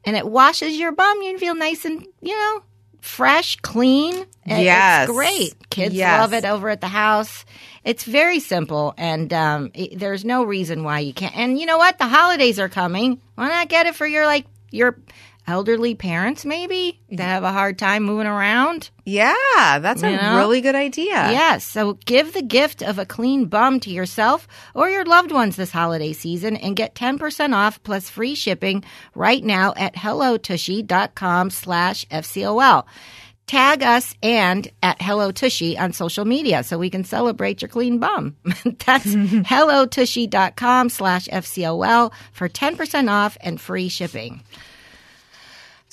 and 0.06 0.16
it 0.16 0.26
washes 0.28 0.78
your 0.78 0.92
bum. 0.94 1.22
You 1.22 1.38
feel 1.38 1.56
nice 1.56 1.84
and 1.86 2.06
you 2.22 2.36
know 2.36 2.64
fresh, 3.02 3.56
clean. 3.62 4.26
and 4.46 4.64
Yes. 4.64 5.08
it's 5.08 5.12
great. 5.16 5.70
Kids 5.70 5.96
Yes. 5.96 6.20
love 6.20 6.34
it 6.34 6.46
over 6.46 6.70
at 6.70 6.82
the 6.82 6.88
house. 6.88 7.46
It's 7.86 8.04
very 8.04 8.40
simple, 8.40 8.94
and 8.98 9.32
um, 9.34 9.72
it, 9.74 9.98
there's 10.00 10.26
no 10.26 10.44
reason 10.44 10.84
why 10.84 11.00
you 11.00 11.14
can't. 11.14 11.36
And 11.36 11.60
you 11.60 11.66
know 11.66 11.78
what? 11.78 11.98
The 11.98 12.08
holidays 12.08 12.60
are 12.60 12.70
coming. 12.70 13.22
Why 13.36 13.48
not 13.50 13.70
get 13.70 13.86
it 13.88 13.96
for 13.96 14.06
your 14.08 14.26
like 14.26 14.46
your 14.72 14.98
elderly 15.50 15.96
parents, 15.96 16.46
maybe 16.46 17.00
that 17.12 17.24
have 17.24 17.44
a 17.44 17.52
hard 17.52 17.78
time 17.80 18.04
moving 18.04 18.28
around? 18.28 18.90
Yeah, 19.06 19.80
that's 19.80 20.04
a 20.04 20.12
You 20.12 20.18
know? 20.18 20.38
really 20.38 20.62
good 20.62 20.76
idea. 20.76 21.32
Yes. 21.32 21.64
So 21.66 21.94
give 22.06 22.34
the 22.34 22.42
gift 22.44 22.82
of 22.84 23.00
a 23.00 23.06
clean 23.06 23.46
bum 23.46 23.80
to 23.82 23.90
yourself 23.90 24.48
or 24.76 24.90
your 24.90 25.06
loved 25.06 25.32
ones 25.32 25.56
this 25.56 25.72
holiday 25.72 26.14
season 26.14 26.56
and 26.56 26.76
get 26.76 26.94
10% 26.96 27.54
off 27.56 27.82
plus 27.84 28.10
free 28.10 28.36
shipping 28.36 28.84
right 29.16 29.44
now 29.44 29.74
at 29.76 29.96
hellotushy.com 29.96 31.50
slash 31.50 32.06
FCOL. 32.08 32.86
Tag 33.48 33.82
us 33.82 34.14
and 34.22 34.70
at 34.84 35.02
Hello 35.02 35.32
Tushy 35.32 35.76
on 35.76 35.92
social 35.92 36.24
media 36.24 36.62
so 36.64 36.78
we 36.78 36.92
can 36.92 37.04
celebrate 37.04 37.64
your 37.64 37.70
clean 37.70 37.98
bum. 37.98 38.36
That's 38.86 39.06
hellotushy.com 39.16 40.90
slash 40.90 41.28
FCOL 41.28 42.12
for 42.32 42.48
10% 42.48 43.10
off 43.10 43.38
and 43.42 43.60
free 43.60 43.90
shipping. 43.90 44.44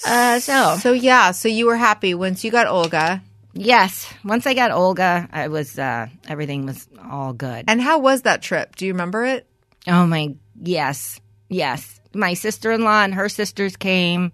Uh, 0.04 0.38
so 0.40 0.76
So 0.78 0.92
yeah, 0.92 1.30
so 1.30 1.48
you 1.48 1.66
were 1.66 1.76
happy 1.76 2.14
once 2.14 2.44
you 2.44 2.50
got 2.50 2.66
Olga. 2.66 3.22
Yes. 3.54 4.12
Once 4.24 4.46
I 4.46 4.52
got 4.54 4.70
Olga, 4.70 5.28
I 5.32 5.48
was 5.48 5.78
uh 5.78 6.08
everything 6.28 6.66
was 6.66 6.86
all 7.10 7.32
good. 7.32 7.64
And 7.68 7.80
how 7.80 7.98
was 7.98 8.22
that 8.22 8.42
trip? 8.42 8.76
Do 8.76 8.86
you 8.86 8.92
remember 8.92 9.24
it? 9.24 9.46
oh 9.88 10.06
my 10.06 10.34
yes. 10.60 11.20
Yes. 11.48 12.00
My 12.14 12.34
sister-in-law 12.34 13.04
and 13.04 13.14
her 13.14 13.28
sisters 13.28 13.76
came. 13.76 14.32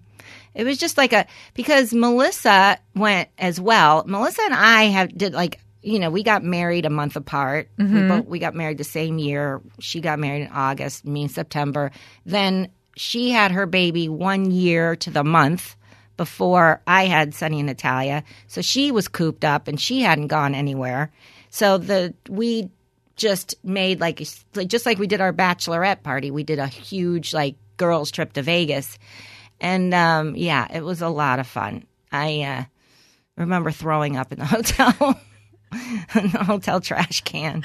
It 0.55 0.63
was 0.65 0.77
just 0.77 0.97
like 0.97 1.13
a 1.13 1.25
because 1.53 1.93
Melissa 1.93 2.77
went 2.95 3.29
as 3.37 3.59
well. 3.59 4.03
Melissa 4.07 4.41
and 4.43 4.53
I 4.53 4.83
have 4.85 5.17
did 5.17 5.33
like 5.33 5.59
you 5.81 5.99
know, 5.99 6.09
we 6.09 6.23
got 6.23 6.43
married 6.43 6.85
a 6.85 6.89
month 6.89 7.15
apart. 7.17 7.69
We 7.77 8.07
both 8.07 8.25
we 8.25 8.39
got 8.39 8.55
married 8.55 8.77
the 8.77 8.83
same 8.85 9.19
year. 9.19 9.61
She 9.79 9.99
got 10.01 10.17
married 10.19 10.43
in 10.43 10.51
August, 10.51 11.05
me 11.05 11.23
in 11.23 11.29
September. 11.29 11.91
Then 12.25 12.69
she 12.95 13.31
had 13.31 13.51
her 13.51 13.65
baby 13.65 14.09
one 14.09 14.51
year 14.51 14.95
to 14.97 15.09
the 15.09 15.23
month 15.23 15.75
before 16.17 16.81
I 16.85 17.05
had 17.05 17.33
Sunny 17.33 17.59
and 17.59 17.67
Natalia. 17.67 18.23
So 18.47 18.61
she 18.61 18.91
was 18.91 19.07
cooped 19.07 19.43
up 19.43 19.67
and 19.67 19.79
she 19.79 20.01
hadn't 20.01 20.27
gone 20.27 20.55
anywhere. 20.55 21.11
So 21.49 21.77
the 21.77 22.13
we 22.29 22.69
just 23.15 23.55
made 23.63 23.99
like, 23.99 24.17
just 24.17 24.85
like 24.85 24.97
we 24.97 25.07
did 25.07 25.21
our 25.21 25.33
bachelorette 25.33 26.03
party, 26.03 26.31
we 26.31 26.43
did 26.43 26.59
a 26.59 26.67
huge 26.67 27.33
like 27.33 27.55
girls 27.77 28.11
trip 28.11 28.33
to 28.33 28.41
Vegas. 28.41 28.97
And 29.59 29.93
um 29.93 30.35
yeah, 30.35 30.67
it 30.71 30.83
was 30.83 31.01
a 31.01 31.09
lot 31.09 31.39
of 31.39 31.47
fun. 31.47 31.85
I 32.11 32.41
uh 32.41 32.63
remember 33.37 33.71
throwing 33.71 34.17
up 34.17 34.31
in 34.31 34.39
the 34.39 34.45
hotel. 34.57 35.19
In 36.15 36.29
the 36.31 36.43
hotel 36.43 36.79
trash 36.81 37.21
can 37.21 37.63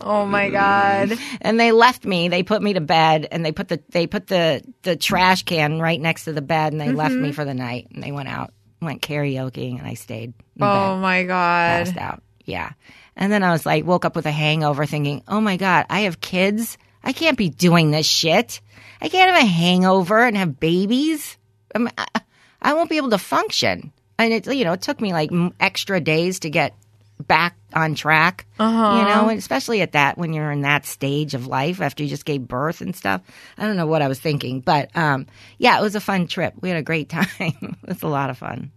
Oh 0.00 0.24
my 0.26 0.48
god. 0.50 1.18
and 1.40 1.58
they 1.60 1.72
left 1.72 2.04
me. 2.04 2.28
They 2.28 2.42
put 2.42 2.62
me 2.62 2.72
to 2.74 2.80
bed, 2.80 3.28
and 3.30 3.44
they 3.44 3.52
put 3.52 3.68
the 3.68 3.80
they 3.90 4.06
put 4.06 4.26
the 4.26 4.62
the 4.82 4.96
trash 4.96 5.42
can 5.44 5.80
right 5.80 6.00
next 6.00 6.24
to 6.24 6.32
the 6.32 6.42
bed, 6.42 6.72
and 6.72 6.80
they 6.80 6.92
left 6.92 7.14
Mm-hmm. 7.14 7.22
me 7.22 7.32
for 7.32 7.44
the 7.44 7.54
night. 7.54 7.88
And 7.94 8.02
they 8.02 8.12
went 8.12 8.28
out, 8.28 8.52
went 8.80 9.02
karaoke, 9.02 9.78
and 9.78 9.86
I 9.86 9.94
stayed. 9.94 10.32
In 10.56 10.62
Oh 10.66 10.96
bed, 10.96 11.00
my 11.02 11.22
god. 11.24 11.66
passed 11.86 11.96
out. 11.96 12.22
Yeah, 12.44 12.72
and 13.16 13.30
then 13.32 13.42
I 13.42 13.52
was 13.52 13.64
like, 13.66 13.84
woke 13.84 14.04
up 14.04 14.16
with 14.16 14.26
a 14.26 14.30
hangover, 14.32 14.86
thinking, 14.86 15.22
"Oh 15.28 15.40
my 15.40 15.56
god, 15.56 15.86
I 15.90 16.00
have 16.00 16.20
kids. 16.20 16.78
I 17.04 17.12
can't 17.12 17.38
be 17.38 17.48
doing 17.48 17.90
this 17.90 18.06
shit. 18.06 18.60
I 19.00 19.08
can't 19.08 19.30
have 19.34 19.42
a 19.42 19.46
hangover 19.46 20.18
and 20.26 20.36
have 20.36 20.58
babies. 20.60 21.36
I'm, 21.74 21.88
I, 21.96 22.06
I 22.60 22.74
won't 22.74 22.90
be 22.90 22.96
able 22.96 23.10
to 23.10 23.18
function." 23.18 23.92
And 24.18 24.32
it, 24.34 24.46
you 24.52 24.64
know, 24.64 24.72
it 24.74 24.82
took 24.82 25.00
me 25.00 25.12
like 25.14 25.30
extra 25.60 25.98
days 26.00 26.40
to 26.40 26.50
get 26.50 26.74
back 27.26 27.56
on 27.72 27.94
track. 27.94 28.46
Uh-huh. 28.58 28.98
You 28.98 29.04
know, 29.04 29.28
and 29.28 29.38
especially 29.38 29.80
at 29.82 29.92
that 29.92 30.18
when 30.18 30.32
you're 30.32 30.50
in 30.50 30.62
that 30.62 30.86
stage 30.86 31.34
of 31.34 31.46
life 31.46 31.80
after 31.80 32.02
you 32.02 32.08
just 32.08 32.24
gave 32.24 32.46
birth 32.48 32.80
and 32.80 32.94
stuff. 32.96 33.20
I 33.58 33.66
don't 33.66 33.76
know 33.76 33.86
what 33.86 34.02
I 34.02 34.08
was 34.08 34.18
thinking, 34.20 34.60
but 34.60 34.94
um, 34.96 35.26
yeah, 35.58 35.78
it 35.78 35.82
was 35.82 35.94
a 35.94 36.00
fun 36.00 36.26
trip. 36.26 36.54
We 36.60 36.68
had 36.68 36.78
a 36.78 36.82
great 36.82 37.08
time. 37.10 37.26
it 37.38 37.76
was 37.88 38.02
a 38.02 38.08
lot 38.08 38.30
of 38.30 38.38
fun. 38.38 38.70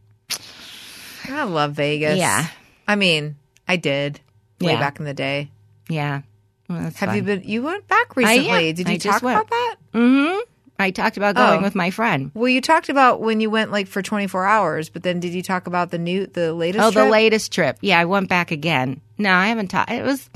I 1.30 1.44
love 1.44 1.74
Vegas. 1.74 2.18
Yeah. 2.18 2.48
I 2.88 2.96
mean, 2.96 3.36
I 3.68 3.78
did 3.78 4.20
way 4.60 4.74
Yeah. 4.74 4.80
back 4.80 5.00
in 5.00 5.06
the 5.06 5.14
day. 5.14 5.50
Yeah. 5.90 6.22
Well, 6.70 6.80
Have 6.80 6.94
fun. 6.96 7.16
you 7.16 7.24
been? 7.24 7.44
You 7.44 7.64
went 7.64 7.88
back 7.88 8.16
recently. 8.16 8.68
yeah. 8.68 8.72
Did 8.74 8.90
you 8.90 8.98
just 8.98 9.22
talk 9.22 9.22
about 9.22 9.50
that? 9.50 9.76
Mm-hmm. 9.94 10.40
I 10.80 10.92
talked 10.92 11.18
about 11.18 11.36
going 11.36 11.60
Oh. 11.60 11.64
with 11.64 11.76
my 11.76 11.92
friend. 11.92 12.32
Well, 12.34 12.50
you 12.50 12.60
talked 12.62 12.90
about 12.90 13.22
when 13.22 13.40
you 13.40 13.50
went 13.50 13.72
like 13.72 13.88
for 13.88 14.02
24 14.02 14.46
hours, 14.46 14.90
but 14.90 15.04
then 15.04 15.20
did 15.20 15.34
you 15.34 15.44
talk 15.44 15.68
about 15.68 15.92
the 15.92 15.98
new, 16.00 16.26
the 16.28 16.54
latest? 16.54 16.84
Oh, 16.84 16.92
the 16.92 17.10
latest 17.10 17.52
trip. 17.52 17.78
Yeah, 17.82 18.00
I 18.00 18.06
went 18.06 18.28
back 18.28 18.52
again. 18.52 19.00
No, 19.18 19.32
I 19.32 19.48
haven't 19.48 19.68
talked. 19.70 19.92
It 19.92 20.04
was 20.04 20.30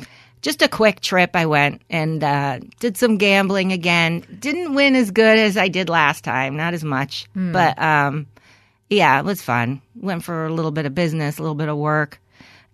just 0.44 0.62
a 0.62 0.68
quick 0.68 1.00
trip. 1.02 1.32
I 1.36 1.48
went 1.48 1.82
and 1.90 2.24
uh, 2.24 2.60
did 2.80 2.98
some 2.98 3.18
gambling 3.18 3.72
again. 3.72 4.24
Didn't 4.40 4.76
win 4.76 4.96
as 4.96 5.10
good 5.12 5.40
as 5.40 5.58
I 5.58 5.68
did 5.70 5.90
last 5.90 6.24
time. 6.24 6.56
Not 6.56 6.74
as 6.76 6.84
much, 6.84 7.26
Hmm. 7.34 7.52
but 7.52 7.78
um, 7.82 8.28
yeah, 8.90 9.20
it 9.20 9.26
was 9.26 9.42
fun. 9.42 9.82
Went 9.96 10.24
for 10.24 10.46
a 10.46 10.54
little 10.54 10.72
bit 10.72 10.86
of 10.86 10.94
business, 10.94 11.40
a 11.40 11.42
little 11.42 11.56
bit 11.56 11.68
of 11.68 11.78
work, 11.78 12.20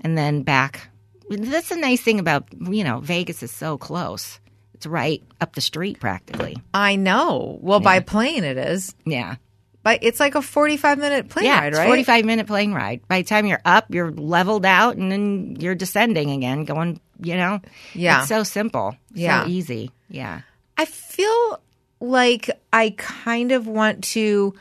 and 0.02 0.18
then 0.18 0.44
back. 0.44 0.90
That's 1.30 1.70
the 1.70 1.78
nice 1.78 2.02
thing 2.02 2.20
about 2.20 2.46
you 2.60 2.84
know 2.84 3.00
Vegas 3.00 3.42
is 3.42 3.52
so 3.52 3.78
close. 3.78 4.40
It's 4.84 4.88
right 4.90 5.24
up 5.40 5.56
the 5.56 5.62
street 5.62 6.02
practically. 6.02 6.58
I 6.74 6.98
know. 6.98 7.58
Well, 7.62 7.80
by 7.80 8.02
plane 8.02 8.44
it 8.44 8.58
is. 8.58 8.94
Yeah. 9.06 9.36
But 9.82 10.00
it's 10.02 10.20
like 10.20 10.36
a 10.36 10.42
45 10.42 10.98
minute 10.98 11.30
plane 11.30 11.46
yeah, 11.46 11.62
ride, 11.62 11.74
right? 11.74 11.88
45 11.88 12.26
minute 12.26 12.48
plane 12.48 12.74
ride. 12.74 13.08
By 13.08 13.22
the 13.22 13.24
time 13.24 13.46
you're 13.46 13.62
up, 13.64 13.86
you're 13.94 14.12
leveled 14.12 14.66
out 14.66 14.98
and 14.98 15.10
then 15.10 15.56
you're 15.58 15.74
descending 15.74 16.32
again, 16.32 16.66
going, 16.66 17.00
you 17.22 17.38
know? 17.38 17.62
Yeah. 17.94 18.20
It's 18.20 18.28
so 18.28 18.44
simple. 18.44 18.98
Yeah. 19.14 19.46
So 19.46 19.50
easy. 19.50 19.92
Yeah. 20.10 20.42
I 20.78 20.84
feel 20.84 21.62
like 22.02 22.50
I 22.74 22.94
kind 22.98 23.54
of 23.54 23.66
want 23.66 24.04
to 24.04 24.54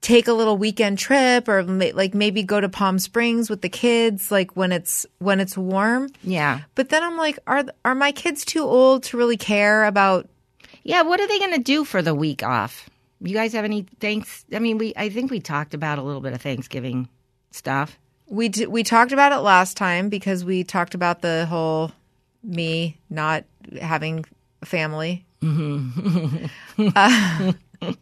take 0.00 0.26
a 0.28 0.32
little 0.32 0.56
weekend 0.56 0.98
trip 0.98 1.46
or 1.48 1.62
ma- 1.64 1.90
like 1.94 2.14
maybe 2.14 2.42
go 2.42 2.60
to 2.60 2.68
Palm 2.68 2.98
Springs 2.98 3.50
with 3.50 3.60
the 3.62 3.68
kids 3.68 4.30
like 4.30 4.56
when 4.56 4.72
it's 4.72 5.04
when 5.18 5.40
it's 5.40 5.56
warm. 5.58 6.08
Yeah. 6.22 6.60
But 6.74 6.88
then 6.88 7.02
I'm 7.02 7.16
like 7.16 7.38
are 7.46 7.64
are 7.84 7.94
my 7.94 8.12
kids 8.12 8.44
too 8.44 8.62
old 8.62 9.02
to 9.04 9.16
really 9.16 9.36
care 9.36 9.84
about 9.84 10.28
Yeah. 10.82 11.02
What 11.02 11.20
are 11.20 11.28
they 11.28 11.38
going 11.38 11.52
to 11.54 11.62
do 11.62 11.84
for 11.84 12.00
the 12.02 12.14
week 12.14 12.42
off? 12.42 12.88
You 13.20 13.34
guys 13.34 13.52
have 13.52 13.66
any 13.66 13.84
thanks? 14.00 14.46
I 14.54 14.58
mean, 14.60 14.78
we, 14.78 14.94
I 14.96 15.10
think 15.10 15.30
we 15.30 15.40
talked 15.40 15.74
about 15.74 15.98
a 15.98 16.02
little 16.02 16.22
bit 16.22 16.32
of 16.32 16.40
Thanksgiving 16.40 17.06
stuff. 17.50 17.98
we 18.26 18.48
d- 18.48 18.66
we 18.66 18.82
talked 18.82 19.12
about 19.12 19.32
it 19.32 19.40
last 19.40 19.76
time 19.76 20.08
because 20.08 20.42
we 20.44 20.64
talked 20.64 20.94
about 20.94 21.20
the 21.20 21.44
whole 21.44 21.92
me 22.42 22.96
not 23.10 23.44
having 23.80 24.24
a 24.62 24.66
family. 24.66 25.26
Uh, 26.96 27.52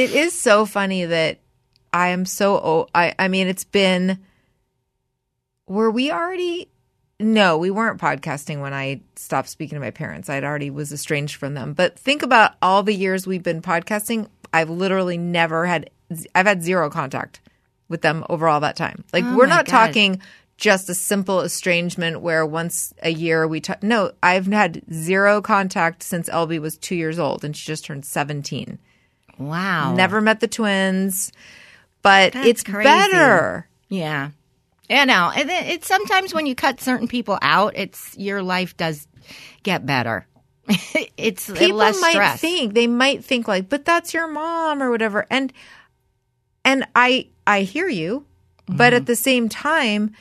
it 0.00 0.12
is 0.12 0.38
so 0.38 0.64
funny 0.64 1.04
that 1.04 1.40
I 1.92 2.08
am 2.08 2.24
so 2.24 2.58
old. 2.58 2.90
I, 2.94 3.14
I 3.18 3.28
mean 3.28 3.48
it's 3.48 3.64
been 3.64 4.18
were 5.66 5.90
we 5.90 6.10
already 6.10 6.68
no, 7.22 7.58
we 7.58 7.70
weren't 7.70 8.00
podcasting 8.00 8.62
when 8.62 8.72
I 8.72 9.02
stopped 9.14 9.50
speaking 9.50 9.76
to 9.76 9.80
my 9.80 9.90
parents. 9.90 10.30
I'd 10.30 10.42
already 10.42 10.70
was 10.70 10.90
estranged 10.90 11.36
from 11.36 11.52
them. 11.52 11.74
But 11.74 11.98
think 11.98 12.22
about 12.22 12.52
all 12.62 12.82
the 12.82 12.94
years 12.94 13.26
we've 13.26 13.42
been 13.42 13.60
podcasting. 13.60 14.26
I've 14.54 14.70
literally 14.70 15.18
never 15.18 15.66
had 15.66 15.90
I've 16.34 16.46
had 16.46 16.62
zero 16.62 16.88
contact 16.88 17.40
with 17.88 18.00
them 18.00 18.24
over 18.30 18.48
all 18.48 18.60
that 18.60 18.76
time. 18.76 19.04
Like 19.12 19.24
Oh 19.24 19.36
we're 19.36 19.46
not 19.46 19.66
God. 19.66 19.86
talking 19.86 20.22
just 20.56 20.88
a 20.88 20.94
simple 20.94 21.40
estrangement 21.40 22.20
where 22.20 22.46
once 22.46 22.94
a 23.02 23.10
year 23.10 23.46
we 23.46 23.60
talk. 23.60 23.82
No, 23.82 24.12
I've 24.22 24.46
had 24.46 24.82
zero 24.90 25.42
contact 25.42 26.02
since 26.02 26.28
Elby 26.30 26.58
was 26.58 26.78
two 26.78 26.96
years 26.96 27.18
old 27.18 27.44
and 27.44 27.54
she 27.54 27.66
just 27.66 27.84
turned 27.84 28.06
17. 28.06 28.78
Wow. 29.40 29.94
Never 29.94 30.20
met 30.20 30.40
the 30.40 30.48
twins, 30.48 31.32
but 32.02 32.32
That's 32.34 32.46
it's 32.46 32.62
crazy. 32.62 32.84
better. 32.88 33.66
Yeah. 33.88 34.30
I 34.88 35.04
know. 35.04 35.32
And 35.34 35.48
it's 35.50 35.86
sometimes 35.86 36.34
when 36.34 36.46
you 36.46 36.54
cut 36.54 36.80
certain 36.80 37.08
people 37.08 37.38
out, 37.42 37.72
it's 37.76 38.16
your 38.18 38.42
life 38.42 38.76
does 38.76 39.08
get 39.62 39.86
better. 39.86 40.26
it's 41.16 41.50
People 41.50 41.78
less 41.78 42.00
might 42.00 42.12
stress. 42.12 42.40
think 42.40 42.74
they 42.74 42.86
might 42.86 43.24
think 43.24 43.48
like, 43.48 43.68
but 43.68 43.84
that's 43.84 44.12
your 44.14 44.28
mom 44.28 44.82
or 44.82 44.90
whatever. 44.90 45.26
And 45.30 45.52
and 46.64 46.86
I 46.94 47.28
I 47.46 47.62
hear 47.62 47.88
you, 47.88 48.24
but 48.66 48.92
Mm-hmm. 48.92 48.96
at 48.96 49.06
the 49.06 49.16
same 49.16 49.48
time, 49.48 50.12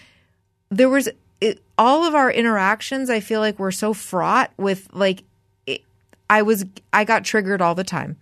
there 0.69 0.89
was 0.89 1.10
it, 1.41 1.62
all 1.77 2.05
of 2.05 2.15
our 2.15 2.32
interactions. 2.32 3.10
I 3.10 3.19
feel 3.19 3.39
like 3.41 3.60
were 3.60 3.71
so 3.71 3.93
fraught 3.93 4.51
with 4.58 4.88
like, 4.93 5.23
it, 5.67 5.82
I 6.30 6.41
was 6.41 6.65
I 6.93 7.03
got 7.05 7.24
triggered 7.26 7.61
all 7.61 7.76
the 7.76 7.84
time. 7.84 8.17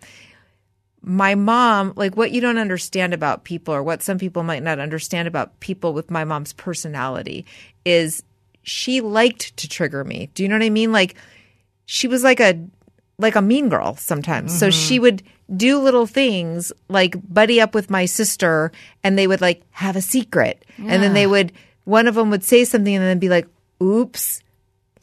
My 1.07 1.35
mom, 1.35 1.93
like 1.95 2.17
what 2.17 2.31
you 2.31 2.41
don't 2.41 2.57
understand 2.57 3.13
about 3.13 3.45
people, 3.45 3.73
or 3.73 3.81
what 3.81 4.03
some 4.03 4.17
people 4.17 4.43
might 4.43 4.61
not 4.61 4.79
understand 4.79 5.27
about 5.27 5.59
people 5.59 5.93
with 5.93 6.11
my 6.11 6.25
mom's 6.25 6.53
personality, 6.53 7.45
is 7.85 8.23
she 8.63 8.99
liked 8.99 9.55
to 9.57 9.69
trigger 9.69 10.03
me. 10.03 10.29
Do 10.33 10.43
you 10.43 10.49
know 10.49 10.55
what 10.55 10.65
I 10.65 10.69
mean? 10.69 10.91
Like 10.91 11.15
she 11.85 12.07
was 12.07 12.23
like 12.23 12.41
a 12.41 12.59
like 13.17 13.35
a 13.35 13.41
mean 13.41 13.69
girl 13.69 13.95
sometimes. 13.95 14.57
So 14.57 14.69
she 14.69 14.95
mm-hmm. 14.95 15.01
would 15.03 15.23
do 15.55 15.79
little 15.79 16.05
things 16.05 16.73
like 16.89 17.15
buddy 17.33 17.61
up 17.61 17.73
with 17.73 17.89
my 17.89 18.05
sister 18.05 18.71
and 19.03 19.17
they 19.17 19.25
would 19.27 19.41
like 19.41 19.63
have 19.71 19.95
a 19.95 20.01
secret. 20.01 20.63
And 20.77 21.01
then 21.01 21.13
they 21.13 21.25
would 21.25 21.53
one 21.85 22.07
of 22.07 22.15
them 22.15 22.29
would 22.29 22.43
say 22.43 22.65
something 22.65 22.93
and 22.93 23.03
then 23.03 23.19
be 23.19 23.29
like, 23.29 23.47
"Oops." 23.81 24.43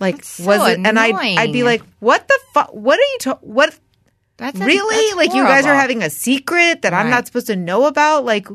Like 0.00 0.22
so 0.24 0.44
was 0.44 0.72
it 0.72 0.80
and 0.84 0.98
I'd 0.98 1.14
I'd 1.14 1.52
be 1.52 1.62
like, 1.62 1.82
"What 2.00 2.28
the 2.28 2.38
fuck? 2.52 2.74
What 2.74 2.98
are 2.98 3.02
you 3.02 3.18
ta- 3.20 3.38
what 3.40 3.78
That's 4.36 4.58
really? 4.58 4.96
that's 4.96 5.16
like 5.16 5.34
you 5.34 5.44
guys 5.44 5.66
are 5.66 5.74
having 5.74 6.02
a 6.02 6.10
secret 6.10 6.82
that 6.82 6.92
I'm 6.92 7.10
not 7.10 7.26
supposed 7.26 7.46
to 7.48 7.56
know 7.56 7.86
about 7.86 8.24
like 8.24 8.48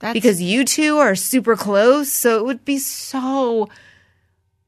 That's, 0.00 0.12
because 0.12 0.42
you 0.42 0.64
two 0.64 0.98
are 0.98 1.14
super 1.14 1.56
close. 1.56 2.12
So 2.12 2.38
it 2.38 2.44
would 2.44 2.64
be 2.64 2.78
so. 2.78 3.68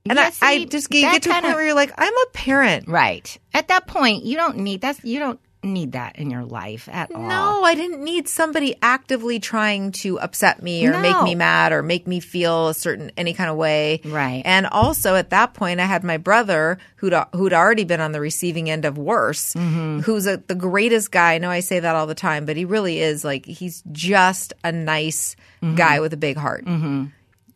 And 0.09 0.17
Yeah, 0.17 0.31
I, 0.41 0.53
I 0.53 0.65
just 0.67 0.93
you 0.95 1.03
that 1.03 1.15
get 1.15 1.23
to 1.25 1.31
a 1.31 1.33
point 1.33 1.55
where 1.57 1.65
you're 1.65 1.75
like, 1.75 1.93
I'm 1.99 2.13
a 2.13 2.27
parent. 2.33 2.87
right 2.87 3.37
at 3.53 3.69
that 3.69 3.89
point 3.89 4.25
you 4.25 4.37
don't 4.37 4.59
need 4.59 4.81
that's 4.81 5.03
you 5.03 5.19
don't 5.19 5.41
need 5.73 5.93
that 5.93 6.17
in 6.17 6.31
your 6.31 6.45
life 6.45 6.89
at 6.91 7.11
all. 7.13 7.23
No, 7.23 7.63
I 7.65 7.75
didn't 7.75 8.03
need 8.03 8.29
somebody 8.29 8.77
actively 8.83 9.39
trying 9.39 9.93
to 9.93 10.19
upset 10.21 10.63
me 10.63 10.87
or 10.87 10.99
make 11.01 11.21
me 11.23 11.35
mad 11.35 11.73
or 11.73 11.83
make 11.83 12.07
me 12.07 12.21
feel 12.21 12.69
a 12.69 12.75
certain 12.75 13.11
any 13.17 13.35
kind 13.35 13.51
of 13.51 13.57
way. 13.57 14.01
Right. 14.05 14.43
And 14.45 14.67
also 14.67 15.15
at 15.15 15.31
that 15.31 15.55
point, 15.55 15.81
I 15.81 15.85
had 15.85 16.05
my 16.05 16.17
brother 16.17 16.79
who'd 16.97 17.15
who'd 17.35 17.53
already 17.53 17.85
been 17.85 18.01
on 18.01 18.13
the 18.13 18.21
receiving 18.21 18.71
end 18.71 18.85
of 18.85 18.97
worse, 18.99 19.55
Mm-hmm. 19.55 20.01
who's 20.01 20.27
a, 20.27 20.37
the 20.39 20.55
greatest 20.55 21.11
guy. 21.11 21.35
I 21.35 21.39
know 21.39 21.51
I 21.51 21.61
say 21.61 21.81
that 21.81 21.95
all 21.97 22.07
the 22.07 22.15
time, 22.15 22.47
but 22.47 22.57
he 22.57 22.65
really 22.65 23.01
is 23.01 23.25
like 23.25 23.45
he's 23.47 23.83
just 23.93 24.53
a 24.65 24.73
nice 24.73 25.37
guy 25.75 26.01
with 26.01 26.13
a 26.13 26.17
big 26.17 26.37
heart. 26.37 26.65
Mm-hmm. 26.65 27.07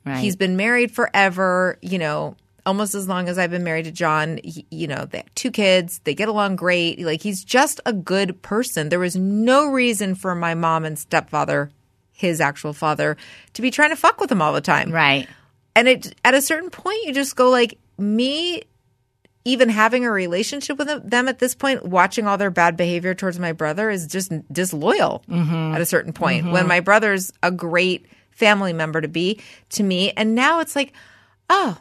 Right. 0.04 0.18
He's 0.18 0.34
been 0.36 0.56
married 0.56 0.90
forever, 0.92 1.78
you 1.82 1.98
know, 1.98 2.36
almost 2.66 2.94
as 2.94 3.08
long 3.08 3.28
as 3.28 3.38
I've 3.38 3.50
been 3.50 3.64
married 3.64 3.86
to 3.86 3.92
John. 3.92 4.40
He, 4.42 4.66
you 4.70 4.86
know, 4.86 5.06
they 5.10 5.18
have 5.18 5.34
two 5.34 5.50
kids, 5.50 6.00
they 6.04 6.14
get 6.14 6.28
along 6.28 6.56
great. 6.56 7.00
Like, 7.00 7.22
he's 7.22 7.44
just 7.44 7.80
a 7.86 7.92
good 7.92 8.42
person. 8.42 8.88
There 8.88 8.98
was 8.98 9.16
no 9.16 9.70
reason 9.70 10.14
for 10.14 10.34
my 10.34 10.54
mom 10.54 10.84
and 10.84 10.98
stepfather, 10.98 11.70
his 12.12 12.40
actual 12.40 12.72
father, 12.72 13.16
to 13.54 13.62
be 13.62 13.70
trying 13.70 13.90
to 13.90 13.96
fuck 13.96 14.20
with 14.20 14.30
him 14.30 14.42
all 14.42 14.52
the 14.52 14.60
time. 14.60 14.90
right. 14.90 15.28
And 15.76 15.86
it, 15.86 16.14
at 16.24 16.34
a 16.34 16.42
certain 16.42 16.68
point, 16.68 17.04
you 17.04 17.14
just 17.14 17.36
go, 17.36 17.48
like, 17.48 17.78
me 17.96 18.64
even 19.44 19.68
having 19.68 20.04
a 20.04 20.10
relationship 20.10 20.78
with 20.78 20.86
them- 20.86 21.08
them 21.08 21.28
at 21.28 21.38
this 21.38 21.54
point, 21.54 21.84
watching 21.84 22.26
all 22.26 22.36
their 22.36 22.50
bad 22.50 22.76
behavior 22.76 23.14
towards 23.14 23.38
my 23.38 23.52
brother 23.52 23.88
is 23.88 24.06
just 24.06 24.32
disloyal 24.52 25.22
mm-hmm. 25.28 25.74
at 25.74 25.80
a 25.80 25.86
certain 25.86 26.12
point. 26.12 26.44
When 26.46 26.54
mm-hmm. 26.54 26.68
my 26.68 26.80
brother's 26.80 27.32
a 27.42 27.50
great 27.50 28.06
family 28.30 28.72
member 28.72 29.00
to 29.00 29.08
be 29.08 29.40
to 29.70 29.82
me, 29.82 30.12
and 30.12 30.34
now 30.34 30.60
it's 30.60 30.76
like, 30.76 30.92
oh, 31.48 31.78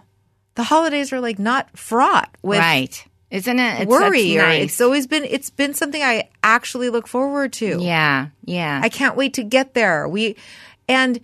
the 0.60 0.64
holidays 0.64 1.14
are 1.14 1.22
like 1.22 1.40
not 1.40 1.66
fraught 1.78 2.30
with 2.44 2.60
right. 2.60 3.06
Isn't 3.32 3.60
it? 3.60 3.82
It's, 3.84 3.90
worry. 3.90 4.36
nice. 4.36 4.64
it's 4.64 4.82
always 4.82 5.08
been 5.08 5.24
it's 5.24 5.50
been 5.50 5.74
something 5.74 6.02
I 6.04 6.28
actually 6.44 6.90
look 6.90 7.08
forward 7.08 7.54
to. 7.54 7.80
yeah. 7.82 8.28
Yeah. 8.44 8.82
I 8.84 8.90
can't 8.90 9.16
wait 9.16 9.36
to 9.36 9.44
get 9.44 9.74
there. 9.74 10.06
We 10.10 10.36
and 10.90 11.22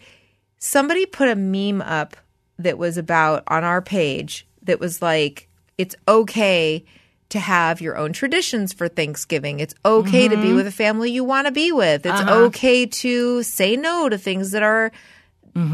somebody 0.60 1.06
put 1.06 1.28
a 1.28 1.36
meme 1.36 1.82
up 1.82 2.16
that 2.60 2.78
was 2.78 2.98
about 2.98 3.44
on 3.48 3.64
our 3.66 3.82
page 3.82 4.48
that 4.64 4.80
was 4.80 5.02
like 5.02 5.50
it's 5.78 5.96
okay 6.08 6.86
to 7.30 7.40
have 7.40 7.82
your 7.82 7.98
own 7.98 8.14
traditions 8.14 8.72
for 8.72 8.88
Thanksgiving. 8.88 9.60
It's 9.60 9.74
okay 9.84 10.28
to 10.30 10.38
be 10.38 10.44
Mm-hmm. 10.44 10.56
with 10.56 10.68
a 10.68 10.72
family 10.72 11.12
you 11.12 11.24
want 11.26 11.48
to 11.48 11.52
be 11.52 11.72
with. 11.74 12.06
It's 12.06 12.22
Uh-huh. 12.22 12.44
okay 12.46 12.86
to 12.86 13.44
say 13.44 13.76
no 13.76 14.08
to 14.10 14.18
things 14.18 14.52
that 14.52 14.64
are 14.64 14.92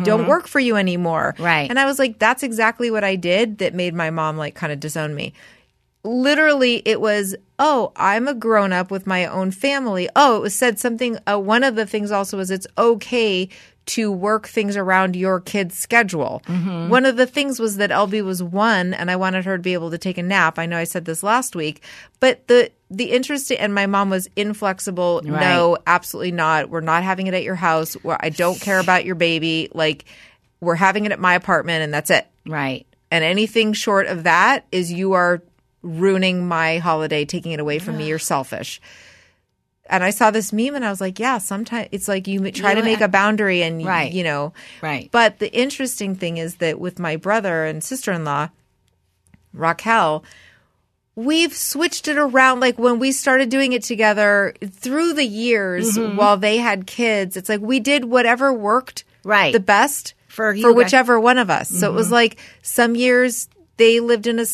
don't 0.04 0.28
work 0.28 0.48
for 0.48 0.60
you 0.60 0.76
anymore. 0.76 1.34
Mm-hmm. 1.34 1.44
Right. 1.44 1.70
And 1.70 1.80
I 1.80 1.86
was 1.86 2.00
like 2.00 2.20
that's 2.20 2.44
exactly 2.44 2.92
what 2.92 3.04
I 3.04 3.16
did 3.16 3.58
that 3.58 3.74
made 3.74 3.94
my 3.94 4.10
mom 4.10 4.38
like 4.38 4.56
kind 4.56 4.72
of 4.72 4.80
disown 4.80 5.16
me 5.16 5.34
literally 6.04 6.82
it 6.86 7.00
was 7.00 7.36
oh 7.60 7.92
i'm 7.96 8.28
a 8.28 8.34
grown 8.34 8.74
up 8.74 8.90
with 8.90 9.06
my 9.06 9.26
own 9.26 9.52
family 9.52 10.10
oh 10.16 10.38
it 10.38 10.42
was 10.42 10.56
said 10.56 10.80
something 10.80 11.16
uh, 11.32 11.38
one 11.38 11.64
of 11.64 11.76
the 11.76 11.86
things 11.86 12.12
also 12.12 12.38
was 12.38 12.50
it's 12.50 12.66
okay 12.78 13.48
to 13.88 14.12
work 14.12 14.48
things 14.48 14.78
around 14.78 15.16
your 15.16 15.40
kid's 15.40 15.78
schedule. 15.78 16.42
One 16.46 17.06
of 17.06 17.18
the 17.18 17.26
things 17.26 17.60
was 17.60 17.78
that 17.78 17.90
Elby 17.90 18.24
was 18.24 18.42
one 18.44 18.94
and 18.94 19.10
i 19.10 19.16
wanted 19.16 19.44
her 19.46 19.58
to 19.58 19.62
be 19.62 19.74
able 19.74 19.90
to 19.92 19.98
take 19.98 20.18
a 20.20 20.24
nap. 20.24 20.60
I 20.60 20.66
know 20.68 20.78
i 20.78 20.84
said 20.84 21.06
this 21.06 21.24
last 21.24 21.56
week 21.56 21.82
but 22.20 22.48
the 22.48 22.72
the 22.92 23.12
interesting 23.12 23.58
and 23.58 23.74
my 23.74 23.88
mom 23.88 24.10
was 24.10 24.30
inflexible. 24.36 25.22
No 25.24 25.78
absolutely 25.88 26.32
not. 26.32 26.70
We're 26.70 26.82
not 26.82 27.04
having 27.04 27.28
it 27.28 27.34
at 27.34 27.44
your 27.44 27.56
house. 27.56 27.94
Where 27.96 28.18
i 28.24 28.30
don't 28.30 28.60
care 28.62 28.80
about 28.80 29.04
your 29.04 29.16
baby. 29.16 29.70
Like 29.74 30.06
we're 30.60 30.76
having 30.76 31.06
it 31.06 31.12
at 31.12 31.20
my 31.20 31.34
apartment 31.34 31.84
and 31.84 31.94
that's 31.94 32.12
it. 32.12 32.28
Right. 32.46 32.86
and 33.10 33.24
anything 33.24 33.74
short 33.74 34.06
of 34.08 34.24
that 34.24 34.66
is 34.72 34.92
you 34.92 35.14
are 35.14 35.42
ruining 35.82 36.48
my 36.48 36.78
holiday, 36.78 37.26
taking 37.26 37.52
it 37.54 37.60
away 37.60 37.80
from 37.80 37.98
me. 37.98 38.08
You're 38.08 38.20
selfish. 38.20 38.80
And 39.92 40.04
I 40.04 40.10
saw 40.10 40.32
this 40.32 40.52
meme 40.54 40.74
and 40.74 40.86
I 40.86 40.90
was 40.90 41.02
like, 41.02 41.20
yeah, 41.20 41.38
sometimes 41.38 41.90
it's 41.92 42.08
like 42.08 42.26
you 42.28 42.50
try 42.52 42.74
to 42.74 42.82
make 42.82 43.02
a 43.02 43.08
boundary 43.10 43.62
and, 43.62 43.86
Right. 43.86 44.12
you 44.12 44.24
know. 44.24 44.54
Right. 44.82 45.10
But 45.12 45.40
the 45.40 45.52
interesting 45.54 46.16
thing 46.16 46.38
is 46.38 46.56
that 46.56 46.80
with 46.80 46.98
my 46.98 47.18
brother 47.18 47.66
and 47.66 47.84
sister 47.84 48.12
in 48.14 48.24
law, 48.24 48.50
Raquel, 49.54 50.24
we've 51.16 51.54
switched 51.54 52.08
it 52.08 52.18
around. 52.18 52.62
Like 52.62 52.80
when 52.80 53.00
we 53.00 53.12
started 53.12 53.50
doing 53.50 53.74
it 53.74 53.84
together 53.84 54.54
through 54.66 55.14
the 55.14 55.26
years 55.26 55.98
Mm-hmm. 55.98 56.16
while 56.16 56.38
they 56.38 56.58
had 56.58 56.88
kids, 56.88 57.36
it's 57.36 57.50
like 57.50 57.62
we 57.62 57.80
did 57.80 58.06
whatever 58.06 58.54
worked 58.54 59.04
Right. 59.24 59.52
the 59.54 59.60
best 59.60 60.14
For 60.30 60.56
for 60.56 60.72
whichever 60.74 61.20
one 61.20 61.38
of 61.38 61.50
us. 61.50 61.70
So 61.70 61.92
it 61.92 61.94
was 61.94 62.12
like 62.12 62.38
some 62.62 62.96
years 62.96 63.50
they 63.78 64.00
lived 64.00 64.26
in 64.26 64.40
a 64.40 64.46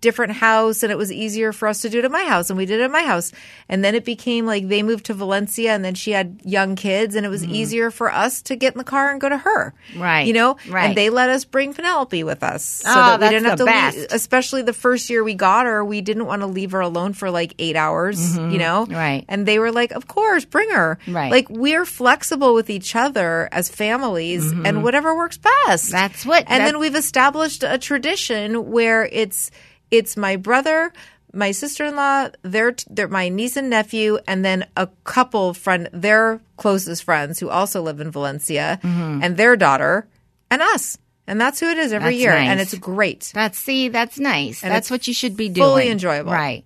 different 0.00 0.32
house 0.32 0.82
and 0.82 0.90
it 0.90 0.98
was 0.98 1.12
easier 1.12 1.52
for 1.52 1.68
us 1.68 1.82
to 1.82 1.88
do 1.88 2.00
it 2.00 2.04
at 2.04 2.10
my 2.10 2.24
house 2.24 2.50
and 2.50 2.56
we 2.56 2.66
did 2.66 2.80
it 2.80 2.84
at 2.84 2.90
my 2.90 3.02
house. 3.04 3.30
And 3.68 3.84
then 3.84 3.94
it 3.94 4.04
became 4.04 4.44
like 4.44 4.66
they 4.68 4.82
moved 4.82 5.06
to 5.06 5.14
Valencia 5.14 5.72
and 5.72 5.84
then 5.84 5.94
she 5.94 6.10
had 6.10 6.40
young 6.44 6.74
kids 6.74 7.14
and 7.14 7.24
it 7.24 7.28
was 7.28 7.44
easier 7.44 7.90
for 7.92 8.10
us 8.12 8.42
to 8.42 8.56
get 8.56 8.74
in 8.74 8.78
the 8.78 8.84
car 8.84 9.12
and 9.12 9.20
go 9.20 9.28
to 9.28 9.36
her. 9.38 9.74
Mm-hmm. 9.92 10.02
Right. 10.02 10.26
You 10.26 10.32
know? 10.32 10.56
Right. 10.68 10.86
And 10.88 10.96
they 10.96 11.08
let 11.08 11.30
us 11.30 11.44
bring 11.44 11.72
Penelope 11.72 12.24
with 12.24 12.42
us. 12.42 12.64
So 12.64 12.90
Oh, 12.90 12.94
that 12.94 13.20
we 13.20 13.28
didn't 13.28 13.44
have 13.46 13.58
to 13.58 13.64
best. 13.64 13.96
leave 13.96 14.06
especially 14.10 14.62
the 14.62 14.72
first 14.72 15.08
year 15.08 15.22
we 15.22 15.34
got 15.34 15.66
her, 15.66 15.84
we 15.84 16.00
didn't 16.00 16.26
want 16.26 16.42
to 16.42 16.46
leave 16.46 16.72
her 16.72 16.80
alone 16.80 17.12
for 17.12 17.30
like 17.30 17.54
eight 17.60 17.76
hours, 17.76 18.36
you 18.36 18.58
know? 18.58 18.86
Mm-hmm. 18.86 18.94
Right. 18.94 19.24
And 19.28 19.46
they 19.46 19.58
were 19.60 19.70
like, 19.70 19.92
Of 19.92 20.08
course, 20.08 20.44
bring 20.44 20.70
her. 20.70 20.98
Right. 21.06 21.30
Like 21.30 21.48
we're 21.48 21.84
flexible 21.86 22.54
with 22.54 22.70
each 22.70 22.96
other 22.96 23.48
as 23.52 23.68
families 23.68 24.50
and 24.50 24.82
whatever 24.82 25.14
works 25.16 25.38
best. 25.38 25.86
Mm-hmm. 25.86 25.92
That's 25.92 26.26
what- 26.26 26.44
And 26.48 26.60
that- 26.62 26.64
then 26.66 26.78
we've 26.80 26.96
established 26.96 27.62
a 27.62 27.78
tradition 27.78 28.70
where 28.72 29.04
it's 29.12 29.50
it's 29.90 30.16
my 30.16 30.36
brother, 30.36 30.92
my 31.32 31.50
sister-in-law, 31.50 32.30
their 32.42 32.74
their 32.88 33.08
my 33.08 33.28
niece 33.28 33.56
and 33.56 33.70
nephew, 33.70 34.18
and 34.26 34.44
then 34.44 34.66
a 34.76 34.88
couple 35.04 35.54
friend, 35.54 35.88
their 35.92 36.40
closest 36.56 37.04
friends 37.04 37.38
who 37.38 37.48
also 37.48 37.82
live 37.82 38.00
in 38.00 38.10
Valencia, 38.10 38.80
and 38.82 39.36
their 39.36 39.56
daughter, 39.56 40.06
and 40.50 40.62
us. 40.62 40.98
And 41.28 41.40
that's 41.40 41.58
who 41.58 41.68
it 41.68 41.78
is 41.78 41.92
every 41.92 42.10
That's 42.10 42.22
year, 42.22 42.32
and 42.32 42.60
it's 42.60 42.74
great. 42.78 43.32
That's 43.34 43.58
see, 43.58 43.88
that's 43.88 44.18
nice. 44.18 44.62
And 44.62 44.72
that's 44.72 44.90
what 44.90 45.08
you 45.08 45.14
should 45.14 45.36
be 45.36 45.48
doing. 45.48 45.66
fully 45.66 45.88
enjoyable. 45.90 46.32
Right. 46.32 46.64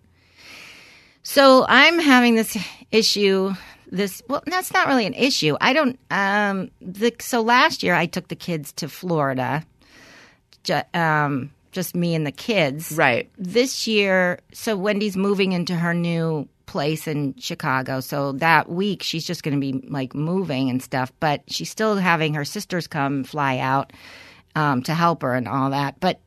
So 1.22 1.64
I'm 1.66 1.98
having 1.98 2.34
this 2.34 2.56
issue. 2.90 3.54
This 3.90 4.22
well, 4.28 4.42
that's 4.46 4.72
not 4.72 4.86
really 4.86 5.06
an 5.06 5.14
issue. 5.14 5.56
I 5.60 5.72
don't. 5.72 5.98
Um. 6.10 6.70
The 6.80 7.12
so 7.20 7.40
last 7.40 7.82
year 7.82 7.94
I 7.94 8.06
took 8.06 8.28
the 8.28 8.36
kids 8.36 8.72
to 8.74 8.88
Florida. 8.88 9.64
Um. 10.94 11.52
Just 11.72 11.94
me 11.94 12.14
and 12.14 12.26
the 12.26 12.32
kids. 12.32 12.92
Right. 12.92 13.30
This 13.38 13.86
year, 13.86 14.40
so 14.52 14.76
Wendy's 14.76 15.16
moving 15.16 15.52
into 15.52 15.74
her 15.74 15.94
new 15.94 16.48
place 16.66 17.08
in 17.08 17.34
Chicago. 17.36 18.00
So 18.00 18.32
that 18.32 18.68
week 18.68 19.02
she's 19.02 19.26
just 19.26 19.42
going 19.42 19.54
to 19.54 19.60
be 19.60 19.86
like 19.88 20.14
moving 20.14 20.70
and 20.70 20.82
stuff. 20.82 21.12
But 21.20 21.42
she's 21.48 21.70
still 21.70 21.96
having 21.96 22.34
her 22.34 22.44
sisters 22.44 22.86
come 22.86 23.24
fly 23.24 23.58
out 23.58 23.92
um, 24.54 24.82
to 24.84 24.94
help 24.94 25.22
her 25.22 25.34
and 25.34 25.48
all 25.48 25.70
that. 25.70 25.98
But 26.00 26.20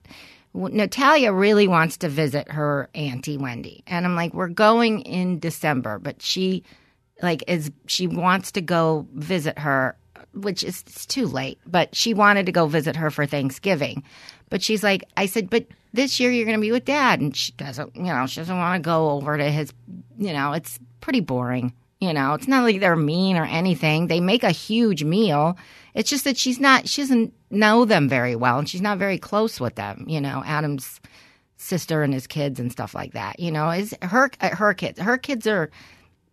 Natalia 0.54 1.34
really 1.34 1.68
wants 1.68 1.98
to 1.98 2.10
visit 2.10 2.52
her 2.52 2.90
auntie 2.94 3.38
Wendy, 3.38 3.84
and 3.88 4.06
I'm 4.06 4.16
like, 4.16 4.34
we're 4.34 4.50
going 4.50 5.02
in 5.02 5.40
December, 5.40 5.98
but 5.98 6.22
she 6.22 6.64
like 7.22 7.44
is 7.48 7.72
she 7.88 8.08
wants 8.08 8.52
to 8.54 8.62
go 8.62 9.08
visit 9.14 9.58
her, 9.58 9.98
which 10.34 10.64
is 10.64 10.84
it's 10.86 11.06
too 11.06 11.26
late. 11.26 11.60
But 11.66 11.96
she 11.96 12.14
wanted 12.14 12.46
to 12.46 12.52
go 12.52 12.68
visit 12.68 12.96
her 12.96 13.10
for 13.10 13.26
Thanksgiving, 13.26 14.04
but 14.50 14.62
she's 14.62 14.84
like, 14.84 15.04
I 15.18 15.26
said, 15.26 15.50
but 15.50 15.66
this 15.94 16.20
year 16.20 16.32
you're 16.32 16.46
going 16.46 16.58
to 16.58 16.62
be 16.62 16.72
with 16.72 16.86
Dad, 16.86 17.22
and 17.22 17.36
she 17.36 17.52
doesn't, 17.54 17.96
you 17.96 18.04
know, 18.04 18.26
she 18.26 18.40
doesn't 18.40 18.58
want 18.58 18.84
to 18.84 18.88
go 18.88 19.12
over 19.12 19.38
to 19.38 19.52
his, 19.52 19.72
you 20.18 20.34
know, 20.34 20.54
it's 20.54 20.80
pretty 21.02 21.20
boring. 21.20 21.74
You 22.00 22.12
know, 22.12 22.34
it's 22.34 22.50
not 22.50 22.64
like 22.64 22.82
they're 22.82 22.98
mean 22.98 23.38
or 23.38 23.46
anything. 23.46 24.08
They 24.08 24.20
make 24.20 24.44
a 24.44 24.52
huge 24.52 25.06
meal. 25.06 25.58
It's 25.94 26.10
just 26.10 26.26
that 26.26 26.36
she's 26.36 26.60
not, 26.60 26.90
she 26.90 27.02
doesn't 27.02 27.34
know 27.50 27.86
them 27.86 28.10
very 28.10 28.36
well 28.36 28.60
and 28.60 28.68
she's 28.68 28.82
not 28.82 28.98
very 28.98 29.18
close 29.18 29.58
with 29.58 29.76
them. 29.76 30.04
You 30.06 30.20
know, 30.20 30.44
Adam's 30.46 31.00
sister 31.56 32.04
and 32.04 32.14
his 32.14 32.28
kids 32.28 32.60
and 32.60 32.74
stuff 32.74 32.94
like 32.94 33.14
that. 33.14 33.40
You 33.40 33.52
know, 33.52 33.70
is 33.70 33.96
her, 34.02 34.30
uh, 34.42 34.50
her 34.50 34.74
kids, 34.74 35.00
her 35.00 35.18
kids 35.18 35.48
are 35.48 35.72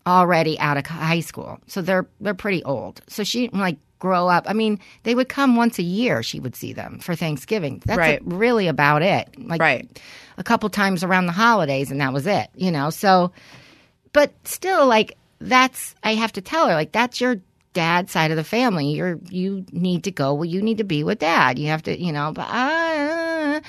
already 0.09 0.59
out 0.59 0.77
of 0.77 0.87
high 0.87 1.21
school. 1.21 1.61
So 1.69 1.83
they're, 1.83 2.09
they're 2.21 2.35
pretty 2.35 2.65
old. 2.65 3.03
So 3.07 3.23
she, 3.23 3.49
like, 3.51 3.79
grow 4.01 4.26
up. 4.26 4.44
I 4.48 4.53
mean, 4.55 4.80
they 5.05 5.14
would 5.14 5.28
come 5.28 5.55
once 5.55 5.78
a 5.78 5.82
year. 5.84 6.24
She 6.24 6.40
would 6.40 6.57
see 6.57 6.72
them 6.72 6.98
for 6.98 7.14
Thanksgiving. 7.14 7.80
That's 7.86 7.98
Right. 7.98 8.20
really 8.24 8.66
about 8.66 9.03
it. 9.03 9.28
Like 9.38 9.61
Right. 9.61 9.88
a 10.36 10.42
couple 10.42 10.68
times 10.70 11.05
around 11.05 11.26
the 11.26 11.32
holidays, 11.32 11.92
and 11.92 12.01
that 12.01 12.12
was 12.12 12.26
it. 12.26 12.48
You 12.57 12.72
know, 12.72 12.90
so 12.90 13.30
but 14.12 14.32
still 14.44 14.86
like 14.88 15.16
that's 15.40 15.94
i 16.03 16.14
have 16.14 16.32
to 16.32 16.40
tell 16.42 16.66
her 16.68 16.74
like 16.74 16.92
that's 16.92 17.20
your 17.20 17.36
dad 17.72 18.11
side 18.11 18.30
of 18.32 18.36
the 18.36 18.44
family 18.44 18.88
you're 18.92 19.18
you 19.30 19.64
need 19.72 20.05
to 20.05 20.11
go 20.11 20.34
well 20.34 20.44
you 20.44 20.61
need 20.61 20.76
to 20.78 20.84
be 20.84 21.03
with 21.05 21.20
dad 21.20 21.59
you 21.59 21.68
have 21.68 21.82
to 21.82 21.98
you 21.98 22.12
know 22.12 22.32
but 22.34 22.42
uh, 22.51 23.61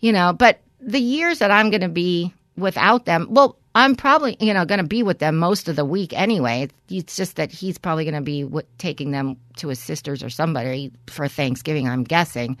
you 0.00 0.12
know 0.12 0.32
but 0.32 0.60
the 0.80 1.00
years 1.00 1.38
that 1.40 1.50
i'm 1.50 1.70
going 1.70 1.80
to 1.80 1.88
be 1.88 2.32
without 2.56 3.06
them 3.06 3.26
well 3.30 3.56
i'm 3.76 3.94
probably 3.94 4.36
you 4.40 4.52
know 4.52 4.64
going 4.64 4.80
to 4.80 4.86
be 4.86 5.04
with 5.04 5.20
them 5.20 5.36
most 5.36 5.68
of 5.68 5.76
the 5.76 5.84
week 5.84 6.12
anyway 6.12 6.68
it's, 6.88 7.16
just 7.16 7.36
that 7.36 7.52
he's 7.52 7.78
probably 7.78 8.04
going 8.04 8.14
to 8.14 8.20
be 8.20 8.42
w- 8.42 8.66
taking 8.78 9.12
them 9.12 9.36
to 9.56 9.68
his 9.68 9.78
sisters 9.78 10.22
or 10.24 10.30
somebody 10.30 10.90
for 11.06 11.28
thanksgiving 11.28 11.88
i'm 11.88 12.02
guessing 12.02 12.56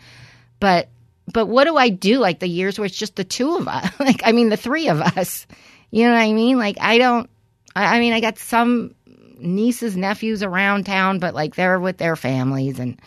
but 0.60 0.88
but 1.32 1.46
what 1.46 1.64
do 1.64 1.76
I 1.76 1.88
do 1.88 2.18
like 2.18 2.38
the 2.38 2.48
years 2.48 2.78
where 2.78 2.86
it's 2.86 2.96
just 2.96 3.16
the 3.16 3.24
two 3.24 3.56
of 3.56 3.68
us? 3.68 3.90
like 4.00 4.20
I 4.24 4.32
mean 4.32 4.48
the 4.48 4.56
three 4.56 4.88
of 4.88 5.00
us. 5.00 5.46
You 5.90 6.04
know 6.04 6.12
what 6.12 6.20
I 6.20 6.32
mean? 6.32 6.58
Like 6.58 6.76
I 6.80 6.98
don't 6.98 7.28
I, 7.74 7.96
I 7.96 8.00
mean 8.00 8.12
I 8.12 8.20
got 8.20 8.38
some 8.38 8.94
nieces, 9.38 9.96
nephews 9.96 10.42
around 10.42 10.86
town, 10.86 11.18
but 11.18 11.34
like 11.34 11.54
they're 11.54 11.80
with 11.80 11.98
their 11.98 12.16
families 12.16 12.78
and 12.78 13.00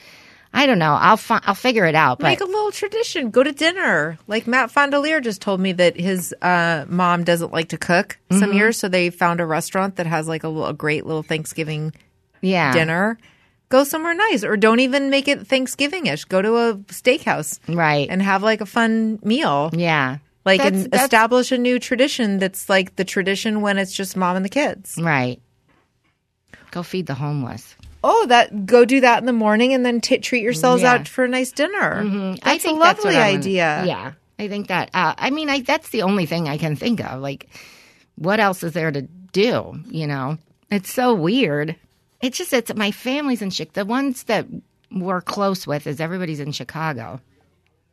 I 0.54 0.66
don't 0.66 0.80
know. 0.80 0.94
I'll 1.00 1.18
fi- 1.18 1.42
I'll 1.44 1.54
figure 1.56 1.86
it 1.86 1.94
out. 1.96 2.20
But 2.20 2.28
Make 2.30 2.42
a 2.42 2.46
little 2.46 2.72
tradition. 2.72 3.30
Go 3.30 3.44
to 3.44 3.52
dinner. 3.52 4.18
Like 4.28 4.48
Matt 4.48 4.72
Fondiler 4.72 5.22
just 5.24 5.42
told 5.42 5.60
me 5.60 5.74
that 5.74 5.96
his 6.00 6.34
uh, 6.42 6.86
mom 6.88 7.24
doesn't 7.24 7.54
like 7.54 7.70
to 7.70 7.78
cook 7.78 8.18
Mm-hmm. 8.32 8.40
some 8.40 8.54
years, 8.54 8.78
so 8.78 8.90
they 8.90 9.10
found 9.12 9.40
a 9.42 9.46
restaurant 9.46 9.98
that 9.98 10.08
has 10.08 10.28
like 10.28 10.44
a, 10.44 10.48
little, 10.50 10.68
a 10.68 10.74
great 10.74 11.06
little 11.06 11.24
Thanksgiving 11.24 11.94
yeah. 12.42 12.74
dinner. 12.74 13.18
Go 13.70 13.84
somewhere 13.84 14.16
nice, 14.16 14.44
or 14.44 14.58
don't 14.58 14.80
even 14.80 15.12
make 15.12 15.28
it 15.28 15.46
Thanksgiving-ish. 15.46 16.26
Go 16.26 16.42
to 16.42 16.56
a 16.58 16.76
steakhouse 16.88 17.60
Right. 17.68 18.08
and 18.10 18.20
have 18.22 18.42
like 18.42 18.62
a 18.62 18.66
fun 18.66 19.20
meal. 19.24 19.70
yeah. 19.74 20.18
Like 20.46 20.62
That's- 20.64 20.84
and 20.84 20.92
that's- 20.92 21.04
establish 21.06 21.52
a 21.52 21.58
new 21.60 21.78
tradition 21.78 22.40
that's 22.40 22.68
like 22.70 22.96
the 22.96 23.04
tradition 23.06 23.62
when 23.62 23.78
it's 23.78 23.92
just 23.94 24.18
mom 24.18 24.36
and 24.38 24.44
the 24.44 24.50
kids. 24.50 24.98
Right. 25.00 25.40
Go 26.72 26.82
feed 26.82 27.06
the 27.06 27.14
homeless. 27.14 27.76
Oh, 28.04 28.26
that 28.28 28.66
go 28.66 28.86
do 28.86 29.02
that 29.02 29.20
in 29.20 29.26
the 29.26 29.34
morning 29.34 29.74
and 29.74 29.86
then 29.86 30.00
t- 30.02 30.18
treat 30.20 30.42
yourselves 30.44 30.82
Yeah. 30.84 30.94
out 30.94 31.08
for 31.08 31.26
a 31.26 31.28
nice 31.28 31.52
dinner. 31.52 32.04
That's 32.04 32.40
I 32.44 32.54
a 32.54 32.60
think 32.60 32.80
that's 32.80 33.04
lovely 33.04 33.18
what 33.18 33.24
I'm 33.24 33.32
gonna- 33.34 33.40
idea. 33.40 33.84
yeah, 33.86 34.12
I 34.38 34.48
think 34.48 34.68
that. 34.68 34.90
Uh, 34.94 35.14
I 35.18 35.30
mean, 35.32 35.50
I 35.50 35.62
that's 35.62 35.90
the 35.90 36.04
only 36.04 36.26
thing 36.26 36.48
I 36.48 36.58
can 36.58 36.76
think 36.76 37.02
of. 37.04 37.22
Like, 37.22 37.48
what 38.16 38.40
else 38.40 38.64
is 38.64 38.74
there 38.74 38.92
to 38.92 39.02
do? 39.02 39.80
You 39.90 40.08
know, 40.08 40.38
it's 40.72 40.92
so 40.94 41.14
weird. 41.14 41.76
It's 42.22 42.38
just 42.38 42.54
it's 42.54 42.74
my 42.76 42.92
family's 42.92 43.42
in 43.42 43.50
Chicago. 43.50 43.82
The 43.82 43.86
ones 43.86 44.24
that 44.24 44.46
we're 44.92 45.22
close 45.22 45.68
with 45.68 45.86
is 45.88 46.00
everybody's 46.00 46.40
in 46.40 46.52
Chicago. 46.52 47.20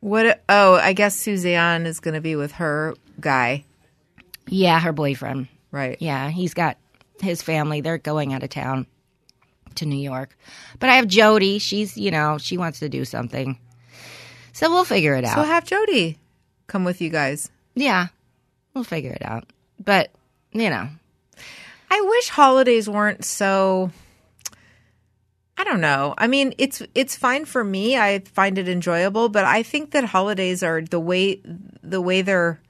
What? 0.01 0.43
Oh, 0.49 0.75
I 0.75 0.93
guess 0.93 1.17
Suzanne 1.17 1.85
is 1.87 2.01
going 2.01 2.15
to 2.15 2.21
be 2.21 2.37
with 2.37 2.53
her 2.53 2.95
guy, 3.21 3.65
Yeah, 4.47 4.79
her 4.81 4.93
boyfriend. 4.93 5.49
right? 5.73 5.97
Yeah, 6.01 6.29
he's 6.31 6.55
got 6.55 6.77
his 7.21 7.43
family. 7.43 7.81
They're 7.81 7.99
going 7.99 8.33
out 8.33 8.43
of 8.43 8.51
town 8.51 8.87
to 9.77 9.87
New 9.87 9.99
York. 9.99 10.37
But 10.79 10.91
I 10.91 10.97
have 10.97 11.07
Jody. 11.07 11.59
She's 11.59 11.97
you 11.97 12.11
know 12.11 12.39
she 12.39 12.59
wants 12.59 12.81
to 12.81 12.89
do 12.89 13.05
something. 13.05 13.59
So 14.53 14.71
we'll 14.71 14.85
figure 14.85 15.15
it 15.15 15.25
out. 15.25 15.35
So 15.35 15.43
have 15.43 15.65
Jody 15.65 16.19
come 16.67 16.85
with 16.85 17.01
you 17.01 17.11
guys. 17.11 17.51
Yeah, 17.75 18.09
we'll 18.75 18.85
figure 18.85 19.13
it 19.13 19.25
out. 19.25 19.45
But 19.83 20.11
you 20.53 20.71
know, 20.71 20.89
I 21.91 22.01
wish 22.01 22.29
holidays 22.29 22.89
weren't 22.89 23.25
so. 23.25 23.91
I 25.59 25.65
don't 25.65 25.81
know. 25.81 26.15
I 26.19 26.27
mean, 26.27 26.53
it's 26.59 26.83
it's 26.95 27.17
fine 27.17 27.47
for 27.47 27.65
me. 27.65 27.97
I 27.97 28.19
find 28.21 28.59
it 28.59 28.69
enjoyable, 28.69 29.29
but 29.29 29.45
I 29.45 29.63
think 29.63 29.93
that 29.93 30.05
holidays 30.05 30.63
are 30.63 30.83
the 30.83 31.01
way 31.01 31.41
the 31.83 32.01
way 32.01 32.23
they're 32.23 32.61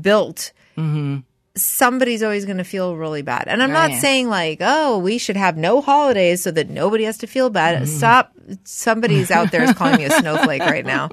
built. 0.00 0.52
Mm-hmm. 0.76 1.18
Somebody's 1.56 2.22
always 2.24 2.44
going 2.46 2.56
to 2.58 2.64
feel 2.64 2.96
really 2.96 3.22
bad, 3.22 3.44
and 3.46 3.62
I'm 3.62 3.70
not 3.70 3.92
saying 3.92 4.28
like, 4.28 4.58
oh, 4.60 4.98
we 4.98 5.18
should 5.18 5.36
have 5.36 5.56
no 5.56 5.80
holidays 5.80 6.42
so 6.42 6.50
that 6.50 6.68
nobody 6.68 7.04
has 7.04 7.18
to 7.18 7.28
feel 7.28 7.48
bad. 7.48 7.88
Stop. 7.88 8.32
Somebody's 8.64 9.30
out 9.30 9.52
there 9.52 9.62
is 9.62 9.72
calling 9.72 9.98
me 9.98 10.04
a 10.04 10.10
snowflake 10.18 10.62
right 10.62 10.84
now. 10.84 11.10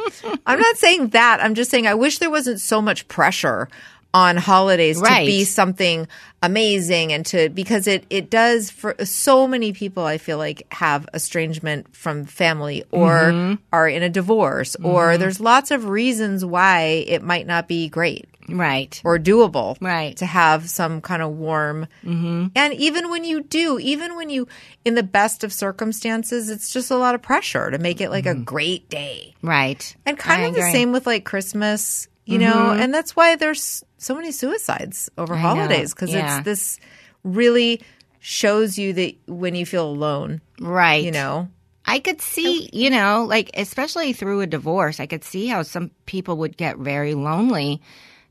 I'm 0.48 0.60
not 0.60 0.78
saying 0.78 1.10
that. 1.10 1.44
I'm 1.44 1.54
just 1.54 1.70
saying 1.70 1.86
I 1.86 1.94
wish 1.94 2.18
there 2.18 2.32
wasn't 2.32 2.60
so 2.60 2.82
much 2.82 3.08
pressure 3.08 3.70
on 4.16 4.36
holidays 4.36 5.00
Right. 5.00 5.20
to 5.22 5.26
be 5.26 5.44
something 5.46 6.08
amazing 6.42 7.14
and 7.14 7.26
to 7.28 7.48
because 7.50 7.88
it 7.88 8.04
it 8.10 8.30
does 8.30 8.70
for 8.72 8.96
so 9.06 9.48
many 9.48 9.72
people 9.74 10.04
I 10.04 10.18
feel 10.18 10.38
like 10.38 10.66
have 10.74 11.08
estrangement 11.14 11.96
from 11.96 12.26
family 12.26 12.84
or 12.92 13.10
Mm-hmm. 13.32 13.54
are 13.72 13.88
in 13.88 14.04
a 14.04 14.10
divorce 14.10 14.76
or 14.84 15.18
there's 15.18 15.40
lots 15.40 15.72
of 15.72 15.86
reasons 15.88 16.44
why 16.44 17.06
it 17.08 17.22
might 17.24 17.48
not 17.48 17.70
be 17.70 17.88
great 17.88 18.28
right? 18.58 19.02
or 19.06 19.18
doable 19.20 19.78
Right. 19.82 20.16
to 20.18 20.26
have 20.26 20.70
some 20.70 21.02
kind 21.02 21.22
of 21.22 21.32
warm 21.32 21.88
Mm-hmm. 22.04 22.48
and 22.56 22.74
even 22.74 23.10
when 23.10 23.24
you 23.24 23.42
do 23.44 23.80
even 23.80 24.16
when 24.16 24.30
you 24.30 24.48
in 24.86 24.96
the 24.96 25.04
best 25.04 25.44
of 25.44 25.52
circumstances 25.54 26.50
it's 26.50 26.72
just 26.74 26.92
a 26.92 26.96
lot 26.98 27.16
of 27.16 27.22
pressure 27.22 27.72
to 27.72 27.78
make 27.78 28.02
it 28.02 28.10
like 28.10 28.26
a 28.26 28.36
great 28.36 28.90
day 28.90 29.34
Right. 29.42 29.96
and 30.06 30.18
kind 30.18 30.42
Mm-hmm. 30.42 30.46
I 30.46 30.48
of 30.50 30.54
the 30.54 30.60
agree. 30.60 30.68
Mm-hmm. 30.70 30.76
same 30.78 30.92
with 30.92 31.06
like 31.08 31.26
Christmas, 31.26 32.08
you 32.26 32.38
know, 32.38 32.72
and 32.72 32.94
that's 32.94 33.16
why 33.16 33.36
there's 33.36 33.84
so 33.98 34.16
many 34.16 34.32
suicides 34.32 35.10
over 35.18 35.34
I 35.36 35.40
holidays 35.40 35.94
because 35.94 36.12
yeah. 36.14 36.38
it's 36.38 36.46
this 36.46 36.80
really 37.24 37.82
shows 38.20 38.78
you 38.78 38.94
that 38.94 39.16
when 39.28 39.56
you 39.56 39.66
feel 39.66 39.88
alone, 39.88 40.42
Right. 40.60 41.04
you 41.04 41.12
know. 41.12 41.50
I 41.84 42.00
could 42.00 42.22
see, 42.22 42.70
you 42.72 42.90
know, 42.90 43.26
like 43.28 43.50
especially 43.56 44.14
through 44.14 44.42
a 44.42 44.48
divorce, 44.48 45.00
I 45.00 45.08
could 45.08 45.24
see 45.24 45.48
how 45.48 45.64
some 45.64 45.92
people 46.06 46.38
would 46.38 46.56
get 46.56 46.78
very 46.78 47.16
lonely 47.16 47.82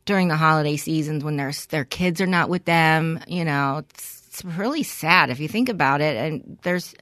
during 0.05 0.29
the 0.29 0.37
holiday 0.37 0.77
seasons 0.77 1.25
when 1.25 1.37
their 1.37 1.53
their 1.69 1.85
kids 1.85 2.21
are 2.21 2.27
not 2.27 2.49
with 2.49 2.65
them. 2.65 3.21
You 3.27 3.45
know, 3.45 3.85
it's, 3.89 4.23
it's 4.29 4.45
really 4.45 4.83
sad 4.83 5.31
if 5.31 5.41
you 5.41 5.49
think 5.49 5.69
about 5.69 6.01
it. 6.01 6.17
And 6.17 6.59
there's, 6.63 6.95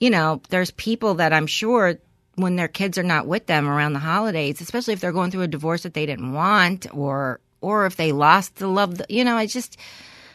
you 0.00 0.10
know, 0.10 0.42
there's 0.50 0.70
people 0.72 1.14
that 1.14 1.32
I'm 1.32 1.46
sure 1.46 1.98
when 2.34 2.56
their 2.56 2.68
kids 2.68 2.98
are 2.98 3.02
not 3.02 3.26
with 3.26 3.46
them 3.46 3.68
around 3.68 3.92
the 3.92 3.98
holidays, 3.98 4.60
especially 4.60 4.94
if 4.94 5.00
they're 5.00 5.12
going 5.12 5.30
through 5.30 5.42
a 5.42 5.48
divorce 5.48 5.82
that 5.82 5.94
they 5.94 6.06
didn't 6.06 6.32
want, 6.32 6.86
or 6.94 7.40
or 7.60 7.86
if 7.86 7.96
they 7.96 8.12
lost 8.12 8.56
the 8.56 8.68
love. 8.68 9.00
You 9.08 9.24
know, 9.24 9.38
it's 9.38 9.52
just 9.52 9.76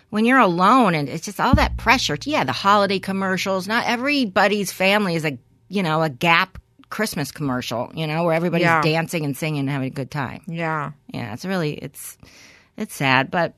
when 0.09 0.25
you're 0.25 0.39
alone 0.39 0.95
and 0.95 1.09
it's 1.09 1.25
just 1.25 1.39
all 1.39 1.55
that 1.55 1.77
pressure. 1.77 2.17
Yeah, 2.23 2.43
the 2.43 2.51
holiday 2.51 2.99
commercials. 2.99 3.67
Not 3.67 3.85
everybody's 3.87 4.71
family 4.71 5.15
is 5.15 5.25
a 5.25 5.37
you 5.69 5.83
know 5.83 6.03
a 6.03 6.09
Gap 6.09 6.57
Christmas 6.93 7.31
commercial. 7.31 7.91
You 7.95 8.05
know 8.05 8.23
where 8.23 8.35
everybody's 8.35 8.65
Yeah. 8.65 8.81
dancing 8.83 9.25
and 9.25 9.35
singing 9.35 9.61
and 9.61 9.69
having 9.69 9.87
a 9.87 9.89
good 10.01 10.11
time. 10.11 10.41
Yeah. 10.47 10.91
Yeah, 11.11 11.33
it's 11.33 11.43
really 11.43 11.73
it's 11.73 12.17
it's 12.77 12.93
sad. 12.93 13.31
But 13.31 13.55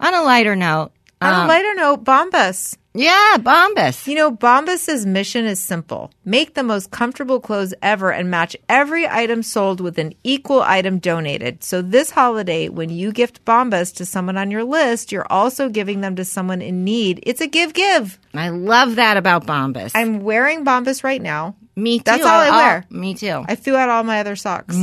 on 0.00 0.14
a 0.14 0.22
lighter 0.22 0.56
note, 0.56 0.90
On 1.20 1.32
um, 1.34 1.44
a 1.44 1.46
lighter 1.48 1.74
note, 1.74 2.04
Bombas. 2.04 2.76
yeah, 2.94 3.36
Bombas. 3.38 4.06
You 4.06 4.14
know, 4.14 4.30
Bombas's 4.32 5.04
mission 5.04 5.44
is 5.44 5.60
simple. 5.60 6.10
Make 6.24 6.54
the 6.54 6.62
most 6.62 6.90
comfortable 6.90 7.38
clothes 7.38 7.74
ever 7.82 8.10
and 8.10 8.30
match 8.30 8.56
every 8.68 9.06
item 9.06 9.42
sold 9.42 9.80
with 9.80 9.98
an 9.98 10.14
equal 10.24 10.62
item 10.62 10.98
donated. 11.00 11.62
So 11.62 11.82
this 11.82 12.10
holiday, 12.10 12.68
when 12.70 12.88
you 12.90 13.12
gift 13.12 13.44
Bombas 13.44 13.94
to 13.96 14.06
someone 14.06 14.36
on 14.38 14.50
your 14.50 14.64
list, 14.64 15.12
you're 15.12 15.30
also 15.30 15.68
giving 15.68 16.00
them 16.00 16.16
to 16.16 16.24
someone 16.24 16.62
in 16.62 16.82
need. 16.84 17.20
It's 17.24 17.40
a 17.42 17.46
give 17.46 17.72
give. 17.74 18.18
I 18.34 18.48
love 18.48 18.96
that 18.96 19.16
about 19.18 19.46
Bombas. 19.46 19.92
I'm 19.94 20.20
wearing 20.20 20.64
Bombas 20.64 21.04
right 21.04 21.22
now. 21.22 21.56
Me 21.76 21.98
too. 21.98 22.04
That's 22.04 22.24
all 22.24 22.40
I 22.40 22.46
I'll- 22.48 22.56
wear. 22.56 22.84
Me 22.90 23.14
too. 23.14 23.44
I 23.48 23.54
threw 23.54 23.76
out 23.76 23.88
all 23.88 24.04
my 24.04 24.20
other 24.20 24.36
socks. 24.36 24.76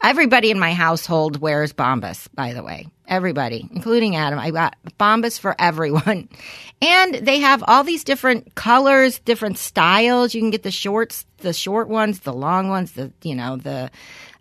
Everybody 0.00 0.52
in 0.52 0.60
my 0.60 0.74
household 0.74 1.40
wears 1.40 1.72
Bombas, 1.72 2.28
by 2.32 2.52
the 2.52 2.62
way. 2.62 2.86
Everybody, 3.08 3.68
including 3.74 4.14
Adam. 4.14 4.38
I 4.38 4.52
got 4.52 4.76
Bombas 4.98 5.38
for 5.38 5.54
everyone. 5.58 6.28
And 6.80 7.12
they 7.16 7.40
have 7.40 7.64
all 7.66 7.82
these 7.82 8.04
different 8.04 8.54
colors, 8.54 9.18
different 9.18 9.58
styles. 9.58 10.32
You 10.32 10.40
can 10.40 10.50
get 10.50 10.62
the 10.62 10.70
shorts, 10.70 11.26
the 11.38 11.52
short 11.52 11.88
ones, 11.88 12.20
the 12.20 12.32
long 12.32 12.68
ones, 12.68 12.92
the, 12.92 13.10
you 13.24 13.34
know, 13.34 13.56
the, 13.56 13.90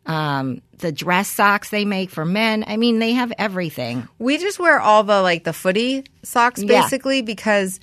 um, 0.06 0.62
the 0.78 0.92
dress 0.92 1.30
socks 1.30 1.72
they 1.72 1.84
make 1.84 2.12
for 2.12 2.26
men. 2.26 2.64
I 2.68 2.78
mean, 2.78 3.00
they 3.00 3.14
have 3.14 3.34
everything. 3.40 4.08
We 4.20 4.38
just 4.38 4.60
wear 4.60 4.80
all 4.80 5.04
the 5.04 5.24
like 5.24 5.46
the 5.46 5.52
footy 5.54 6.04
socks 6.22 6.62
Yeah. 6.62 6.84
basically 6.84 7.24
because 7.24 7.80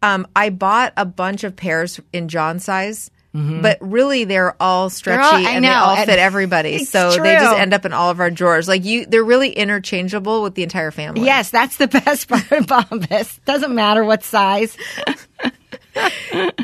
um, 0.00 0.26
I 0.34 0.48
bought 0.48 0.94
a 0.96 1.04
bunch 1.04 1.44
of 1.44 1.54
pairs 1.54 2.00
in 2.14 2.28
John 2.28 2.58
size. 2.58 3.10
But 3.32 3.78
really, 3.80 4.24
they're 4.24 4.60
all 4.60 4.90
stretchy 4.90 5.22
Mm-hmm. 5.22 5.46
all- 5.46 5.52
and 5.54 5.64
they 5.64 5.68
all 5.68 5.96
fit 5.96 6.18
everybody. 6.18 6.84
So 6.84 7.12
they 7.12 7.34
just 7.34 7.56
end 7.58 7.72
up 7.72 7.84
in 7.84 7.92
all 7.92 8.10
of 8.10 8.18
our 8.18 8.30
drawers. 8.30 8.66
Like 8.66 8.84
you, 8.84 9.06
they're 9.06 9.22
really 9.22 9.50
interchangeable 9.52 10.42
with 10.42 10.54
the 10.56 10.64
entire 10.64 10.90
family. 10.90 11.20
Yes, 11.24 11.50
that's 11.50 11.76
the 11.76 11.86
best 12.04 12.28
part 12.28 12.50
of 12.50 12.66
Bombas. 12.66 13.38
Doesn't 13.44 13.72
matter 13.74 14.02
what 14.04 14.24
size. 14.24 14.76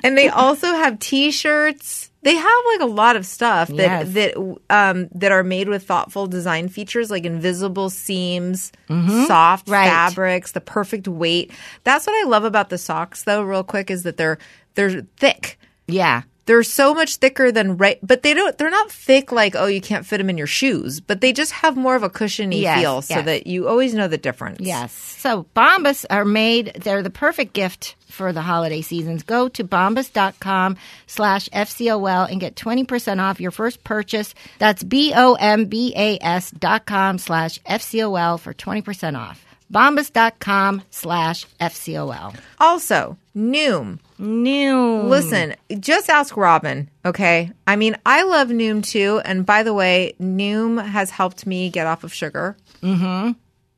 and 0.03 0.17
they 0.19 0.29
also 0.29 0.67
have 0.69 0.99
T-shirts. 0.99 2.11
They 2.23 2.35
have 2.35 2.63
like 2.73 2.81
a 2.81 2.87
lot 2.87 3.17
of 3.17 3.27
stuff 3.27 3.69
that 3.69 3.77
Yes. 4.07 4.13
that 4.15 4.57
um, 4.71 5.09
that 5.15 5.31
are 5.31 5.45
made 5.45 5.69
with 5.69 5.87
thoughtful 5.87 6.27
design 6.27 6.69
features, 6.69 7.11
like 7.11 7.25
invisible 7.27 7.91
seams, 7.91 8.73
soft 8.89 9.67
Mm-hmm. 9.67 9.73
Right. 9.73 9.89
fabrics, 9.89 10.53
the 10.53 10.63
perfect 10.63 11.07
weight. 11.07 11.53
That's 11.85 12.07
what 12.07 12.15
I 12.25 12.27
love 12.29 12.45
about 12.45 12.71
the 12.71 12.79
socks, 12.79 13.25
though. 13.25 13.43
Real 13.43 13.63
quick, 13.63 13.91
is 13.91 14.05
that 14.05 14.17
they're 14.17 14.39
they're 14.75 15.03
thick. 15.19 15.59
Yeah. 15.87 16.23
They're 16.47 16.63
so 16.63 16.93
much 16.95 17.17
thicker 17.17 17.51
than 17.51 17.77
right, 17.79 17.99
but 18.03 18.23
they 18.23 18.35
don't. 18.35 18.57
They're 18.59 18.71
not 18.71 18.91
thick 18.91 19.33
like 19.33 19.55
oh 19.57 19.67
you 19.67 19.81
can't 19.81 20.05
fit 20.05 20.19
them 20.19 20.29
in 20.29 20.37
your 20.39 20.47
shoes, 20.47 21.01
but 21.01 21.21
they 21.21 21.33
just 21.33 21.53
have 21.53 21.77
more 21.77 21.97
of 21.97 22.03
a 22.03 22.11
cushiony 22.11 22.61
Yes, 22.61 22.81
feel, 22.81 23.03
so 23.03 23.15
yes. 23.17 23.25
that 23.25 23.47
you 23.47 23.67
always 23.69 23.95
know 23.95 24.09
the 24.09 24.19
difference. 24.19 24.61
Yes. 24.61 24.93
So 24.93 25.47
Bombas 25.57 26.05
are 26.11 26.25
made, 26.25 26.75
they're 26.83 27.03
the 27.03 27.09
perfect 27.11 27.55
gift 27.55 27.97
for 28.09 28.33
the 28.33 28.43
holiday 28.43 28.81
seasons. 28.81 29.23
Go 29.23 29.49
to 29.49 29.65
bombas.com 29.65 30.77
slash 31.07 31.49
FCOL 31.49 32.31
and 32.31 32.41
get 32.41 32.55
20% 32.55 33.21
off 33.21 33.41
your 33.41 33.51
first 33.51 33.83
purchase. 33.83 34.35
That's 34.59 34.85
B-O-M-B-A-S 34.85 36.51
dot 36.53 36.87
com 36.87 37.19
slash 37.19 37.59
FCOL 37.63 38.39
for 38.39 38.55
20% 38.55 39.19
off. 39.19 39.45
Bombas.com 39.73 40.83
slash 40.91 41.47
FCOL. 41.61 42.37
Also, 42.61 43.19
Noom. 43.37 43.99
New. 44.19 45.03
Listen, 45.03 45.57
just 45.81 46.09
ask 46.09 46.37
Robin, 46.37 46.89
okay? 47.05 47.51
I 47.67 47.77
mean, 47.77 47.97
I 48.07 48.23
love 48.23 48.49
Noom 48.49 48.85
too. 48.85 49.21
And 49.25 49.45
by 49.45 49.63
the 49.63 49.75
way, 49.75 50.15
Noom 50.21 50.85
has 50.85 51.11
helped 51.11 51.47
me 51.47 51.71
get 51.71 51.87
off 51.87 52.05
of 52.05 52.13
sugar. 52.13 52.57
Mm-hmm. 52.83 53.33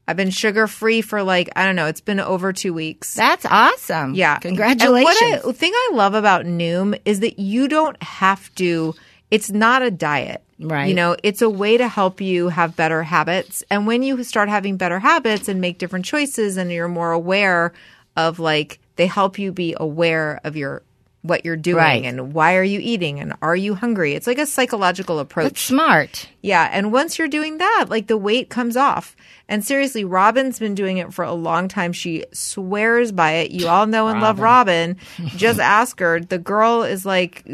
I've 0.09 0.17
been 0.17 0.31
sugar 0.31 0.67
free 0.67 1.01
for 1.01 1.23
like, 1.23 1.49
I 1.57 1.65
don't 1.65 1.75
know, 1.75 1.87
it's 1.87 2.01
been 2.01 2.21
over 2.21 2.53
two 2.53 2.73
weeks. 2.73 3.15
That's 3.15 3.45
awesome. 3.45 4.15
yeah. 4.15 4.39
Congratulations. 4.39 5.21
And 5.21 5.43
what 5.43 5.49
I, 5.49 5.53
thing 5.53 5.73
I 5.75 5.91
love 5.95 6.15
about 6.15 6.45
Noom 6.45 6.99
is 7.05 7.21
that 7.21 7.39
you 7.39 7.67
don't 7.67 8.01
have 8.03 8.55
to, 8.57 8.95
it's 9.31 9.51
not 9.51 9.83
a 9.83 9.91
diet. 9.91 10.45
Right. 10.59 10.89
You 10.89 10.95
know, 10.95 11.17
it's 11.23 11.43
a 11.43 11.51
way 11.51 11.77
to 11.77 11.89
help 11.89 12.21
you 12.21 12.49
have 12.49 12.77
better 12.77 13.03
habits. 13.03 13.65
And 13.71 13.87
when 13.87 14.03
you 14.03 14.23
start 14.23 14.49
having 14.49 14.77
better 14.77 14.99
habits 15.01 15.49
and 15.49 15.61
make 15.61 15.79
different 15.79 16.05
choices 16.05 16.57
and 16.57 16.71
you're 16.71 16.89
more 16.89 17.13
aware 17.13 17.73
of 18.17 18.39
like, 18.39 18.79
they 18.97 19.07
help 19.07 19.39
you 19.39 19.53
be 19.53 19.75
aware 19.79 20.41
of 20.45 20.57
your, 20.57 20.83
what 21.23 21.45
you're 21.45 21.57
doing 21.57 21.77
Right. 21.77 22.05
and 22.05 22.33
why 22.33 22.57
are 22.57 22.63
you 22.63 22.79
eating 22.81 23.19
and 23.21 23.35
are 23.43 23.57
you 23.57 23.75
hungry? 23.75 24.15
It's 24.15 24.27
like 24.27 24.39
a 24.39 24.47
psychological 24.47 25.19
approach. 25.19 25.45
That's 25.53 25.61
smart. 25.61 26.29
Yeah, 26.43 26.69
and 26.73 26.93
once 26.93 27.19
you're 27.19 27.27
doing 27.29 27.59
that, 27.59 27.87
like 27.89 28.07
the 28.07 28.17
weight 28.17 28.49
comes 28.49 28.77
off. 28.77 29.17
And 29.49 29.65
seriously, 29.65 30.05
Robin's 30.05 30.59
been 30.59 30.75
doing 30.75 30.99
it 30.99 31.13
for 31.15 31.25
a 31.25 31.33
long 31.33 31.69
time. 31.69 31.93
She 31.93 32.25
swears 32.33 33.13
by 33.13 33.33
it. 33.33 33.51
You 33.53 33.69
all 33.69 33.87
know 33.87 34.09
and 34.09 34.21
love 34.21 34.41
Robin. 34.41 34.97
Just 35.37 35.61
ask 35.79 35.99
her. 36.01 36.21
The 36.21 36.39
girl 36.39 36.83
is 36.83 37.05
like, 37.07 37.45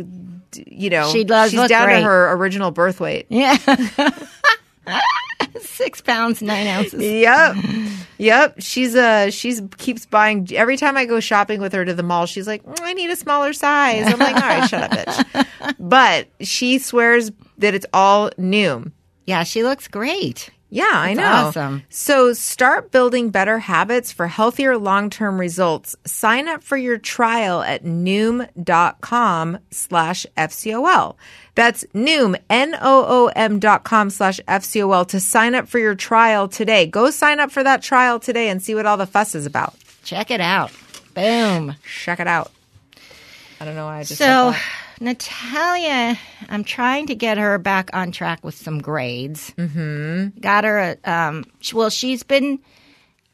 you 0.66 0.88
know, 0.90 1.10
She 1.10 1.24
does 1.24 1.50
she's 1.50 1.68
down 1.68 1.86
great. 1.88 1.98
to 2.00 2.04
her 2.04 2.32
original 2.32 2.70
birth 2.70 2.98
weight. 3.00 3.26
Yeah. 3.28 3.56
Six 5.60 6.00
pounds, 6.00 6.42
nine 6.42 6.66
ounces. 6.66 7.02
Yep. 7.02 7.56
Yep. 8.18 8.56
She's 8.60 8.94
uh 8.94 9.30
she's 9.30 9.60
keeps 9.78 10.06
buying 10.06 10.46
every 10.54 10.76
time 10.76 10.96
I 10.96 11.06
go 11.06 11.18
shopping 11.18 11.60
with 11.60 11.72
her 11.72 11.84
to 11.84 11.92
the 11.92 12.04
mall, 12.04 12.26
she's 12.26 12.46
like, 12.46 12.62
"Mm, 12.62 12.78
I 12.82 12.92
need 12.92 13.10
a 13.10 13.16
smaller 13.16 13.52
size. 13.52 14.06
I'm 14.06 14.18
like, 14.20 14.36
all 14.36 14.42
right, 14.42 14.68
shut 14.68 14.82
up, 14.84 14.90
bitch. 15.06 15.74
But 15.80 16.28
she 16.40 16.78
swears 16.78 17.32
that 17.58 17.74
it's 17.74 17.86
all 17.92 18.30
Noom. 18.38 18.92
Yeah, 19.26 19.42
she 19.42 19.64
looks 19.64 19.88
great. 19.88 20.50
Yeah, 20.68 20.88
I 20.90 21.14
know. 21.14 21.24
Awesome. 21.24 21.82
So 21.88 22.32
start 22.32 22.92
building 22.92 23.30
better 23.30 23.58
habits 23.58 24.10
for 24.12 24.26
healthier 24.28 24.78
long-term 24.78 25.38
results. 25.38 25.96
Sign 26.06 26.48
up 26.48 26.62
for 26.62 26.76
your 26.78 26.96
trial 26.98 27.60
at 27.62 27.84
noom.com 27.84 29.58
slash 29.70 30.26
FCOL. 30.36 31.16
That's 31.54 31.84
noom, 31.94 32.38
N-O-O-M 32.48 33.58
dot 33.58 33.84
com 33.84 34.08
slash 34.10 34.40
FCOL 34.48 35.06
to 35.08 35.20
sign 35.20 35.54
up 35.54 35.68
for 35.68 35.78
your 35.78 35.94
trial 35.94 36.48
today. 36.48 36.86
Go 36.86 37.10
sign 37.10 37.40
up 37.40 37.50
for 37.50 37.62
that 37.62 37.82
trial 37.82 38.18
today 38.18 38.48
and 38.48 38.62
see 38.62 38.74
what 38.74 38.86
all 38.86 38.96
the 38.96 39.06
fuss 39.06 39.34
is 39.34 39.44
about. 39.44 39.74
Check 40.02 40.30
it 40.30 40.40
out. 40.40 40.70
Boom. 41.14 41.76
Check 42.04 42.20
it 42.20 42.26
out. 42.26 42.50
I 43.60 43.64
don't 43.66 43.74
know 43.74 43.84
why 43.84 43.98
I 43.98 44.02
just 44.02 44.16
So, 44.18 44.52
said 44.52 44.60
that. 44.60 44.62
Natalia, 45.00 46.18
I'm 46.48 46.64
trying 46.64 47.06
to 47.08 47.14
get 47.14 47.36
her 47.36 47.58
back 47.58 47.90
on 47.92 48.12
track 48.12 48.42
with 48.44 48.54
some 48.54 48.80
grades. 48.80 49.52
Mm-hmm. 49.58 50.40
Got 50.40 50.64
her 50.64 50.78
a, 51.04 51.10
um, 51.10 51.44
well, 51.74 51.90
she's 51.90 52.22
been, 52.22 52.60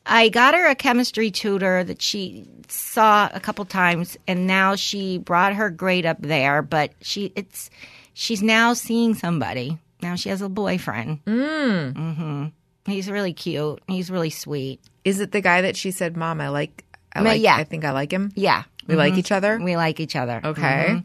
I 0.07 0.29
got 0.29 0.55
her 0.55 0.67
a 0.67 0.75
chemistry 0.75 1.31
tutor 1.31 1.85
that 1.85 2.03
she 2.03 2.47
saw 2.69 3.29
a 3.33 3.41
couple 3.41 3.65
times, 3.65 4.17
and 4.27 4.47
now 4.47 4.75
she 4.77 5.19
brought 5.19 5.55
her 5.55 5.71
grade 5.71 6.05
up 6.07 6.21
there, 6.21 6.63
but 6.63 6.93
she, 7.01 7.33
it's, 7.37 7.71
she's 8.19 8.43
now 8.43 8.73
seeing 8.75 9.15
somebody. 9.15 9.79
Now 10.03 10.17
she 10.17 10.29
has 10.29 10.43
a 10.43 10.49
boyfriend. 10.49 11.25
Mm. 11.25 11.93
Mm-hmm. 11.95 12.47
He's 12.91 13.09
really 13.09 13.33
cute. 13.33 13.81
He's 13.87 14.11
really 14.11 14.31
sweet. 14.31 14.81
Is 15.05 15.21
it 15.21 15.31
the 15.31 15.41
guy 15.41 15.63
that 15.63 15.77
she 15.77 15.93
said, 15.93 16.17
Mom, 16.17 16.41
I 16.41 16.49
like, 16.49 16.85
I 17.13 17.21
like, 17.23 17.41
yeah. 17.41 17.57
I 17.57 17.63
think 17.65 17.85
I 17.85 17.93
like 17.93 18.13
him? 18.13 18.33
Yeah. 18.35 18.65
We 18.89 18.97
like 18.97 19.15
each 19.15 19.31
other? 19.31 19.59
We 19.63 19.77
like 19.77 20.01
each 20.01 20.17
other. 20.17 20.41
Okay. 20.45 20.87
Mhm. 20.89 21.05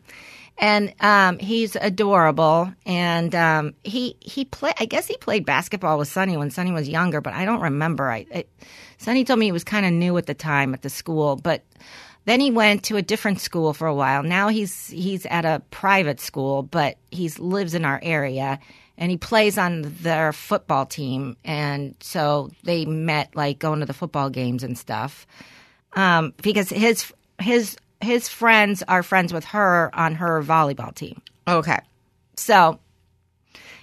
And 0.58 0.94
um, 1.02 1.40
he's 1.40 1.76
adorable, 1.76 2.72
and 2.86 3.34
um, 3.34 3.74
he 3.84 4.16
he 4.22 4.46
play. 4.46 4.72
I 4.80 4.86
guess 4.86 5.08
he 5.08 5.18
played 5.18 5.48
basketball 5.48 5.98
with 5.98 6.08
Sonny 6.08 6.38
when 6.38 6.52
Sonny 6.52 6.72
was 6.72 6.88
younger, 6.88 7.22
but 7.22 7.34
I 7.34 7.44
don't 7.44 7.60
remember. 7.60 8.12
I, 8.12 8.28
I 8.34 8.46
Sonny 9.00 9.24
told 9.26 9.40
me 9.40 9.48
he 9.48 9.52
was 9.52 9.64
kind 9.64 9.84
of 9.84 9.92
new 9.92 10.16
at 10.18 10.28
the 10.28 10.36
time 10.36 10.76
at 10.76 10.84
the 10.84 10.92
school, 10.92 11.38
but 11.38 11.64
then 12.26 12.40
he 12.40 12.52
went 12.52 12.84
to 12.86 12.98
a 12.98 13.02
different 13.02 13.40
school 13.40 13.74
for 13.74 13.88
a 13.88 13.96
while. 13.96 14.24
Now 14.24 14.48
he's 14.48 14.88
he's 14.88 15.26
at 15.26 15.46
a 15.46 15.62
private 15.72 16.20
school, 16.20 16.64
but 16.64 16.98
he 17.12 17.30
lives 17.38 17.74
in 17.74 17.86
our 17.86 18.00
area, 18.02 18.60
and 18.98 19.12
he 19.12 19.18
plays 19.18 19.58
on 19.58 19.82
their 20.02 20.32
football 20.34 20.86
team. 20.86 21.38
And 21.44 21.96
so 22.00 22.50
they 22.64 22.86
met 22.86 23.36
like 23.36 23.60
going 23.60 23.82
to 23.82 23.86
the 23.86 23.94
football 23.94 24.30
games 24.30 24.64
and 24.64 24.78
stuff 24.78 25.28
um, 25.96 26.34
because 26.42 26.70
his 26.70 27.12
his 27.40 27.78
his 28.02 28.28
friends 28.28 28.84
are 28.88 29.04
friends 29.04 29.34
with 29.34 29.46
her 29.46 29.90
on 29.94 30.16
her 30.16 30.42
volleyball 30.42 30.94
team. 30.94 31.22
Okay. 31.48 31.80
So, 32.36 32.80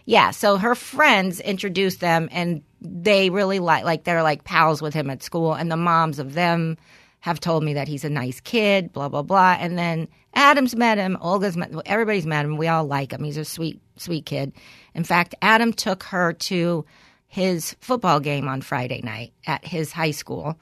yeah, 0.05 0.30
so 0.30 0.57
her 0.57 0.74
friends 0.74 1.41
introduced 1.41 2.01
them, 2.01 2.28
and 2.32 2.62
they 2.80 3.30
really 3.30 3.59
like 3.59 3.84
like 3.84 4.05
they're 4.05 4.22
like 4.22 4.45
pals 4.45 4.82
with 4.82 4.95
him 4.95 5.11
at 5.11 5.22
school, 5.22 5.55
and 5.55 5.70
the 5.70 5.76
moms 5.76 6.18
of 6.18 6.34
them 6.34 6.76
have 7.20 7.40
told 7.40 7.62
me 7.62 7.74
that 7.74 7.88
he's 7.88 8.04
a 8.04 8.10
nice 8.10 8.40
kid, 8.40 8.92
blah 8.92 9.08
blah 9.08 9.22
blah. 9.22 9.56
And 9.58 9.78
then 9.78 10.08
Adam's 10.34 10.74
met 10.76 10.98
him, 10.98 11.16
Olga's 11.20 11.56
met, 11.56 11.72
everybody's 11.86 12.26
met 12.26 12.44
him. 12.44 12.56
We 12.56 12.68
all 12.68 12.84
like 12.84 13.12
him. 13.12 13.24
He's 13.24 13.36
a 13.36 13.44
sweet 13.44 13.80
sweet 13.96 14.26
kid. 14.26 14.52
In 14.94 15.04
fact, 15.04 15.34
Adam 15.42 15.72
took 15.72 16.02
her 16.04 16.32
to 16.32 16.84
his 17.28 17.76
football 17.80 18.20
game 18.20 18.48
on 18.48 18.60
Friday 18.60 19.00
night 19.02 19.32
at 19.46 19.64
his 19.64 19.92
high 19.92 20.10
school, 20.10 20.58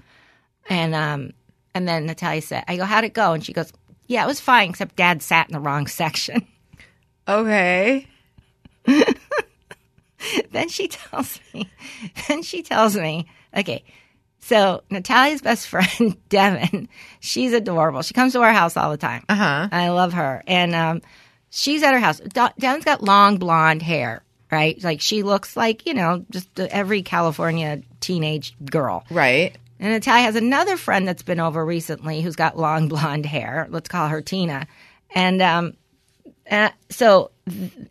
and 0.69 0.95
um, 0.95 1.33
and 1.75 1.89
then 1.89 2.07
Natalia 2.07 2.43
said, 2.43 2.65
"I 2.69 2.77
go, 2.77 2.85
how'd 2.85 3.05
it 3.05 3.15
go?" 3.15 3.33
And 3.33 3.45
she 3.45 3.53
goes, 3.53 3.73
"Yeah, 4.07 4.25
it 4.25 4.29
was 4.29 4.41
fine, 4.41 4.71
except 4.71 4.97
Dad 4.97 5.23
sat 5.23 5.49
in 5.49 5.53
the 5.53 5.61
wrong 5.61 5.87
section." 5.89 6.47
Okay. 7.29 8.07
then 10.51 10.69
she 10.69 10.89
tells 10.89 11.41
me, 11.53 11.71
then 12.29 12.43
she 12.43 12.63
tells 12.63 12.97
me, 12.97 13.27
okay, 13.57 13.85
so 14.41 14.83
Natalia's 14.91 15.43
best 15.43 15.69
friend, 15.69 16.17
Devin, 16.29 16.89
she's 17.21 17.53
adorable. 17.53 18.03
She 18.03 18.15
comes 18.15 18.33
to 18.35 18.41
our 18.43 18.53
house 18.53 18.77
all 18.77 18.91
the 18.91 18.97
time. 18.97 19.25
Uh 19.29 19.33
Uh-huh. 19.33 19.69
I 19.71 19.89
love 19.91 20.13
her. 20.15 20.43
And 20.47 20.75
um, 20.75 21.03
she's 21.51 21.83
at 21.83 21.93
her 21.93 22.01
house. 22.01 22.21
Do- 22.21 22.49
Devin's 22.59 22.85
got 22.85 23.03
long 23.03 23.39
blonde 23.39 23.83
hair, 23.83 24.23
right? 24.51 24.83
Like 24.83 25.01
she 25.01 25.23
looks 25.23 25.57
like, 25.57 25.87
you 25.87 25.95
know, 25.95 26.25
just 26.31 26.59
every 26.59 27.03
California 27.03 27.83
teenage 28.01 28.55
girl. 28.65 29.05
Right. 29.11 29.57
And 29.81 29.93
Natalia 29.93 30.25
has 30.25 30.35
another 30.37 30.77
friend 30.77 31.07
that's 31.07 31.23
been 31.23 31.39
over 31.41 31.65
recently 31.65 32.21
who's 32.21 32.37
got 32.37 32.59
long 32.59 32.89
blonde 32.93 33.27
hair. 33.27 33.67
Let's 33.71 33.89
call 33.89 34.09
her 34.09 34.21
Tina. 34.23 34.67
And 35.15 35.41
um, 35.41 35.75
uh, 36.51 36.71
so 36.91 37.31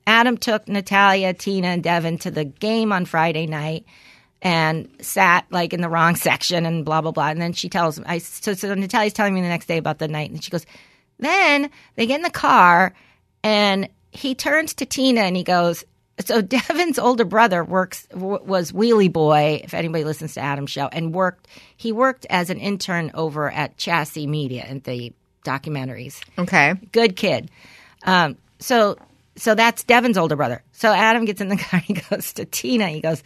Adam 0.05 0.37
took 0.37 0.67
Natalia, 0.67 1.33
Tina, 1.33 1.67
and 1.69 1.83
Devin 1.83 2.17
to 2.19 2.31
the 2.31 2.45
game 2.45 2.91
on 2.91 3.05
Friday 3.05 3.47
night 3.47 3.85
and 4.41 4.87
sat 5.01 5.45
like 5.49 5.73
in 5.73 5.81
the 5.81 5.89
wrong 5.89 6.15
section 6.27 6.65
and 6.65 6.85
blah 6.85 7.01
blah 7.01 7.11
blah. 7.11 7.29
And 7.29 7.41
then 7.41 7.53
she 7.53 7.69
tells 7.69 7.99
I 7.99 8.17
so, 8.19 8.53
so 8.53 8.73
Natalia's 8.73 9.13
telling 9.13 9.33
me 9.33 9.41
the 9.41 9.47
next 9.47 9.67
day 9.67 9.77
about 9.77 9.99
the 9.99 10.07
night, 10.07 10.29
and 10.31 10.43
she 10.43 10.51
goes, 10.51 10.65
then 11.19 11.69
they 11.95 12.05
get 12.05 12.17
in 12.17 12.21
the 12.23 12.29
car 12.29 12.93
and 13.43 13.89
he 14.11 14.35
turns 14.35 14.73
to 14.75 14.85
Tina 14.85 15.21
and 15.21 15.35
he 15.35 15.43
goes. 15.43 15.83
So 16.25 16.41
Devin's 16.41 16.97
older 16.97 17.25
brother 17.25 17.63
works 17.63 18.07
w- 18.07 18.43
was 18.43 18.71
Wheelie 18.71 19.11
Boy. 19.13 19.61
If 19.63 19.73
anybody 19.75 20.03
listens 20.03 20.33
to 20.33 20.39
Adam's 20.41 20.71
show, 20.71 20.87
and 20.87 21.13
worked 21.13 21.47
he 21.75 21.91
worked 21.91 22.25
as 22.29 22.49
an 22.49 22.57
intern 22.59 23.11
over 23.13 23.51
at 23.51 23.77
Chassy 23.77 24.27
Media 24.27 24.65
and 24.67 24.83
the 24.83 25.13
documentaries 25.45 26.19
Okay. 26.37 26.73
good 26.91 27.15
kid. 27.15 27.49
Um, 28.03 28.37
so 28.59 28.97
so 29.35 29.53
that's 29.53 29.83
Devin's 29.83 30.17
older 30.17 30.35
brother. 30.35 30.63
So 30.71 30.91
Adam 30.91 31.25
gets 31.25 31.41
in 31.41 31.49
the 31.49 31.57
car. 31.69 31.79
He 31.79 31.93
goes 31.93 32.33
to 32.33 32.45
Tina. 32.45 32.87
He 32.89 32.99
goes, 33.01 33.21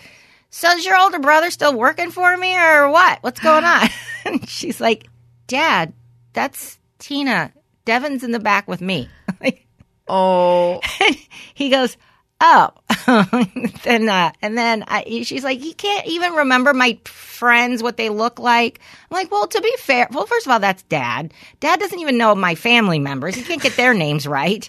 "So 0.52 0.70
is 0.70 0.86
your 0.86 0.98
older 0.98 1.20
brother 1.20 1.50
still 1.50 1.74
working 1.76 2.12
for 2.12 2.38
me, 2.38 2.56
or 2.56 2.90
what? 2.90 3.24
What's 3.24 3.40
going 3.40 3.64
on?" 3.64 3.90
and 4.26 4.48
she's 4.50 4.80
like, 4.80 5.08
"Dad, 5.48 5.94
that's 6.34 6.78
Tina. 7.00 7.52
Devin's 7.86 8.24
in 8.24 8.32
the 8.32 8.40
back 8.40 8.68
with 8.68 8.82
me." 8.82 9.10
Oh, 10.14 10.82
he 11.54 11.70
goes, 11.70 11.96
oh, 12.42 12.72
then 13.84 14.10
uh, 14.10 14.32
and 14.42 14.58
then 14.58 14.84
I, 14.88 15.22
she's 15.24 15.44
like, 15.44 15.60
he 15.60 15.74
can't 15.74 16.08
even 16.08 16.34
remember 16.34 16.74
my 16.74 16.98
friends 17.06 17.82
what 17.82 17.98
they 17.98 18.10
look 18.10 18.40
like. 18.40 18.80
I'm 19.10 19.16
like, 19.16 19.32
well, 19.32 19.48
to 19.48 19.62
be 19.62 19.74
fair, 19.78 20.08
well, 20.12 20.26
first 20.26 20.46
of 20.46 20.52
all, 20.52 20.60
that's 20.60 20.84
dad. 20.84 21.34
Dad 21.60 21.80
doesn't 21.80 22.00
even 22.00 22.18
know 22.18 22.36
my 22.36 22.56
family 22.56 23.00
members. 23.00 23.36
He 23.36 23.44
can't 23.44 23.62
get 23.62 23.78
their 23.78 23.94
names 23.94 24.28
right. 24.28 24.68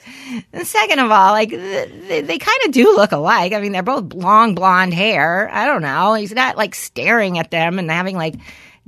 And 0.53 0.67
second 0.67 0.99
of 1.01 1.11
all, 1.11 1.33
like 1.33 1.51
they, 1.51 2.23
they 2.23 2.39
kind 2.39 2.59
of 2.67 2.73
do 2.73 2.95
look 2.95 3.13
alike. 3.13 3.53
I 3.53 3.61
mean, 3.61 3.73
they're 3.73 3.83
both 3.83 4.13
long 4.13 4.55
blonde 4.55 4.95
hair. 4.95 5.49
I 5.51 5.67
don't 5.67 5.83
know. 5.83 6.15
He's 6.15 6.33
not 6.33 6.57
like 6.57 6.75
staring 6.75 7.39
at 7.39 7.51
them 7.51 7.79
and 7.79 7.91
having 7.91 8.17
like 8.17 8.35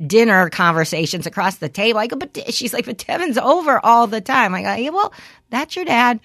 dinner 0.04 0.50
conversations 0.50 1.26
across 1.26 1.56
the 1.56 1.68
table. 1.68 2.00
I 2.00 2.06
go, 2.06 2.16
but 2.16 2.52
she's 2.52 2.72
like, 2.72 2.84
but 2.84 2.98
Devin's 2.98 3.38
over 3.38 3.84
all 3.84 4.06
the 4.06 4.20
time. 4.20 4.54
I 4.54 4.62
go, 4.62 4.74
yeah, 4.74 4.90
well, 4.90 5.12
that's 5.50 5.76
your 5.76 5.84
dad. 5.84 6.20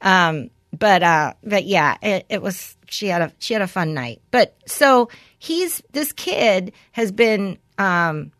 Um, 0.00 0.50
but 0.78 1.02
uh, 1.02 1.34
but 1.42 1.64
yeah, 1.64 1.96
it, 2.02 2.26
it 2.28 2.42
was 2.42 2.76
she 2.88 3.08
had 3.08 3.22
a 3.22 3.32
she 3.38 3.52
had 3.54 3.62
a 3.62 3.66
fun 3.66 3.94
night. 3.94 4.20
But 4.30 4.56
so 4.66 5.08
he's 5.38 5.82
this 5.92 6.12
kid 6.12 6.72
has 6.92 7.12
been 7.12 7.58
um, 7.78 8.32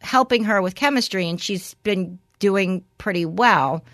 helping 0.00 0.44
her 0.44 0.62
with 0.62 0.74
chemistry, 0.74 1.28
and 1.28 1.40
she's 1.40 1.74
been 1.82 2.18
doing 2.38 2.84
pretty 2.98 3.24
well. 3.24 3.84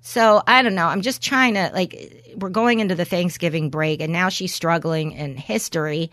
So 0.00 0.42
I 0.46 0.62
don't 0.62 0.74
know. 0.74 0.86
I'm 0.86 1.02
just 1.02 1.22
trying 1.22 1.54
to 1.54 1.70
like 1.72 2.34
we're 2.36 2.50
going 2.50 2.80
into 2.80 2.94
the 2.94 3.04
Thanksgiving 3.04 3.70
break, 3.70 4.00
and 4.00 4.12
now 4.12 4.28
she's 4.28 4.54
struggling 4.54 5.12
in 5.12 5.36
history. 5.36 6.10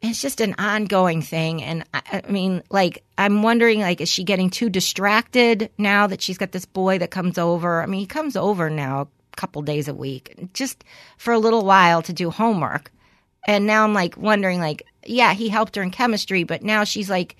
It's 0.00 0.22
just 0.22 0.40
an 0.40 0.54
ongoing 0.58 1.22
thing, 1.22 1.62
and 1.62 1.84
I, 1.92 2.22
I 2.24 2.30
mean, 2.30 2.62
like 2.70 3.02
I'm 3.16 3.42
wondering, 3.42 3.80
like, 3.80 4.00
is 4.00 4.08
she 4.08 4.22
getting 4.22 4.48
too 4.48 4.70
distracted 4.70 5.70
now 5.76 6.06
that 6.06 6.22
she's 6.22 6.38
got 6.38 6.52
this 6.52 6.66
boy 6.66 6.98
that 6.98 7.10
comes 7.10 7.36
over? 7.36 7.82
I 7.82 7.86
mean, 7.86 7.98
he 8.00 8.06
comes 8.06 8.36
over 8.36 8.70
now 8.70 9.08
couple 9.38 9.62
days 9.62 9.88
a 9.88 9.94
week, 9.94 10.34
just 10.52 10.84
for 11.16 11.32
a 11.32 11.38
little 11.38 11.64
while 11.64 12.02
to 12.02 12.12
do 12.12 12.30
homework, 12.30 12.90
and 13.46 13.66
now 13.66 13.84
I'm 13.84 13.94
like 13.94 14.16
wondering, 14.16 14.60
like, 14.60 14.82
yeah, 15.06 15.32
he 15.34 15.48
helped 15.48 15.76
her 15.76 15.82
in 15.82 15.90
chemistry, 15.90 16.44
but 16.44 16.62
now 16.62 16.84
she's 16.84 17.08
like 17.08 17.36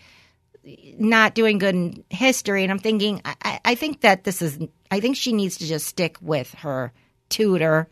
not 0.98 1.34
doing 1.34 1.58
good 1.58 1.74
in 1.74 2.04
history, 2.10 2.62
and 2.62 2.70
I'm 2.72 2.78
thinking, 2.78 3.20
I- 3.24 3.60
I, 3.64 3.74
think 3.74 4.00
that 4.02 4.24
this 4.24 4.42
is, 4.42 4.58
I 4.90 5.00
think 5.00 5.16
she 5.16 5.32
needs 5.32 5.58
to 5.58 5.66
just 5.66 5.86
stick 5.86 6.16
with 6.20 6.52
her 6.54 6.92
tutor. 7.28 7.88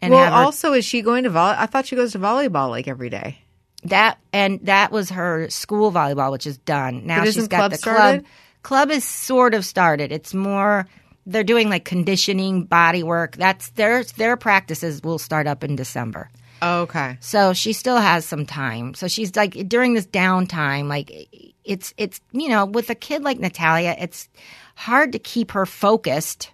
And 0.00 0.12
well, 0.12 0.24
her 0.30 0.44
also, 0.46 0.72
is 0.72 0.84
she 0.84 1.02
going 1.02 1.24
to 1.24 1.30
volley? 1.30 1.56
I 1.58 1.66
thought 1.66 1.86
she 1.86 1.96
goes 1.96 2.12
to 2.12 2.18
volleyball 2.18 2.70
like 2.70 2.88
every 2.88 3.10
day. 3.10 3.38
that 3.84 4.18
and 4.32 4.60
that 4.64 4.90
was 4.92 5.10
her 5.10 5.48
school 5.50 5.92
volleyball, 5.92 6.32
which 6.32 6.46
is 6.46 6.58
done. 6.58 7.06
Now 7.06 7.24
But 7.24 7.34
she's 7.34 7.48
got 7.48 7.70
the 7.70 7.76
started? 7.78 8.22
club. 8.22 8.30
Club 8.62 8.90
is 8.90 9.04
sort 9.04 9.54
of 9.54 9.64
started. 9.64 10.10
It's 10.12 10.34
more 10.34 10.86
they're 11.26 11.44
doing 11.44 11.68
like 11.68 11.84
conditioning, 11.84 12.64
body 12.64 13.02
work. 13.02 13.36
That's 13.36 13.70
their 13.70 14.04
their 14.04 14.36
practices 14.36 15.02
will 15.02 15.18
start 15.18 15.46
up 15.46 15.64
in 15.64 15.76
December. 15.76 16.30
Okay. 16.62 17.18
So 17.20 17.52
she 17.52 17.72
still 17.72 17.98
has 17.98 18.24
some 18.24 18.46
time. 18.46 18.94
So 18.94 19.08
she's 19.08 19.36
like 19.36 19.68
during 19.68 19.94
this 19.94 20.06
downtime, 20.06 20.88
like 20.88 21.28
it's 21.64 21.92
it's 21.96 22.20
you 22.32 22.48
know 22.48 22.64
with 22.64 22.88
a 22.90 22.94
kid 22.94 23.22
like 23.22 23.38
Natalia, 23.38 23.96
it's 23.98 24.28
hard 24.76 25.12
to 25.12 25.18
keep 25.18 25.52
her 25.52 25.66
focused 25.66 26.52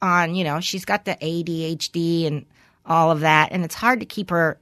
on 0.00 0.34
you 0.34 0.44
know 0.44 0.60
she's 0.60 0.84
got 0.84 1.04
the 1.04 1.16
ADHD 1.16 2.26
and 2.26 2.46
all 2.86 3.10
of 3.10 3.20
that, 3.20 3.52
and 3.52 3.64
it's 3.64 3.74
hard 3.74 4.00
to 4.00 4.06
keep 4.06 4.30
her 4.30 4.58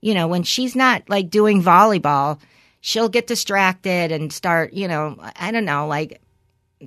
you 0.00 0.14
know 0.14 0.26
when 0.26 0.42
she's 0.42 0.74
not 0.74 1.08
like 1.08 1.30
doing 1.30 1.62
volleyball, 1.62 2.40
she'll 2.80 3.08
get 3.08 3.26
distracted 3.26 4.10
and 4.10 4.32
start 4.32 4.72
you 4.72 4.88
know 4.88 5.16
I 5.36 5.52
don't 5.52 5.66
know 5.66 5.86
like 5.86 6.20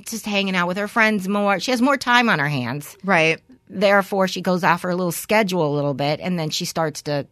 just 0.05 0.25
hanging 0.25 0.55
out 0.55 0.67
with 0.67 0.77
her 0.77 0.87
friends 0.87 1.27
more. 1.27 1.59
She 1.59 1.71
has 1.71 1.81
more 1.81 1.97
time 1.97 2.29
on 2.29 2.39
her 2.39 2.47
hands 2.49 2.95
Right. 3.03 3.39
therefore 3.69 4.27
she 4.27 4.41
goes 4.41 4.63
off 4.63 4.81
her 4.83 4.93
little 4.95 5.11
schedule 5.11 5.71
a 5.71 5.75
little 5.75 5.93
bit 5.93 6.19
and 6.21 6.37
then 6.37 6.49
she 6.49 6.65
starts 6.65 7.01
to 7.03 7.25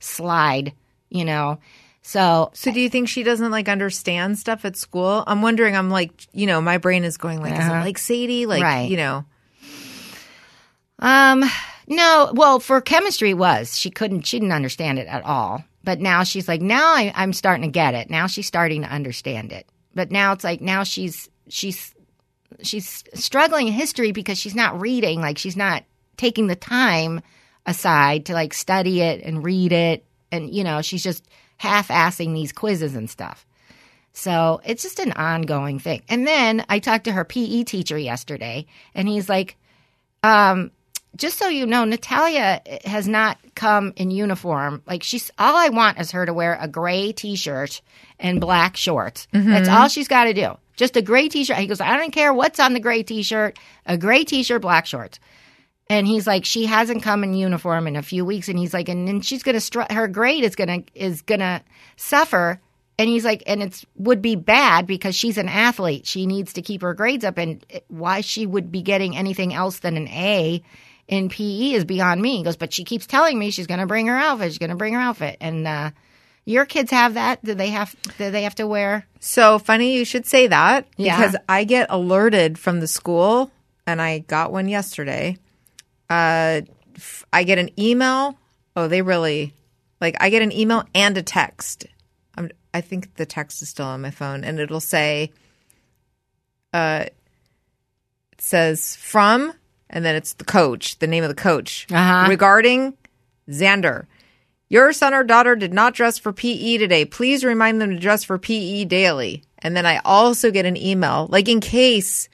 slide 0.00 0.72
you 1.10 1.24
know 1.24 1.58
so 2.02 2.50
So 2.54 2.70
do 2.70 2.80
you 2.80 2.90
think 2.90 3.08
she 3.08 3.22
doesn't 3.22 3.50
like 3.50 3.66
understand 3.68 4.38
stuff 4.38 4.66
at 4.66 4.76
school? 4.76 5.24
I'm 5.26 5.40
wondering. 5.40 5.74
I'm 5.74 5.88
like, 5.88 6.10
you 6.34 6.46
know, 6.46 6.60
my 6.60 6.76
brain 6.76 7.02
is 7.02 7.16
going 7.16 7.40
like, 7.40 7.54
is 7.58 7.66
it 7.66 7.70
like 7.70 7.96
Sadie? 7.96 8.44
Like, 8.44 8.62
Right. 8.62 8.90
you 8.90 8.98
know, 8.98 9.24
um 10.98 11.44
no 11.86 12.30
well 12.34 12.60
for 12.60 12.80
chemistry 12.80 13.30
it 13.30 13.38
was 13.38 13.76
she 13.78 13.90
couldn't 13.90 14.22
she 14.26 14.38
didn't 14.38 14.52
understand 14.52 14.98
it 14.98 15.06
at 15.06 15.24
all 15.24 15.64
but 15.82 16.00
now 16.00 16.22
she's 16.24 16.46
like 16.48 16.60
now 16.60 16.94
I, 16.94 17.12
i'm 17.16 17.32
starting 17.32 17.62
to 17.62 17.70
get 17.72 17.94
it 17.94 18.10
now 18.10 18.26
she's 18.26 18.46
starting 18.46 18.82
to 18.82 18.88
understand 18.88 19.52
it 19.52 19.66
but 19.94 20.10
now 20.10 20.32
it's 20.32 20.44
like 20.44 20.60
now 20.60 20.84
she's 20.84 21.28
she's 21.48 21.93
she's 22.62 23.04
struggling 23.14 23.68
in 23.68 23.72
history 23.72 24.12
because 24.12 24.38
she's 24.38 24.54
not 24.54 24.80
reading 24.80 25.20
like 25.20 25.38
she's 25.38 25.56
not 25.56 25.84
taking 26.16 26.46
the 26.46 26.56
time 26.56 27.20
aside 27.66 28.26
to 28.26 28.34
like 28.34 28.52
study 28.54 29.00
it 29.00 29.22
and 29.22 29.44
read 29.44 29.72
it 29.72 30.04
and 30.30 30.54
you 30.54 30.64
know 30.64 30.82
she's 30.82 31.02
just 31.02 31.26
half-assing 31.56 32.34
these 32.34 32.52
quizzes 32.52 32.94
and 32.94 33.08
stuff 33.08 33.46
so 34.12 34.60
it's 34.64 34.82
just 34.82 34.98
an 34.98 35.12
ongoing 35.12 35.78
thing 35.78 36.02
and 36.08 36.26
then 36.26 36.64
i 36.68 36.78
talked 36.78 37.04
to 37.04 37.12
her 37.12 37.24
pe 37.24 37.64
teacher 37.64 37.98
yesterday 37.98 38.66
and 38.94 39.08
he's 39.08 39.28
like 39.28 39.56
um, 40.22 40.70
just 41.16 41.38
so 41.38 41.48
you 41.48 41.66
know, 41.66 41.84
Natalia 41.84 42.62
has 42.84 43.06
not 43.06 43.38
come 43.54 43.92
in 43.96 44.10
uniform. 44.10 44.82
Like 44.86 45.02
she's 45.02 45.30
all 45.38 45.56
I 45.56 45.68
want 45.68 46.00
is 46.00 46.10
her 46.12 46.26
to 46.26 46.32
wear 46.34 46.58
a 46.60 46.66
gray 46.66 47.12
T-shirt 47.12 47.82
and 48.18 48.40
black 48.40 48.76
shorts. 48.76 49.28
That's 49.50 49.68
all 49.68 49.88
she's 49.88 50.08
got 50.08 50.24
to 50.24 50.34
do. 50.34 50.56
Just 50.76 50.96
a 50.96 51.02
gray 51.02 51.28
T-shirt. 51.28 51.56
He 51.56 51.66
goes, 51.66 51.80
I 51.80 51.96
don't 51.96 52.10
care 52.10 52.32
what's 52.32 52.60
on 52.60 52.72
the 52.72 52.80
gray 52.80 53.02
T-shirt. 53.02 53.58
A 53.86 53.96
gray 53.96 54.24
T-shirt, 54.24 54.62
black 54.62 54.86
shorts. 54.86 55.20
And 55.90 56.06
he's 56.06 56.26
like, 56.26 56.44
she 56.44 56.66
hasn't 56.66 57.02
come 57.02 57.24
in 57.24 57.34
uniform 57.34 57.86
in 57.86 57.96
a 57.96 58.02
few 58.02 58.24
weeks. 58.24 58.48
And 58.48 58.58
he's 58.58 58.72
like, 58.72 58.88
and 58.88 59.06
then 59.06 59.20
she's 59.20 59.42
gonna 59.42 59.60
str- 59.60 59.82
her 59.90 60.08
grade 60.08 60.44
is 60.44 60.56
gonna 60.56 60.82
is 60.94 61.22
gonna 61.22 61.62
suffer. 61.96 62.60
And 62.98 63.08
he's 63.08 63.24
like, 63.24 63.42
and 63.46 63.62
it's 63.62 63.84
would 63.96 64.22
be 64.22 64.34
bad 64.34 64.86
because 64.86 65.14
she's 65.14 65.36
an 65.36 65.48
athlete. 65.48 66.06
She 66.06 66.26
needs 66.26 66.54
to 66.54 66.62
keep 66.62 66.80
her 66.82 66.94
grades 66.94 67.24
up. 67.24 67.38
And 67.38 67.64
why 67.88 68.22
she 68.22 68.46
would 68.46 68.72
be 68.72 68.82
getting 68.82 69.16
anything 69.16 69.52
else 69.52 69.80
than 69.80 69.96
an 69.96 70.08
A 70.08 70.62
in 71.06 71.28
PE 71.28 71.72
is 71.72 71.84
beyond 71.84 72.22
me. 72.22 72.38
He 72.38 72.44
goes, 72.44 72.56
but 72.56 72.72
she 72.72 72.84
keeps 72.84 73.06
telling 73.06 73.38
me 73.38 73.50
she's 73.50 73.66
gonna 73.66 73.86
bring 73.86 74.06
her 74.06 74.16
outfit. 74.16 74.52
She's 74.52 74.58
gonna 74.58 74.76
bring 74.76 74.94
her 74.94 75.00
outfit. 75.00 75.36
And 75.40 75.68
uh, 75.68 75.90
your 76.44 76.66
kids 76.66 76.90
have 76.90 77.14
that? 77.14 77.42
Do 77.44 77.54
they 77.54 77.68
have? 77.70 77.94
Do 78.18 78.30
they 78.30 78.42
have 78.42 78.54
to 78.56 78.66
wear? 78.66 79.06
So 79.20 79.58
funny 79.58 79.96
you 79.96 80.04
should 80.04 80.26
say 80.26 80.46
that 80.48 80.86
Yeah. 80.96 81.16
because 81.16 81.36
I 81.48 81.64
get 81.64 81.86
alerted 81.90 82.58
from 82.58 82.80
the 82.80 82.86
school 82.86 83.50
and 83.86 84.00
I 84.02 84.18
got 84.20 84.52
one 84.52 84.68
yesterday. 84.68 85.38
Uh, 86.10 86.60
f- 86.96 87.24
I 87.32 87.44
get 87.44 87.58
an 87.58 87.70
email. 87.80 88.38
Oh, 88.76 88.88
they 88.88 89.02
really 89.02 89.54
like 90.00 90.16
I 90.20 90.28
get 90.30 90.42
an 90.42 90.52
email 90.52 90.84
and 90.94 91.16
a 91.16 91.22
text. 91.22 91.86
I'm, 92.36 92.50
I 92.74 92.80
think 92.82 93.14
the 93.14 93.24
text 93.26 93.62
is 93.62 93.68
still 93.68 93.86
on 93.86 94.00
my 94.02 94.10
phone 94.10 94.44
and 94.44 94.58
it'll 94.58 94.80
say, 94.80 95.30
uh, 96.72 97.04
it 97.06 98.40
says 98.40 98.96
from, 98.96 99.52
and 99.88 100.04
then 100.04 100.16
it's 100.16 100.34
the 100.34 100.44
coach, 100.44 100.98
the 100.98 101.06
name 101.06 101.22
of 101.24 101.28
the 101.28 101.34
coach 101.40 101.86
Uh-huh. 101.90 102.26
regarding 102.28 102.94
Xander. 103.48 104.06
Your 104.74 104.92
son 104.92 105.14
or 105.14 105.22
daughter 105.22 105.54
did 105.54 105.72
not 105.72 105.94
dress 105.94 106.18
for 106.18 106.32
PE 106.32 106.78
today. 106.78 107.04
Please 107.04 107.44
remind 107.44 107.80
them 107.80 107.90
to 107.90 107.96
dress 107.96 108.24
for 108.24 108.40
PE 108.40 108.86
daily. 108.86 109.44
And 109.60 109.76
then 109.76 109.86
I 109.86 110.00
also 110.04 110.50
get 110.50 110.66
an 110.66 110.76
email, 110.76 111.28
like 111.30 111.48
in 111.48 111.60
case 111.60 112.28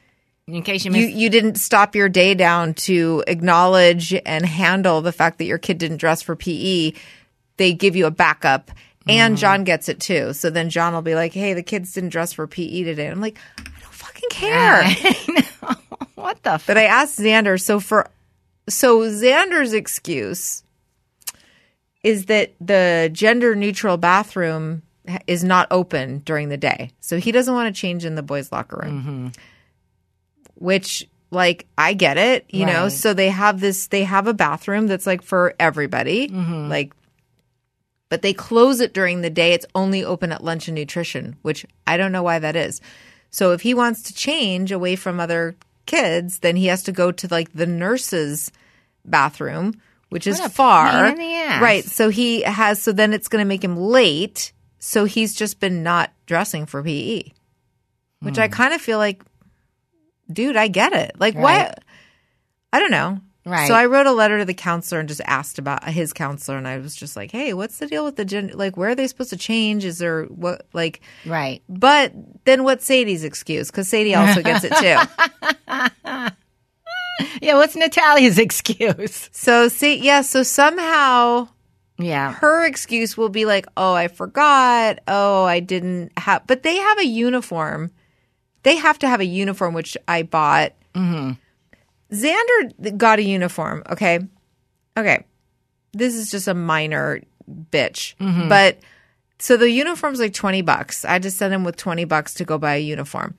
In 0.46 0.62
case 0.62 0.86
you 0.86 0.90
you, 0.90 1.06
you 1.06 1.28
didn't 1.28 1.56
stop 1.56 1.94
your 1.94 2.08
day 2.08 2.34
down 2.34 2.72
to 2.88 3.22
acknowledge 3.26 4.14
and 4.24 4.46
handle 4.46 5.02
the 5.02 5.12
fact 5.12 5.36
that 5.36 5.44
your 5.44 5.58
kid 5.58 5.76
didn't 5.76 5.98
dress 5.98 6.22
for 6.22 6.34
PE, 6.34 6.92
they 7.58 7.74
give 7.74 7.94
you 7.94 8.06
a 8.06 8.10
backup. 8.10 8.70
And 9.06 9.34
mm-hmm. 9.34 9.40
John 9.40 9.64
gets 9.64 9.90
it 9.90 10.00
too. 10.00 10.32
So 10.32 10.48
then 10.48 10.70
John 10.70 10.94
will 10.94 11.02
be 11.02 11.14
like, 11.14 11.34
hey, 11.34 11.52
the 11.52 11.62
kids 11.62 11.92
didn't 11.92 12.08
dress 12.08 12.32
for 12.32 12.46
PE 12.46 12.84
today. 12.84 13.08
I'm 13.08 13.20
like, 13.20 13.36
I 13.58 13.64
don't 13.82 13.92
fucking 13.92 14.30
care. 14.30 14.82
what 16.14 16.42
the? 16.42 16.52
F- 16.52 16.66
But 16.66 16.78
I 16.78 16.84
asked 16.84 17.18
Xander, 17.18 17.60
so 17.60 17.80
for 17.80 18.08
so 18.66 19.00
Xander's 19.00 19.74
excuse 19.74 20.62
is 22.02 22.26
that 22.26 22.52
the 22.60 23.10
gender 23.12 23.54
neutral 23.54 23.96
bathroom 23.96 24.82
is 25.26 25.44
not 25.44 25.66
open 25.70 26.18
during 26.20 26.48
the 26.48 26.56
day. 26.56 26.90
So 27.00 27.18
he 27.18 27.32
doesn't 27.32 27.52
want 27.52 27.74
to 27.74 27.78
change 27.78 28.04
in 28.04 28.14
the 28.14 28.22
boys' 28.22 28.52
locker 28.52 28.80
room. 28.82 29.00
Mm-hmm. 29.00 29.28
Which 30.54 31.08
like 31.30 31.66
I 31.78 31.94
get 31.94 32.18
it, 32.18 32.46
you 32.48 32.66
know. 32.66 32.88
So 32.88 33.14
they 33.14 33.30
have 33.30 33.60
this 33.60 33.86
they 33.86 34.04
have 34.04 34.26
a 34.26 34.34
bathroom 34.34 34.86
that's 34.86 35.06
like 35.06 35.22
for 35.22 35.54
everybody. 35.58 36.28
Mm-hmm. 36.28 36.68
Like 36.68 36.92
but 38.08 38.22
they 38.22 38.34
close 38.34 38.80
it 38.80 38.92
during 38.92 39.20
the 39.20 39.30
day. 39.30 39.52
It's 39.52 39.66
only 39.74 40.04
open 40.04 40.32
at 40.32 40.44
lunch 40.44 40.68
and 40.68 40.74
nutrition, 40.74 41.36
which 41.42 41.64
I 41.86 41.96
don't 41.96 42.12
know 42.12 42.24
why 42.24 42.40
that 42.40 42.56
is. 42.56 42.80
So 43.30 43.52
if 43.52 43.62
he 43.62 43.72
wants 43.72 44.02
to 44.02 44.14
change 44.14 44.72
away 44.72 44.96
from 44.96 45.20
other 45.20 45.54
kids, 45.86 46.40
then 46.40 46.56
he 46.56 46.66
has 46.66 46.82
to 46.84 46.92
go 46.92 47.12
to 47.12 47.28
like 47.30 47.52
the 47.52 47.66
nurse's 47.66 48.50
bathroom, 49.04 49.80
which 50.10 50.26
is 50.26 50.38
far. 50.40 50.90
pain 50.90 51.12
in 51.12 51.18
the 51.18 51.34
ass. 51.34 51.62
Right. 51.62 51.84
So 51.84 52.08
he 52.10 52.42
has 52.42 52.80
so 52.82 52.92
then 52.92 53.12
it's 53.12 53.28
going 53.28 53.42
to 53.42 53.48
make 53.48 53.64
him 53.64 53.76
late. 53.76 54.52
So 54.78 55.04
he's 55.06 55.34
just 55.34 55.58
been 55.60 55.82
not 55.82 56.12
dressing 56.26 56.66
for 56.66 56.82
PE. 56.82 57.22
Which 58.20 58.38
I 58.38 58.46
Hmm. 58.46 58.52
kind 58.52 58.74
of 58.74 58.80
feel 58.80 58.98
like 58.98 59.22
dude, 60.32 60.56
I 60.56 60.68
get 60.68 60.92
it. 60.92 61.12
Like 61.18 61.34
why 61.34 61.64
Right. 61.64 61.74
I 62.72 62.78
don't 62.78 62.90
know. 62.92 63.18
Right. 63.46 63.66
So 63.66 63.74
I 63.74 63.86
wrote 63.86 64.06
a 64.06 64.12
letter 64.12 64.38
to 64.38 64.44
the 64.44 64.52
counselor 64.54 65.00
and 65.00 65.08
just 65.08 65.22
asked 65.26 65.58
about 65.58 65.88
his 65.88 66.12
counselor, 66.12 66.58
and 66.58 66.68
I 66.68 66.76
was 66.76 66.94
just 66.94 67.16
like, 67.16 67.30
"Hey, 67.32 67.54
what's 67.54 67.78
the 67.78 67.86
deal 67.86 68.04
with 68.04 68.16
the 68.16 68.24
gender? 68.26 68.54
Like, 68.54 68.76
where 68.76 68.90
are 68.90 68.94
they 68.94 69.06
supposed 69.06 69.30
to 69.30 69.36
change? 69.38 69.82
Is 69.86 69.96
there 69.98 70.24
what 70.26 70.66
like?" 70.74 71.00
Right. 71.24 71.62
But 71.66 72.12
then 72.44 72.64
what's 72.64 72.84
Sadie's 72.84 73.24
excuse? 73.24 73.70
Because 73.70 73.88
Sadie 73.88 74.14
also 74.14 74.42
gets 74.42 74.62
it 74.64 74.74
too. 74.76 76.30
Yeah, 77.42 77.54
what's 77.56 77.74
Natalia's 77.76 78.38
excuse? 78.38 79.28
So 79.32 79.68
see, 79.68 79.96
yeah. 79.96 80.22
So 80.22 80.42
somehow 80.42 81.48
Yeah. 81.98 82.32
her 82.34 82.64
excuse 82.66 83.16
will 83.16 83.28
be 83.28 83.44
like, 83.44 83.66
"Oh, 83.76 83.92
I 83.94 84.08
forgot. 84.08 84.98
Oh, 85.08 85.44
I 85.44 85.60
didn't 85.60 86.12
have." 86.18 86.46
But 86.46 86.62
they 86.62 86.76
have 86.76 86.98
a 86.98 87.06
uniform. 87.06 87.90
They 88.62 88.76
have 88.76 88.98
to 89.00 89.08
have 89.08 89.20
a 89.20 89.24
uniform, 89.26 89.74
which 89.74 89.96
I 90.06 90.22
bought. 90.22 90.72
Mm-hmm. 90.94 91.32
Xander 92.14 92.96
got 92.98 93.18
a 93.18 93.22
uniform. 93.22 93.82
Okay, 93.90 94.18
okay. 94.96 95.24
This 95.92 96.14
is 96.14 96.30
just 96.30 96.48
a 96.48 96.54
minor 96.54 97.20
bitch, 97.70 98.14
but 98.48 98.78
so 99.38 99.56
the 99.56 99.70
uniform's 99.70 100.20
like 100.20 100.34
twenty 100.34 100.62
bucks. 100.62 101.04
I 101.04 101.18
just 101.18 101.36
sent 101.38 101.54
him 101.54 101.64
with 101.64 101.76
twenty 101.76 102.04
bucks 102.04 102.34
to 102.34 102.44
go 102.44 102.58
buy 102.58 102.76
a 102.76 102.80
uniform. 102.80 103.36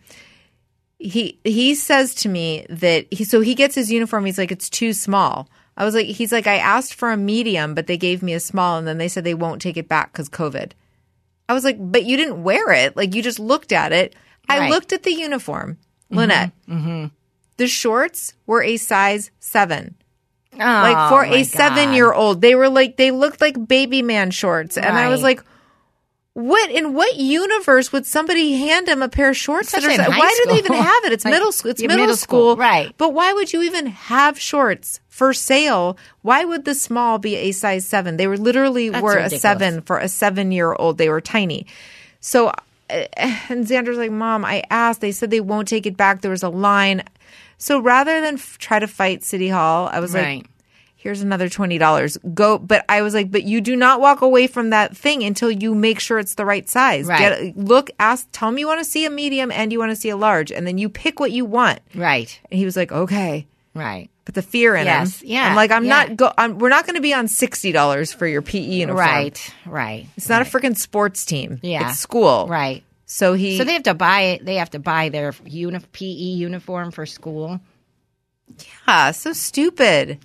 He 1.02 1.40
he 1.44 1.74
says 1.74 2.14
to 2.16 2.30
me 2.30 2.66
that 2.70 3.08
he 3.12 3.24
so 3.24 3.42
he 3.42 3.56
gets 3.56 3.74
his 3.76 3.92
uniform. 3.92 4.26
He's 4.26 4.38
like, 4.38 4.52
it's 4.52 4.70
too 4.70 4.94
small. 4.94 5.50
I 5.76 5.84
was 5.84 5.96
like, 5.96 6.06
he's 6.06 6.32
like, 6.32 6.48
I 6.48 6.58
asked 6.58 6.94
for 6.94 7.12
a 7.12 7.18
medium, 7.18 7.74
but 7.74 7.88
they 7.88 7.98
gave 7.98 8.22
me 8.22 8.34
a 8.34 8.40
small, 8.40 8.78
and 8.78 8.88
then 8.88 8.98
they 9.00 9.08
said 9.08 9.24
they 9.24 9.34
won't 9.34 9.62
take 9.62 9.78
it 9.78 9.88
back 9.88 10.12
because 10.12 10.30
COVID. 10.30 10.74
I 11.50 11.54
was 11.54 11.64
like, 11.64 11.78
but 11.80 12.04
you 12.06 12.18
didn't 12.18 12.44
wear 12.44 12.72
it. 12.72 12.96
Like 12.96 13.16
you 13.16 13.24
just 13.24 13.40
looked 13.40 13.72
at 13.72 13.92
it. 13.92 14.16
I 14.48 14.70
looked 14.70 14.94
at 14.94 15.04
the 15.04 15.12
uniform, 15.14 15.78
Lynette. 16.10 16.52
Mm-hmm. 16.70 16.88
Mm-hmm. 16.88 17.08
The 17.58 17.68
shorts 17.68 18.34
were 18.46 18.62
a 18.64 18.78
size 18.78 19.32
seven. 19.40 19.96
Like 20.58 20.96
oh 20.98 21.10
for 21.10 21.26
Oh, 21.26 21.30
my 21.30 21.38
a 21.38 21.44
seven 21.46 21.94
year 21.94 22.14
old, 22.14 22.42
they 22.42 22.56
were 22.56 22.70
like 22.70 22.98
they 22.98 23.12
looked 23.12 23.42
like 23.42 23.68
baby 23.68 24.02
man 24.02 24.32
shorts, 24.32 24.78
and 24.78 24.98
I 24.98 25.10
was 25.10 25.24
like, 25.24 25.44
"What 26.34 26.72
in 26.72 26.94
what 26.94 27.16
universe 27.18 27.92
would 27.92 28.06
somebody 28.06 28.54
hand 28.54 28.88
him 28.88 29.02
a 29.02 29.10
pair 29.10 29.30
of 29.32 29.38
shorts? 29.38 29.72
That 29.72 29.84
are, 29.84 29.90
Especially 29.90 30.06
in 30.06 30.12
high 30.12 30.18
why 30.20 30.42
do 30.44 30.52
they 30.52 30.58
even 30.60 30.74
have 30.74 31.04
it? 31.06 31.12
It's 31.14 31.26
Like, 31.26 31.34
middle 31.34 31.52
school. 31.52 31.72
It's 31.72 31.82
middle, 31.82 31.98
middle 31.98 32.16
school, 32.16 32.54
school, 32.54 32.58
right. 32.58 32.94
But 32.98 33.14
why 33.14 33.34
would 33.34 33.52
you 33.54 33.62
even 33.64 33.88
have 33.88 34.40
shorts 34.40 35.00
for 35.10 35.34
sale? 35.34 35.98
Why 36.22 36.46
would 36.46 36.66
the 36.66 36.74
small 36.76 37.18
be 37.18 37.36
a 37.36 37.52
size 37.52 37.86
seven? 37.86 38.18
They 38.18 38.28
were 38.28 38.38
literally 38.38 38.90
That's 38.90 39.04
were 39.04 39.10
ridiculous. 39.16 39.34
a 39.34 39.40
seven 39.40 39.82
for 39.82 40.00
a 40.00 40.08
seven 40.08 40.52
year 40.52 40.74
old. 40.74 40.98
They 40.98 41.10
were 41.10 41.22
tiny. 41.22 41.66
So, 42.22 42.48
uh, 42.50 42.54
and 43.50 43.66
Xander's 43.66 43.98
like, 43.98 44.12
"Mom, 44.12 44.46
I 44.46 44.64
asked. 44.70 45.02
They 45.02 45.12
said 45.12 45.32
they 45.32 45.42
won't 45.42 45.68
take 45.68 45.86
it 45.86 45.98
back. 45.98 46.22
There 46.22 46.32
was 46.32 46.44
a 46.44 46.50
line." 46.50 47.04
So 47.58 47.80
rather 47.80 48.22
than 48.22 48.36
f- 48.36 48.58
try 48.58 48.80
to 48.80 48.88
fight 48.88 49.24
City 49.24 49.50
Hall, 49.50 49.88
I 49.92 50.00
was 50.00 50.14
like, 50.16 50.24
Right. 50.24 50.46
Here's 51.02 51.22
another 51.22 51.50
$20 51.50 52.18
go 52.36 52.58
but 52.60 52.86
i 52.88 53.02
was 53.02 53.14
like 53.14 53.32
but 53.32 53.44
you 53.44 53.60
do 53.60 53.76
not 53.76 54.00
walk 54.00 54.22
away 54.22 54.46
from 54.48 54.70
that 54.70 54.96
thing 54.96 55.24
until 55.24 55.50
you 55.50 55.74
make 55.74 56.00
sure 56.00 56.20
it's 56.20 56.36
the 56.36 56.46
right 56.46 56.70
size 56.70 57.08
Right. 57.08 57.20
Get, 57.20 57.58
look 57.58 57.90
ask 58.00 58.28
tell 58.32 58.52
me 58.52 58.62
you 58.62 58.68
want 58.68 58.80
to 58.80 58.86
see 58.86 59.06
a 59.06 59.10
medium 59.10 59.52
and 59.52 59.72
you 59.72 59.80
want 59.80 59.92
to 59.92 59.96
see 59.96 60.10
a 60.10 60.16
large 60.18 60.52
and 60.52 60.66
then 60.68 60.78
you 60.78 60.90
pick 60.90 61.20
what 61.20 61.32
you 61.32 61.44
want 61.46 61.80
Right. 61.96 62.40
and 62.52 62.58
he 62.60 62.66
was 62.66 62.76
like 62.78 62.92
okay 62.92 63.48
Right. 63.74 64.10
but 64.26 64.36
the 64.36 64.42
fear 64.42 64.76
in 64.76 64.86
Yes. 64.86 65.22
him 65.22 65.30
Yeah. 65.30 65.48
i'm 65.50 65.56
like 65.56 65.72
i'm 65.72 65.86
Yeah. 65.86 65.90
not 66.08 66.18
go 66.18 66.32
I'm, 66.38 66.60
we're 66.60 66.70
not 66.70 66.86
going 66.86 66.96
to 66.98 67.02
be 67.02 67.14
on 67.14 67.26
$60 67.28 68.16
for 68.16 68.28
your 68.28 68.42
pe 68.44 68.60
uniform 68.60 69.00
Right. 69.00 69.54
Right. 69.66 70.08
it's 70.18 70.30
not 70.30 70.42
a 70.42 70.46
freaking 70.46 70.78
sports 70.78 71.26
team 71.26 71.60
Yeah. 71.64 71.90
it's 71.90 72.00
school 72.00 72.48
Right. 72.48 72.84
so 73.08 73.34
he 73.34 73.58
So 73.58 73.64
they 73.64 73.74
have 73.74 73.84
to 73.84 73.94
buy 73.96 74.22
it. 74.22 74.46
They 74.46 74.56
have 74.56 74.70
to 74.72 74.80
buy 74.80 75.10
their 75.10 75.34
uni- 75.46 75.80
PE 75.94 76.06
uniform 76.48 76.92
for 76.92 77.06
school. 77.06 77.60
yeah 78.88 79.12
so 79.12 79.32
stupid 79.34 80.20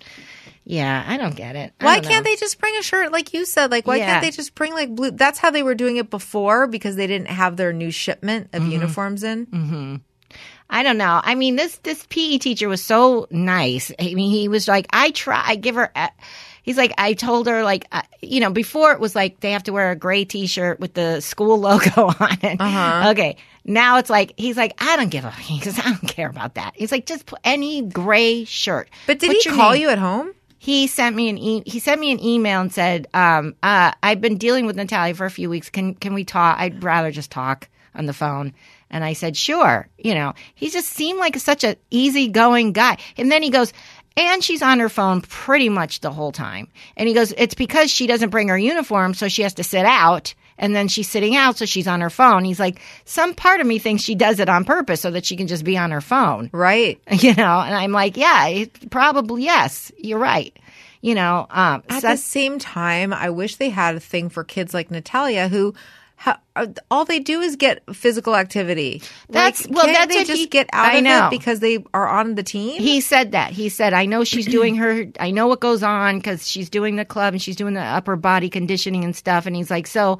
Yeah, 0.68 1.04
I 1.06 1.16
don't 1.16 1.36
get 1.36 1.54
it. 1.54 1.72
I 1.80 1.84
Why 1.84 2.00
can't 2.00 2.24
they 2.24 2.34
just 2.34 2.58
bring 2.58 2.76
a 2.76 2.82
shirt 2.82 3.12
like 3.12 3.32
you 3.32 3.44
said? 3.44 3.70
Like, 3.70 3.86
why 3.86 3.96
Yeah. 3.96 4.06
can't 4.06 4.22
they 4.24 4.32
just 4.32 4.54
bring 4.56 4.72
like 4.74 4.92
blue? 4.94 5.12
That's 5.12 5.38
how 5.38 5.52
they 5.52 5.62
were 5.62 5.76
doing 5.76 5.96
it 5.96 6.10
before 6.10 6.66
because 6.66 6.96
they 6.96 7.06
didn't 7.06 7.28
have 7.28 7.56
their 7.56 7.72
new 7.72 7.92
shipment 7.92 8.50
Mm-hmm. 8.50 8.66
of 8.66 8.72
uniforms 8.72 9.22
in. 9.22 10.00
I 10.68 10.82
don't 10.82 10.98
know. 10.98 11.20
I 11.22 11.36
mean, 11.36 11.54
this 11.54 11.78
this 11.84 12.04
PE 12.10 12.38
teacher 12.38 12.68
was 12.68 12.82
so 12.82 13.28
nice. 13.30 13.92
I 14.00 14.14
mean, 14.14 14.32
he 14.32 14.48
was 14.48 14.66
like, 14.66 14.86
I 14.92 15.12
try. 15.12 15.40
I 15.46 15.54
give 15.54 15.76
her. 15.76 15.92
A, 15.94 16.08
he's 16.64 16.76
like, 16.76 16.92
I 16.98 17.12
told 17.12 17.46
her 17.46 17.62
like, 17.62 17.86
uh, 17.92 18.02
you 18.20 18.40
know, 18.40 18.50
before 18.50 18.90
it 18.90 18.98
was 18.98 19.14
like 19.14 19.38
they 19.38 19.52
have 19.52 19.62
to 19.64 19.72
wear 19.72 19.92
a 19.92 19.96
gray 19.96 20.24
T-shirt 20.24 20.80
with 20.80 20.94
the 20.94 21.20
school 21.20 21.60
logo 21.60 22.06
on 22.18 22.38
it. 22.42 22.60
Uh-huh. 22.60 23.10
Okay. 23.10 23.36
Now 23.64 23.98
it's 23.98 24.10
like 24.10 24.32
he's 24.36 24.56
like, 24.56 24.72
I 24.82 24.96
don't 24.96 25.08
give 25.10 25.24
a. 25.24 25.30
He 25.30 25.60
says, 25.60 25.78
I 25.84 25.84
don't 25.84 26.08
care 26.08 26.28
about 26.28 26.54
that. 26.56 26.72
He's 26.74 26.90
like, 26.90 27.06
just 27.06 27.26
put 27.26 27.38
any 27.44 27.82
gray 27.82 28.44
shirt. 28.44 28.90
But 29.06 29.20
did 29.20 29.28
Put 29.30 29.44
he 29.44 29.50
call 29.56 29.70
name- 29.72 29.82
you 29.82 29.88
at 29.90 29.98
home? 29.98 30.32
He 30.58 30.86
sent 30.86 31.14
me 31.16 31.28
an 31.28 31.38
e- 31.38 31.62
he 31.66 31.78
sent 31.78 32.00
me 32.00 32.10
an 32.10 32.22
email 32.22 32.60
and 32.60 32.72
said, 32.72 33.06
um, 33.14 33.54
uh, 33.62 33.92
"I've 34.02 34.20
been 34.20 34.38
dealing 34.38 34.66
with 34.66 34.76
Natalia 34.76 35.14
for 35.14 35.26
a 35.26 35.30
few 35.30 35.50
weeks. 35.50 35.70
Can 35.70 35.94
can 35.94 36.14
we 36.14 36.24
talk? 36.24 36.58
I'd 36.58 36.82
rather 36.82 37.10
just 37.10 37.30
talk 37.30 37.68
on 37.94 38.06
the 38.06 38.12
phone." 38.12 38.52
And 38.90 39.04
I 39.04 39.12
said, 39.12 39.36
"Sure." 39.36 39.88
You 39.98 40.14
know, 40.14 40.34
he 40.54 40.70
just 40.70 40.88
seemed 40.88 41.18
like 41.18 41.36
such 41.38 41.64
an 41.64 41.76
easygoing 41.90 42.72
guy. 42.72 42.96
And 43.16 43.30
then 43.30 43.42
he 43.42 43.50
goes, 43.50 43.72
"And 44.16 44.42
she's 44.42 44.62
on 44.62 44.80
her 44.80 44.88
phone 44.88 45.20
pretty 45.20 45.68
much 45.68 46.00
the 46.00 46.12
whole 46.12 46.32
time." 46.32 46.68
And 46.96 47.08
he 47.08 47.14
goes, 47.14 47.32
"It's 47.36 47.54
because 47.54 47.90
she 47.90 48.06
doesn't 48.06 48.30
bring 48.30 48.48
her 48.48 48.58
uniform, 48.58 49.14
so 49.14 49.28
she 49.28 49.42
has 49.42 49.54
to 49.54 49.64
sit 49.64 49.84
out." 49.84 50.34
And 50.58 50.74
then 50.74 50.88
she's 50.88 51.08
sitting 51.08 51.36
out, 51.36 51.58
so 51.58 51.66
she's 51.66 51.86
on 51.86 52.00
her 52.00 52.08
phone. 52.10 52.44
He's 52.44 52.58
like, 52.60 52.80
some 53.04 53.34
part 53.34 53.60
of 53.60 53.66
me 53.66 53.78
thinks 53.78 54.02
she 54.02 54.14
does 54.14 54.40
it 54.40 54.48
on 54.48 54.64
purpose 54.64 55.00
so 55.02 55.10
that 55.10 55.24
she 55.26 55.36
can 55.36 55.46
just 55.46 55.64
be 55.64 55.76
on 55.76 55.90
her 55.90 56.00
phone 56.00 56.48
Right. 56.52 56.98
you 57.10 57.34
know 57.34 57.60
and 57.60 57.74
i'm 57.74 57.92
like 57.92 58.16
yeah 58.16 58.46
it, 58.46 58.90
probably 58.90 59.42
yes 59.44 59.92
you're 59.98 60.18
right 60.18 60.56
you 61.02 61.14
know 61.14 61.46
um 61.50 61.82
At 61.88 62.02
so 62.02 62.08
the 62.10 62.16
same 62.16 62.58
time, 62.58 63.12
I 63.12 63.30
wish 63.30 63.56
they 63.56 63.68
had 63.70 63.96
a 63.96 64.00
thing 64.00 64.28
for 64.30 64.44
kids 64.44 64.72
like 64.74 64.90
Natalia 64.90 65.48
who. 65.48 65.74
Ha- 66.18 66.40
uh, 66.56 66.68
all 66.90 67.04
they 67.04 67.18
do 67.20 67.42
is 67.42 67.56
get 67.56 67.82
physical 67.94 68.34
activity. 68.36 69.02
That's- 69.28 69.66
Like, 69.66 69.76
well, 69.76 69.86
that's 69.86 70.14
they 70.14 70.24
just 70.24 70.38
he- 70.40 70.46
get 70.46 70.66
out 70.72 70.86
I 70.94 70.96
of 70.96 71.04
know. 71.04 71.26
it 71.26 71.30
because 71.30 71.60
they 71.60 71.84
are 71.92 72.08
on 72.08 72.36
the 72.36 72.42
team. 72.42 72.80
he 72.80 73.02
said 73.02 73.32
that 73.32 73.52
he 73.52 73.68
said 73.68 73.92
i 73.92 74.06
know 74.06 74.24
she's 74.24 74.46
doing 74.46 74.76
her 74.76 75.04
i 75.20 75.30
know 75.30 75.46
what 75.46 75.60
goes 75.60 75.82
on 75.82 76.16
because 76.16 76.48
she's 76.48 76.70
doing 76.70 76.96
the 76.96 77.04
club 77.04 77.34
and 77.34 77.42
she's 77.42 77.54
doing 77.56 77.74
the 77.74 77.82
upper 77.82 78.16
body 78.16 78.48
conditioning 78.48 79.04
and 79.04 79.14
stuff 79.14 79.44
and 79.44 79.54
he's 79.54 79.70
like 79.70 79.86
so 79.86 80.18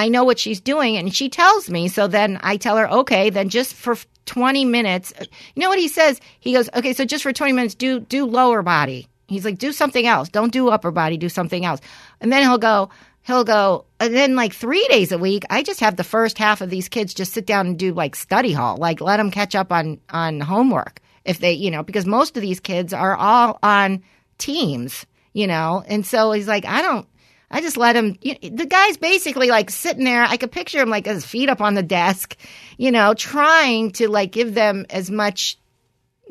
i 0.00 0.08
know 0.08 0.24
what 0.24 0.38
she's 0.38 0.60
doing 0.60 0.96
and 0.96 1.14
she 1.14 1.28
tells 1.28 1.70
me. 1.70 1.88
So 1.88 2.06
then 2.06 2.38
i 2.42 2.56
tell 2.56 2.76
her 2.76 2.90
okay 3.00 3.30
then 3.30 3.48
just 3.48 3.74
for 3.74 3.96
20 4.26 4.64
minutes 4.64 5.12
uh, 5.20 5.24
you 5.54 5.62
know 5.62 5.68
what 5.68 5.78
he 5.78 5.88
says? 5.88 6.20
He 6.40 6.52
goes 6.52 6.68
okay 6.74 6.92
so 6.92 7.04
just 7.04 7.22
for 7.22 7.32
20 7.32 7.52
minutes 7.52 7.74
do 7.74 8.00
do 8.00 8.24
lower 8.24 8.62
body. 8.62 9.06
He's 9.26 9.44
like 9.44 9.58
do 9.58 9.72
something 9.72 10.06
else. 10.06 10.28
Don't 10.28 10.52
do 10.52 10.68
upper 10.68 10.90
body 10.90 11.16
do 11.16 11.28
something 11.28 11.64
else. 11.64 11.80
And 12.20 12.32
then 12.32 12.42
he'll 12.42 12.58
go 12.58 12.90
he'll 13.22 13.44
go 13.44 13.84
and 14.00 14.14
then 14.14 14.34
like 14.34 14.52
three 14.54 14.86
days 14.88 15.12
a 15.12 15.18
week 15.18 15.44
i 15.50 15.62
just 15.62 15.80
have 15.80 15.96
the 15.96 16.04
first 16.04 16.38
half 16.38 16.62
of 16.62 16.70
these 16.70 16.88
kids 16.88 17.12
just 17.12 17.34
sit 17.34 17.46
down 17.46 17.66
and 17.66 17.78
do 17.78 17.92
like 17.92 18.16
study 18.16 18.52
hall 18.52 18.78
like 18.78 19.00
let 19.02 19.18
them 19.18 19.30
catch 19.30 19.54
up 19.54 19.70
on 19.70 20.00
on 20.08 20.40
homework 20.40 21.00
if 21.26 21.38
they 21.38 21.52
you 21.52 21.70
know 21.70 21.82
because 21.82 22.06
most 22.06 22.36
of 22.38 22.40
these 22.40 22.60
kids 22.60 22.94
are 22.94 23.14
all 23.14 23.58
on 23.62 24.02
teams 24.38 25.04
you 25.32 25.46
know? 25.46 25.84
And 25.86 26.04
so 26.04 26.32
he's 26.32 26.48
like 26.48 26.64
i 26.64 26.82
don't 26.82 27.06
i 27.50 27.60
just 27.60 27.76
let 27.76 27.96
him 27.96 28.16
you 28.22 28.34
the 28.42 28.66
guy's 28.66 28.96
basically 28.96 29.48
like 29.48 29.70
sitting 29.70 30.04
there. 30.04 30.24
I 30.24 30.36
could 30.36 30.52
picture 30.52 30.80
him 30.80 30.90
like 30.90 31.06
his 31.06 31.24
feet 31.24 31.48
up 31.48 31.60
on 31.60 31.74
the 31.74 31.82
desk 31.82 32.36
you 32.78 32.90
know 32.90 33.14
trying 33.14 33.92
to 33.92 34.08
like 34.08 34.32
give 34.32 34.54
them 34.54 34.86
as 34.90 35.10
much 35.10 35.58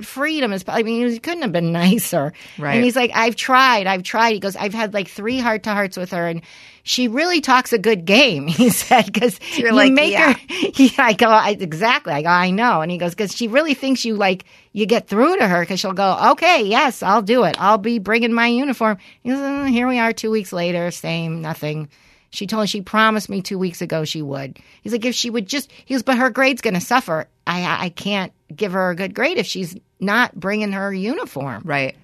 freedom 0.01 0.53
is. 0.53 0.63
I 0.67 0.83
mean, 0.83 1.09
he 1.09 1.19
couldn't 1.19 1.41
have 1.43 1.51
been 1.51 1.71
nicer. 1.73 2.33
Right. 2.57 2.75
And 2.75 2.83
he's 2.83 2.95
like, 2.95 3.11
I've 3.13 3.35
tried, 3.35 3.87
I've 3.87 4.03
tried. 4.03 4.33
He 4.33 4.39
goes, 4.39 4.55
I've 4.55 4.73
had 4.73 4.93
like 4.93 5.07
three 5.07 5.39
heart 5.39 5.63
to 5.63 5.71
hearts 5.71 5.97
with 5.97 6.11
her, 6.11 6.27
and 6.27 6.41
she 6.83 7.07
really 7.07 7.41
talks 7.41 7.73
a 7.73 7.77
good 7.77 8.05
game. 8.05 8.47
He 8.59 8.69
said 8.69 9.05
because 9.11 9.39
You're 9.57 9.69
you 9.69 9.75
like, 9.75 9.93
make 9.93 10.11
yeah. 10.11 10.33
her. 10.33 10.39
Yeah, 10.75 10.89
I 10.97 11.13
go 11.13 11.27
I, 11.29 11.51
exactly. 11.51 12.13
I 12.13 12.21
go, 12.21 12.29
I 12.29 12.51
know. 12.51 12.81
And 12.81 12.91
he 12.91 12.97
goes, 12.97 13.11
because 13.11 13.35
she 13.35 13.47
really 13.47 13.73
thinks 13.73 14.05
you 14.05 14.15
like 14.15 14.45
you 14.73 14.85
get 14.85 15.07
through 15.07 15.37
to 15.37 15.47
her 15.47 15.61
because 15.61 15.79
she'll 15.79 15.93
go, 15.93 16.31
okay, 16.31 16.63
yes, 16.63 17.03
I'll 17.03 17.21
do 17.21 17.43
it. 17.43 17.55
I'll 17.59 17.77
be 17.77 17.99
bringing 17.99 18.33
my 18.33 18.47
uniform. 18.47 18.97
He 19.21 19.29
goes, 19.29 19.39
"Uh, 19.39 19.63
here 19.65 19.87
we 19.87 19.99
are, 19.99 20.13
two 20.13 20.31
weeks 20.31 20.53
later, 20.53 20.91
same, 20.91 21.41
nothing. 21.41 21.89
She 22.31 22.45
told 22.45 22.61
me 22.61 22.67
she 22.67 22.81
promised 22.81 23.29
me 23.29 23.41
two 23.41 23.57
weeks 23.57 23.81
ago 23.81 24.05
she 24.05 24.21
would. 24.21 24.59
He's 24.83 24.91
like, 24.91 25.05
if 25.05 25.15
she 25.15 25.29
would 25.29 25.47
just, 25.47 25.71
he 25.85 25.95
goes, 25.95 26.03
but 26.03 26.17
her 26.17 26.29
grade's 26.29 26.61
going 26.61 26.75
to 26.75 26.81
suffer. 26.81 27.27
I, 27.47 27.85
I 27.85 27.89
can't 27.89 28.31
give 28.53 28.71
her 28.73 28.89
a 28.89 28.95
good 28.95 29.13
grade 29.13 29.37
if 29.37 29.45
she's 29.45 29.75
not 29.99 30.39
bringing 30.39 30.71
her 30.71 30.93
uniform. 30.93 31.63
right. 31.65 31.95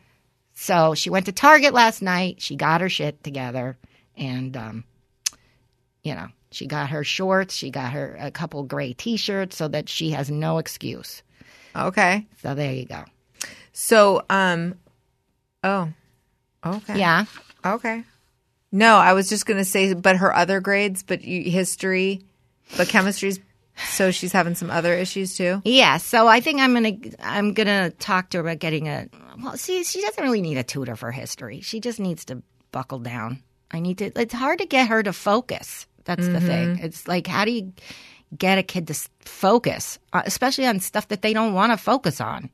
So 0.57 0.95
she 0.95 1.09
went 1.09 1.25
to 1.25 1.33
Target 1.33 1.73
last 1.73 2.01
night. 2.01 2.41
She 2.41 2.55
got 2.55 2.79
her 2.79 2.87
shit 2.87 3.21
together, 3.23 3.77
and 4.15 4.55
um, 4.55 4.83
you 6.01 6.15
know, 6.15 6.27
she 6.51 6.65
got 6.65 6.89
her 6.91 7.03
shorts. 7.03 7.53
She 7.53 7.71
got 7.71 7.91
her 7.91 8.15
a 8.19 8.31
couple 8.31 8.63
gray 8.63 8.93
T-shirts 8.93 9.57
so 9.57 9.67
that 9.67 9.89
she 9.89 10.11
has 10.11 10.31
no 10.31 10.57
excuse. 10.57 11.23
Okay. 11.75 12.25
So 12.41 12.55
there 12.55 12.71
you 12.71 12.85
go. 12.85 13.03
So, 13.73 14.23
um, 14.29 14.75
oh, 15.63 15.91
okay. 16.65 16.97
Yeah. 16.97 17.25
Okay. 17.65 18.03
No, 18.71 18.95
I 18.95 19.13
was 19.13 19.27
just 19.27 19.45
going 19.45 19.57
to 19.57 19.65
say, 19.65 19.93
but 19.93 20.17
her 20.17 20.33
other 20.33 20.61
grades, 20.61 21.03
but 21.03 21.23
you, 21.23 21.51
history, 21.51 22.21
but 22.77 22.87
chemistry's 22.87 23.39
So 23.77 24.11
she's 24.11 24.31
having 24.31 24.55
some 24.55 24.71
other 24.71 24.93
issues 24.93 25.35
too. 25.35 25.61
Yeah, 25.65 25.97
so 25.97 26.27
I 26.27 26.39
think 26.39 26.61
I'm 26.61 26.73
gonna 26.73 26.97
I'm 27.19 27.53
gonna 27.53 27.89
talk 27.91 28.29
to 28.29 28.37
her 28.37 28.43
about 28.43 28.59
getting 28.59 28.87
a. 28.87 29.07
Well, 29.41 29.57
see, 29.57 29.83
she 29.83 30.01
doesn't 30.01 30.23
really 30.23 30.41
need 30.41 30.57
a 30.57 30.63
tutor 30.63 30.95
for 30.95 31.11
history. 31.11 31.61
She 31.61 31.79
just 31.79 31.99
needs 31.99 32.25
to 32.25 32.41
buckle 32.71 32.99
down. 32.99 33.41
I 33.71 33.79
need 33.79 33.97
to. 33.99 34.11
It's 34.19 34.33
hard 34.33 34.59
to 34.59 34.65
get 34.65 34.87
her 34.87 35.03
to 35.03 35.13
focus. 35.13 35.87
That's 36.05 36.27
the 36.27 36.39
thing. 36.39 36.79
It's 36.79 37.07
like 37.07 37.27
how 37.27 37.45
do 37.45 37.51
you 37.51 37.73
get 38.37 38.57
a 38.57 38.63
kid 38.63 38.87
to 38.87 39.09
focus, 39.19 39.99
uh, 40.13 40.21
especially 40.25 40.67
on 40.67 40.79
stuff 40.79 41.07
that 41.09 41.21
they 41.21 41.33
don't 41.33 41.53
want 41.53 41.71
to 41.71 41.77
focus 41.77 42.21
on. 42.21 42.49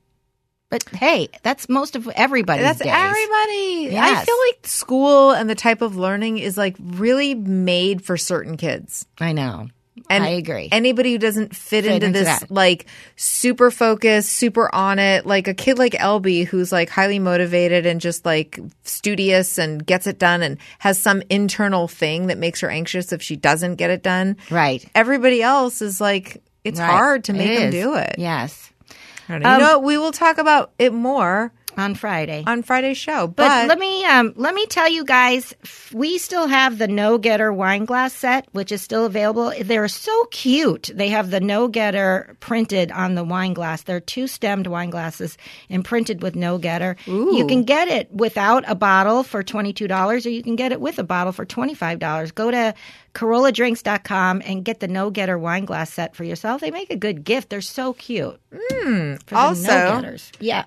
But 0.70 0.88
hey, 0.88 1.28
that's 1.42 1.68
most 1.68 1.96
of 1.96 2.08
everybody's 2.08 2.64
That's 2.64 2.78
days. 2.78 2.88
everybody. 2.90 3.98
I 3.98 4.24
feel 4.24 4.36
like 4.48 4.66
school 4.66 5.30
and 5.30 5.50
the 5.50 5.54
type 5.54 5.82
of 5.82 5.96
learning 5.96 6.38
is 6.38 6.56
like 6.56 6.76
really 6.80 7.34
made 7.34 8.02
for 8.02 8.16
certain 8.16 8.56
kids. 8.56 9.06
I 9.20 9.32
know. 9.32 9.68
And 10.08 10.24
I 10.24 10.28
agree. 10.30 10.68
Anybody 10.72 11.12
who 11.12 11.18
doesn't 11.18 11.54
fit, 11.54 11.84
Fit 11.84 11.92
into, 11.92 12.06
into 12.06 12.18
this 12.20 12.40
that. 12.40 12.50
like 12.50 12.86
super 13.16 13.70
focused, 13.70 14.32
super 14.32 14.74
on 14.74 14.98
it, 14.98 15.26
like 15.26 15.48
a 15.48 15.54
kid 15.54 15.78
like 15.78 15.92
Elby 15.92 16.46
who's 16.46 16.72
like 16.72 16.88
highly 16.88 17.18
motivated 17.18 17.84
and 17.84 18.00
just 18.00 18.24
like 18.24 18.58
studious 18.84 19.58
and 19.58 19.84
gets 19.84 20.06
it 20.06 20.18
done 20.18 20.42
and 20.42 20.58
has 20.78 20.98
some 20.98 21.22
internal 21.28 21.88
thing 21.88 22.28
that 22.28 22.38
makes 22.38 22.60
her 22.60 22.70
anxious 22.70 23.12
if 23.12 23.22
she 23.22 23.36
doesn't 23.36 23.74
get 23.76 23.90
it 23.90 24.02
done. 24.02 24.36
right. 24.50 24.84
Everybody 24.94 25.42
else 25.42 25.82
is 25.82 26.00
like 26.00 26.42
it's 26.64 26.78
Right. 26.80 26.90
hard 26.90 27.24
to 27.24 27.32
make 27.32 27.58
them 27.58 27.70
do 27.70 27.94
it. 27.94 28.14
Yes. 28.18 28.70
I 29.28 29.32
don't 29.32 29.42
know. 29.42 29.48
you 29.50 29.54
Um, 29.56 29.60
know? 29.60 29.78
We 29.80 29.98
will 29.98 30.12
talk 30.12 30.38
about 30.38 30.72
it 30.78 30.92
more 30.94 31.52
On 31.76 31.94
Friday. 31.94 32.44
on 32.46 32.62
Friday's 32.62 32.98
show. 32.98 33.26
But, 33.26 33.48
But, 33.48 33.68
let 33.68 33.78
me 33.78 34.04
um, 34.04 34.32
let 34.36 34.54
me 34.54 34.66
tell 34.66 34.88
you 34.88 35.04
guys, 35.04 35.54
we 35.92 36.18
still 36.18 36.46
have 36.46 36.78
the 36.78 36.86
No 36.88 37.16
Getter 37.18 37.52
wine 37.52 37.84
glass 37.86 38.12
set, 38.12 38.46
which 38.52 38.70
is 38.72 38.82
still 38.82 39.04
available. 39.06 39.52
They're 39.62 39.88
so 39.88 40.24
cute. 40.26 40.90
They 40.94 41.08
have 41.08 41.30
the 41.30 41.40
No 41.40 41.68
Getter 41.68 42.36
printed 42.40 42.92
on 42.92 43.14
the 43.14 43.24
wine 43.24 43.54
glass. 43.54 43.82
They're 43.82 44.00
two 44.00 44.26
stemmed 44.26 44.66
wine 44.66 44.90
glasses 44.90 45.38
and 45.70 45.84
printed 45.84 46.22
with 46.22 46.36
No 46.36 46.58
Getter. 46.58 46.96
You 47.06 47.46
can 47.46 47.62
get 47.64 47.88
it 47.88 48.10
without 48.12 48.64
a 48.66 48.74
bottle 48.74 49.22
for 49.22 49.42
twenty 49.42 49.72
two 49.72 49.88
dollars, 49.88 50.26
or 50.26 50.30
you 50.30 50.42
can 50.42 50.56
get 50.56 50.72
it 50.72 50.80
with 50.80 50.98
a 50.98 51.04
bottle 51.04 51.32
for 51.32 51.44
twenty 51.44 51.74
five 51.74 51.98
dollars. 51.98 52.32
Go 52.32 52.50
to 52.50 52.74
CarollaDrinks.com 53.14 54.42
and 54.44 54.64
get 54.64 54.80
the 54.80 54.88
No 54.88 55.10
Getter 55.10 55.38
wine 55.38 55.64
glass 55.64 55.92
set 55.92 56.14
for 56.14 56.24
yourself. 56.24 56.60
They 56.60 56.70
make 56.70 56.90
a 56.90 56.96
good 56.96 57.24
gift. 57.24 57.50
They're 57.50 57.60
so 57.60 57.92
cute. 57.92 58.40
Mm, 58.52 59.18
for 59.24 59.34
the 59.34 59.36
also- 59.36 59.62
No-Getters. 59.94 60.32
yeah, 60.40 60.64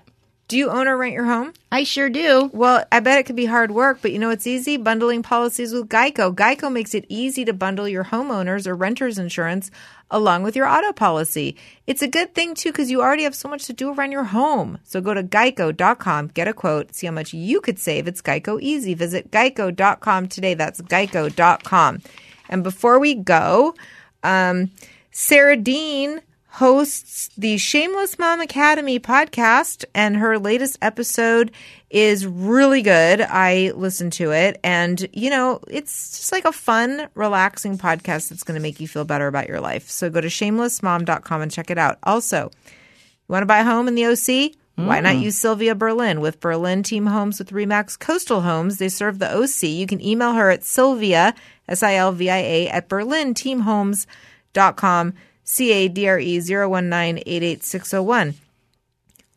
do 0.48 0.56
you 0.56 0.70
own 0.70 0.86
or 0.86 0.96
rent 0.96 1.12
your 1.12 1.24
home? 1.24 1.52
I 1.72 1.82
sure 1.82 2.08
do. 2.08 2.50
Well, 2.52 2.84
I 2.92 3.00
bet 3.00 3.18
it 3.18 3.26
could 3.26 3.34
be 3.34 3.46
hard 3.46 3.72
work, 3.72 3.98
but 4.00 4.12
you 4.12 4.18
know 4.20 4.30
it's 4.30 4.46
easy? 4.46 4.76
Bundling 4.76 5.24
policies 5.24 5.72
with 5.72 5.88
Geico. 5.88 6.32
Geico 6.32 6.72
makes 6.72 6.94
it 6.94 7.04
easy 7.08 7.44
to 7.44 7.52
bundle 7.52 7.88
your 7.88 8.04
homeowners 8.04 8.66
or 8.66 8.76
renters 8.76 9.18
insurance 9.18 9.72
along 10.08 10.44
with 10.44 10.54
your 10.54 10.68
auto 10.68 10.92
policy. 10.92 11.56
It's 11.88 12.02
a 12.02 12.06
good 12.06 12.32
thing 12.32 12.54
too 12.54 12.70
because 12.70 12.92
you 12.92 13.02
already 13.02 13.24
have 13.24 13.34
so 13.34 13.48
much 13.48 13.64
to 13.64 13.72
do 13.72 13.92
around 13.92 14.12
your 14.12 14.22
home. 14.22 14.78
So 14.84 15.00
go 15.00 15.14
to 15.14 15.24
geico.com, 15.24 16.28
get 16.28 16.46
a 16.46 16.52
quote, 16.52 16.94
see 16.94 17.08
how 17.08 17.12
much 17.12 17.34
you 17.34 17.60
could 17.60 17.80
save. 17.80 18.06
It's 18.06 18.22
Geico 18.22 18.60
easy. 18.60 18.94
Visit 18.94 19.32
geico.com 19.32 20.28
today. 20.28 20.54
That's 20.54 20.80
geico.com. 20.80 22.02
And 22.48 22.62
before 22.62 23.00
we 23.00 23.14
go, 23.14 23.74
um, 24.22 24.70
Sarah 25.10 25.56
Dean 25.56 26.20
hosts 26.56 27.28
the 27.36 27.58
Shameless 27.58 28.18
Mom 28.18 28.40
Academy 28.40 28.98
podcast, 28.98 29.84
and 29.94 30.16
her 30.16 30.38
latest 30.38 30.78
episode 30.80 31.52
is 31.90 32.26
really 32.26 32.80
good. 32.80 33.20
I 33.20 33.72
listened 33.74 34.14
to 34.14 34.32
it, 34.32 34.58
and 34.64 35.06
you 35.12 35.28
know, 35.28 35.60
it's 35.68 36.16
just 36.16 36.32
like 36.32 36.46
a 36.46 36.52
fun, 36.52 37.08
relaxing 37.14 37.76
podcast 37.76 38.30
that's 38.30 38.42
going 38.42 38.54
to 38.54 38.62
make 38.62 38.80
you 38.80 38.88
feel 38.88 39.04
better 39.04 39.26
about 39.26 39.48
your 39.48 39.60
life. 39.60 39.90
So 39.90 40.08
go 40.08 40.22
to 40.22 40.28
shamelessmom.com 40.28 41.42
and 41.42 41.52
check 41.52 41.70
it 41.70 41.76
out. 41.76 41.98
Also, 42.04 42.50
you 42.64 43.28
want 43.28 43.42
to 43.42 43.46
buy 43.46 43.58
a 43.58 43.64
home 43.64 43.86
in 43.86 43.94
the 43.94 44.06
OC? 44.06 44.52
Why 44.76 45.00
not 45.00 45.16
mm. 45.16 45.22
use 45.22 45.36
Sylvia 45.36 45.74
Berlin 45.74 46.22
with 46.22 46.40
Berlin 46.40 46.82
Team 46.82 47.04
Homes 47.06 47.38
with 47.38 47.50
Remax 47.50 47.98
Coastal 47.98 48.40
Homes? 48.40 48.78
They 48.78 48.88
serve 48.88 49.18
the 49.18 49.30
OC. 49.30 49.64
You 49.64 49.86
can 49.86 50.02
email 50.02 50.32
her 50.32 50.50
at 50.50 50.64
Sylvia, 50.64 51.34
S 51.68 51.82
I 51.82 51.96
L 51.96 52.12
V 52.12 52.30
I 52.30 52.38
A, 52.38 52.68
at 52.68 52.88
berlinteamhomes.com, 52.88 55.12
C 55.46 55.72
A 55.72 55.88
D 55.88 56.06
R 56.08 56.18
E 56.18 56.38
019 56.40 57.22
88601. 57.24 58.34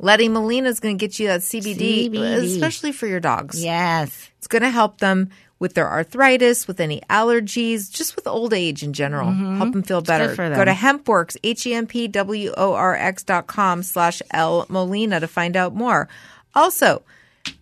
Letty 0.02 0.28
Molina 0.30 0.70
is 0.70 0.80
going 0.80 0.98
to 0.98 1.00
get 1.06 1.20
you 1.20 1.28
that 1.28 1.42
CBD, 1.42 2.10
CBD. 2.10 2.44
especially 2.46 2.92
for 2.92 3.06
your 3.06 3.20
dogs. 3.20 3.62
Yes. 3.64 4.30
It's 4.38 4.48
going 4.48 4.62
to 4.64 4.70
help 4.70 5.00
them 5.00 5.30
with 5.60 5.74
their 5.74 5.90
arthritis, 5.90 6.68
with 6.70 6.80
any 6.80 7.02
allergies, 7.10 7.92
just 7.92 8.16
with 8.16 8.26
old 8.26 8.54
age 8.54 8.82
in 8.82 8.94
general. 8.94 9.30
Help 9.30 9.74
them 9.74 9.84
feel 9.84 10.02
better. 10.02 10.28
Mm-hmm. 10.28 10.36
for 10.36 10.50
Go 10.56 10.64
to 10.64 10.72
them. 10.72 10.76
hempworx, 10.78 11.36
H-E-M-P-W-O-R-X 11.44 13.24
dot 13.24 13.48
com 13.48 13.84
slash 13.84 14.22
L 14.32 14.66
Molina 14.70 15.20
to 15.20 15.28
find 15.28 15.58
out 15.58 15.76
more. 15.76 16.08
Also, 16.56 17.04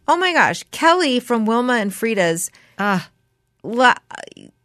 oh 0.08 0.16
my 0.16 0.32
gosh, 0.32 0.64
Kelly 0.70 1.20
from 1.20 1.46
Wilma 1.48 1.74
and 1.74 1.92
Frieda's. 1.92 2.52
Ah. 2.78 3.10
La- 3.64 3.96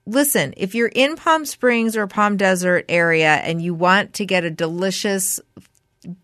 listen, 0.06 0.54
if 0.56 0.74
you're 0.74 0.88
in 0.88 1.16
Palm 1.16 1.44
Springs 1.44 1.96
or 1.96 2.06
Palm 2.06 2.36
Desert 2.36 2.84
area 2.88 3.34
and 3.34 3.62
you 3.62 3.74
want 3.74 4.14
to 4.14 4.26
get 4.26 4.44
a 4.44 4.50
delicious, 4.50 5.40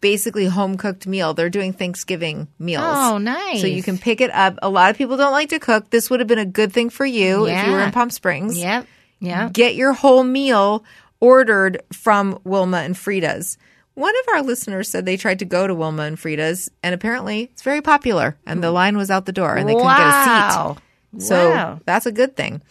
basically 0.00 0.46
home 0.46 0.76
cooked 0.76 1.06
meal, 1.06 1.34
they're 1.34 1.50
doing 1.50 1.72
Thanksgiving 1.72 2.48
meals. 2.58 2.84
Oh, 2.84 3.18
nice. 3.18 3.60
So 3.60 3.66
you 3.66 3.82
can 3.82 3.98
pick 3.98 4.20
it 4.20 4.30
up. 4.32 4.58
A 4.62 4.68
lot 4.68 4.90
of 4.90 4.96
people 4.96 5.16
don't 5.16 5.32
like 5.32 5.50
to 5.50 5.58
cook. 5.58 5.90
This 5.90 6.10
would 6.10 6.20
have 6.20 6.28
been 6.28 6.38
a 6.38 6.46
good 6.46 6.72
thing 6.72 6.90
for 6.90 7.06
you 7.06 7.46
if 7.46 7.66
you 7.66 7.72
were 7.72 7.80
in 7.80 7.92
Palm 7.92 8.10
Springs. 8.10 8.58
Yep. 8.58 8.86
Yep. 9.20 9.52
Get 9.52 9.74
your 9.74 9.92
whole 9.92 10.22
meal 10.22 10.84
ordered 11.20 11.82
from 11.92 12.38
Wilma 12.44 12.78
and 12.78 12.96
Frieda's. 12.96 13.58
One 13.94 14.14
of 14.16 14.34
our 14.34 14.42
listeners 14.42 14.88
said 14.88 15.04
they 15.04 15.16
tried 15.16 15.40
to 15.40 15.44
go 15.44 15.66
to 15.66 15.74
Wilma 15.74 16.04
and 16.04 16.16
Frieda's, 16.16 16.70
and 16.84 16.94
apparently 16.94 17.50
it's 17.52 17.62
very 17.62 17.82
popular, 17.82 18.36
and 18.46 18.62
the 18.62 18.68
hmm. 18.68 18.74
line 18.74 18.96
was 18.96 19.10
out 19.10 19.26
the 19.26 19.32
door, 19.32 19.56
and 19.56 19.68
they 19.68 19.74
couldn't 19.74 19.88
get 19.88 20.06
a 20.06 20.22
seat. 20.22 20.56
Wow. 20.56 20.76
So 21.18 21.50
Wow. 21.50 21.80
that's 21.84 22.06
a 22.06 22.12
good 22.12 22.36
thing. 22.36 22.62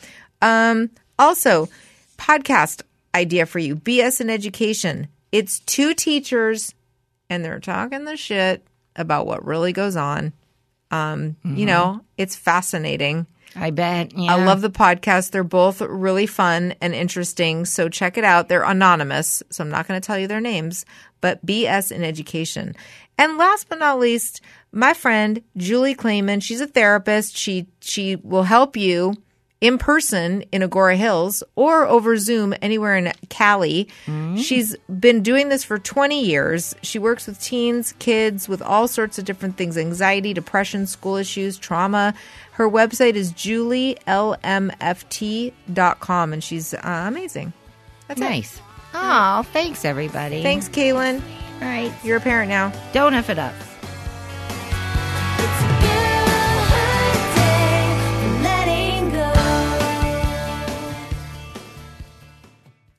Um, 0.42 0.90
also, 1.18 1.70
podcast 2.18 2.82
idea 3.16 3.46
for 3.46 3.60
you 3.60 3.76
BS 3.76 4.22
in 4.22 4.30
Education. 4.30 5.08
It's 5.32 5.60
two 5.60 5.94
teachers 5.94 6.74
and 7.30 7.44
they're 7.44 7.60
talking 7.60 8.06
the 8.06 8.18
shit 8.18 8.66
about 8.96 9.28
what 9.28 9.46
really 9.46 9.74
goes 9.74 9.96
on. 9.96 10.34
Um, 10.92 11.36
You 11.44 11.66
know, 11.66 12.02
it's 12.18 12.36
fascinating. 12.36 13.28
I 13.56 13.72
bet. 13.72 14.14
Yeah. 14.16 14.36
I 14.36 14.46
love 14.46 14.62
the 14.62 14.70
podcast. 14.70 15.32
They're 15.32 15.44
both 15.44 15.82
really 15.82 16.28
fun 16.28 16.76
and 16.80 16.94
interesting. 16.94 17.66
So 17.66 17.90
check 17.90 18.18
it 18.18 18.24
out. 18.24 18.50
They're 18.50 18.64
anonymous, 18.64 19.42
so 19.50 19.64
I'm 19.64 19.70
not 19.70 19.88
going 19.88 20.00
to 20.00 20.06
tell 20.06 20.18
you 20.18 20.28
their 20.28 20.42
names, 20.42 20.86
but 21.22 21.44
BS 21.46 21.92
in 21.92 22.04
Education. 22.04 22.76
And 23.18 23.38
last 23.38 23.68
but 23.68 23.80
not 23.80 24.00
least, 24.00 24.42
my 24.72 24.94
friend 24.94 25.42
Julie 25.58 25.96
Clayman, 25.96 26.44
she's 26.44 26.62
a 26.62 26.68
therapist. 26.68 27.36
She 27.36 27.68
she 27.82 28.16
will 28.18 28.44
help 28.44 28.78
you 28.78 29.16
in 29.60 29.78
person 29.78 30.44
in 30.52 30.62
Agoura 30.62 30.96
Hills 30.96 31.44
or 31.56 31.86
over 31.86 32.18
Zoom 32.18 32.54
anywhere 32.62 32.96
in 32.96 33.12
Cali. 33.30 33.88
She's 34.38 34.76
been 35.00 35.24
doing 35.24 35.50
this 35.50 35.64
for 35.64 35.80
20 35.80 36.24
years. 36.24 36.76
She 36.84 37.00
works 37.00 37.28
with 37.28 37.42
teens, 37.42 37.94
kids 38.00 38.48
with 38.48 38.62
all 38.62 38.88
sorts 38.88 39.18
of 39.18 39.26
different 39.26 39.58
things 39.58 39.78
anxiety, 39.78 40.34
depression, 40.34 40.86
school 40.86 41.16
issues, 41.16 41.58
trauma. 41.58 42.14
Her 42.52 42.70
website 42.70 43.16
is 43.16 43.34
julielmft.com 43.34 46.34
and 46.34 46.44
she's 46.44 46.74
uh, 46.74 47.06
amazing. 47.08 47.54
That's 48.08 48.22
it. 48.22 48.24
Nice. 48.24 48.62
Oh, 48.94 49.44
thanks, 49.54 49.86
everybody. 49.86 50.44
Thanks, 50.44 50.70
Kaylin. 50.70 51.22
All 51.62 51.68
right. 51.68 51.92
You're 52.04 52.18
a 52.18 52.22
parent 52.22 52.50
now. 52.50 52.72
Don't 52.94 53.14
F 53.14 53.30
it 53.30 53.40
up. 53.40 53.54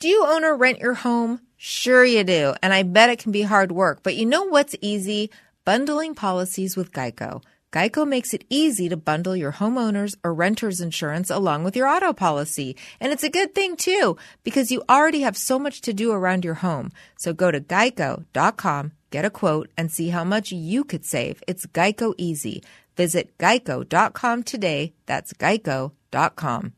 Do 0.00 0.06
you 0.06 0.24
own 0.24 0.44
or 0.44 0.54
rent 0.54 0.78
your 0.78 0.94
home? 0.94 1.40
Sure, 1.56 2.04
you 2.04 2.22
do. 2.22 2.54
And 2.62 2.72
I 2.72 2.84
bet 2.84 3.10
it 3.10 3.18
can 3.18 3.32
be 3.32 3.42
hard 3.42 3.72
work. 3.72 4.04
But 4.04 4.14
you 4.14 4.26
know 4.26 4.44
what's 4.44 4.76
easy? 4.80 5.28
Bundling 5.64 6.14
policies 6.14 6.76
with 6.76 6.92
Geico. 6.92 7.42
Geico 7.72 8.06
makes 8.06 8.32
it 8.32 8.44
easy 8.48 8.88
to 8.90 8.96
bundle 8.96 9.34
your 9.34 9.50
homeowners 9.50 10.14
or 10.22 10.32
renters 10.32 10.80
insurance 10.80 11.30
along 11.30 11.64
with 11.64 11.74
your 11.74 11.88
auto 11.88 12.12
policy. 12.12 12.76
And 13.00 13.12
it's 13.12 13.24
a 13.24 13.28
good 13.28 13.56
thing 13.56 13.76
too, 13.76 14.16
because 14.44 14.70
you 14.70 14.84
already 14.88 15.22
have 15.22 15.36
so 15.36 15.58
much 15.58 15.80
to 15.80 15.92
do 15.92 16.12
around 16.12 16.44
your 16.44 16.54
home. 16.54 16.92
So 17.18 17.32
go 17.32 17.50
to 17.50 17.60
geico.com, 17.60 18.92
get 19.10 19.24
a 19.24 19.30
quote, 19.30 19.68
and 19.76 19.90
see 19.90 20.10
how 20.10 20.22
much 20.22 20.52
you 20.52 20.84
could 20.84 21.04
save. 21.04 21.42
It's 21.48 21.66
Geico 21.66 22.14
easy. 22.16 22.62
Visit 22.96 23.36
geico.com 23.36 24.44
today. 24.44 24.94
That's 25.06 25.32
geico.com. 25.32 26.72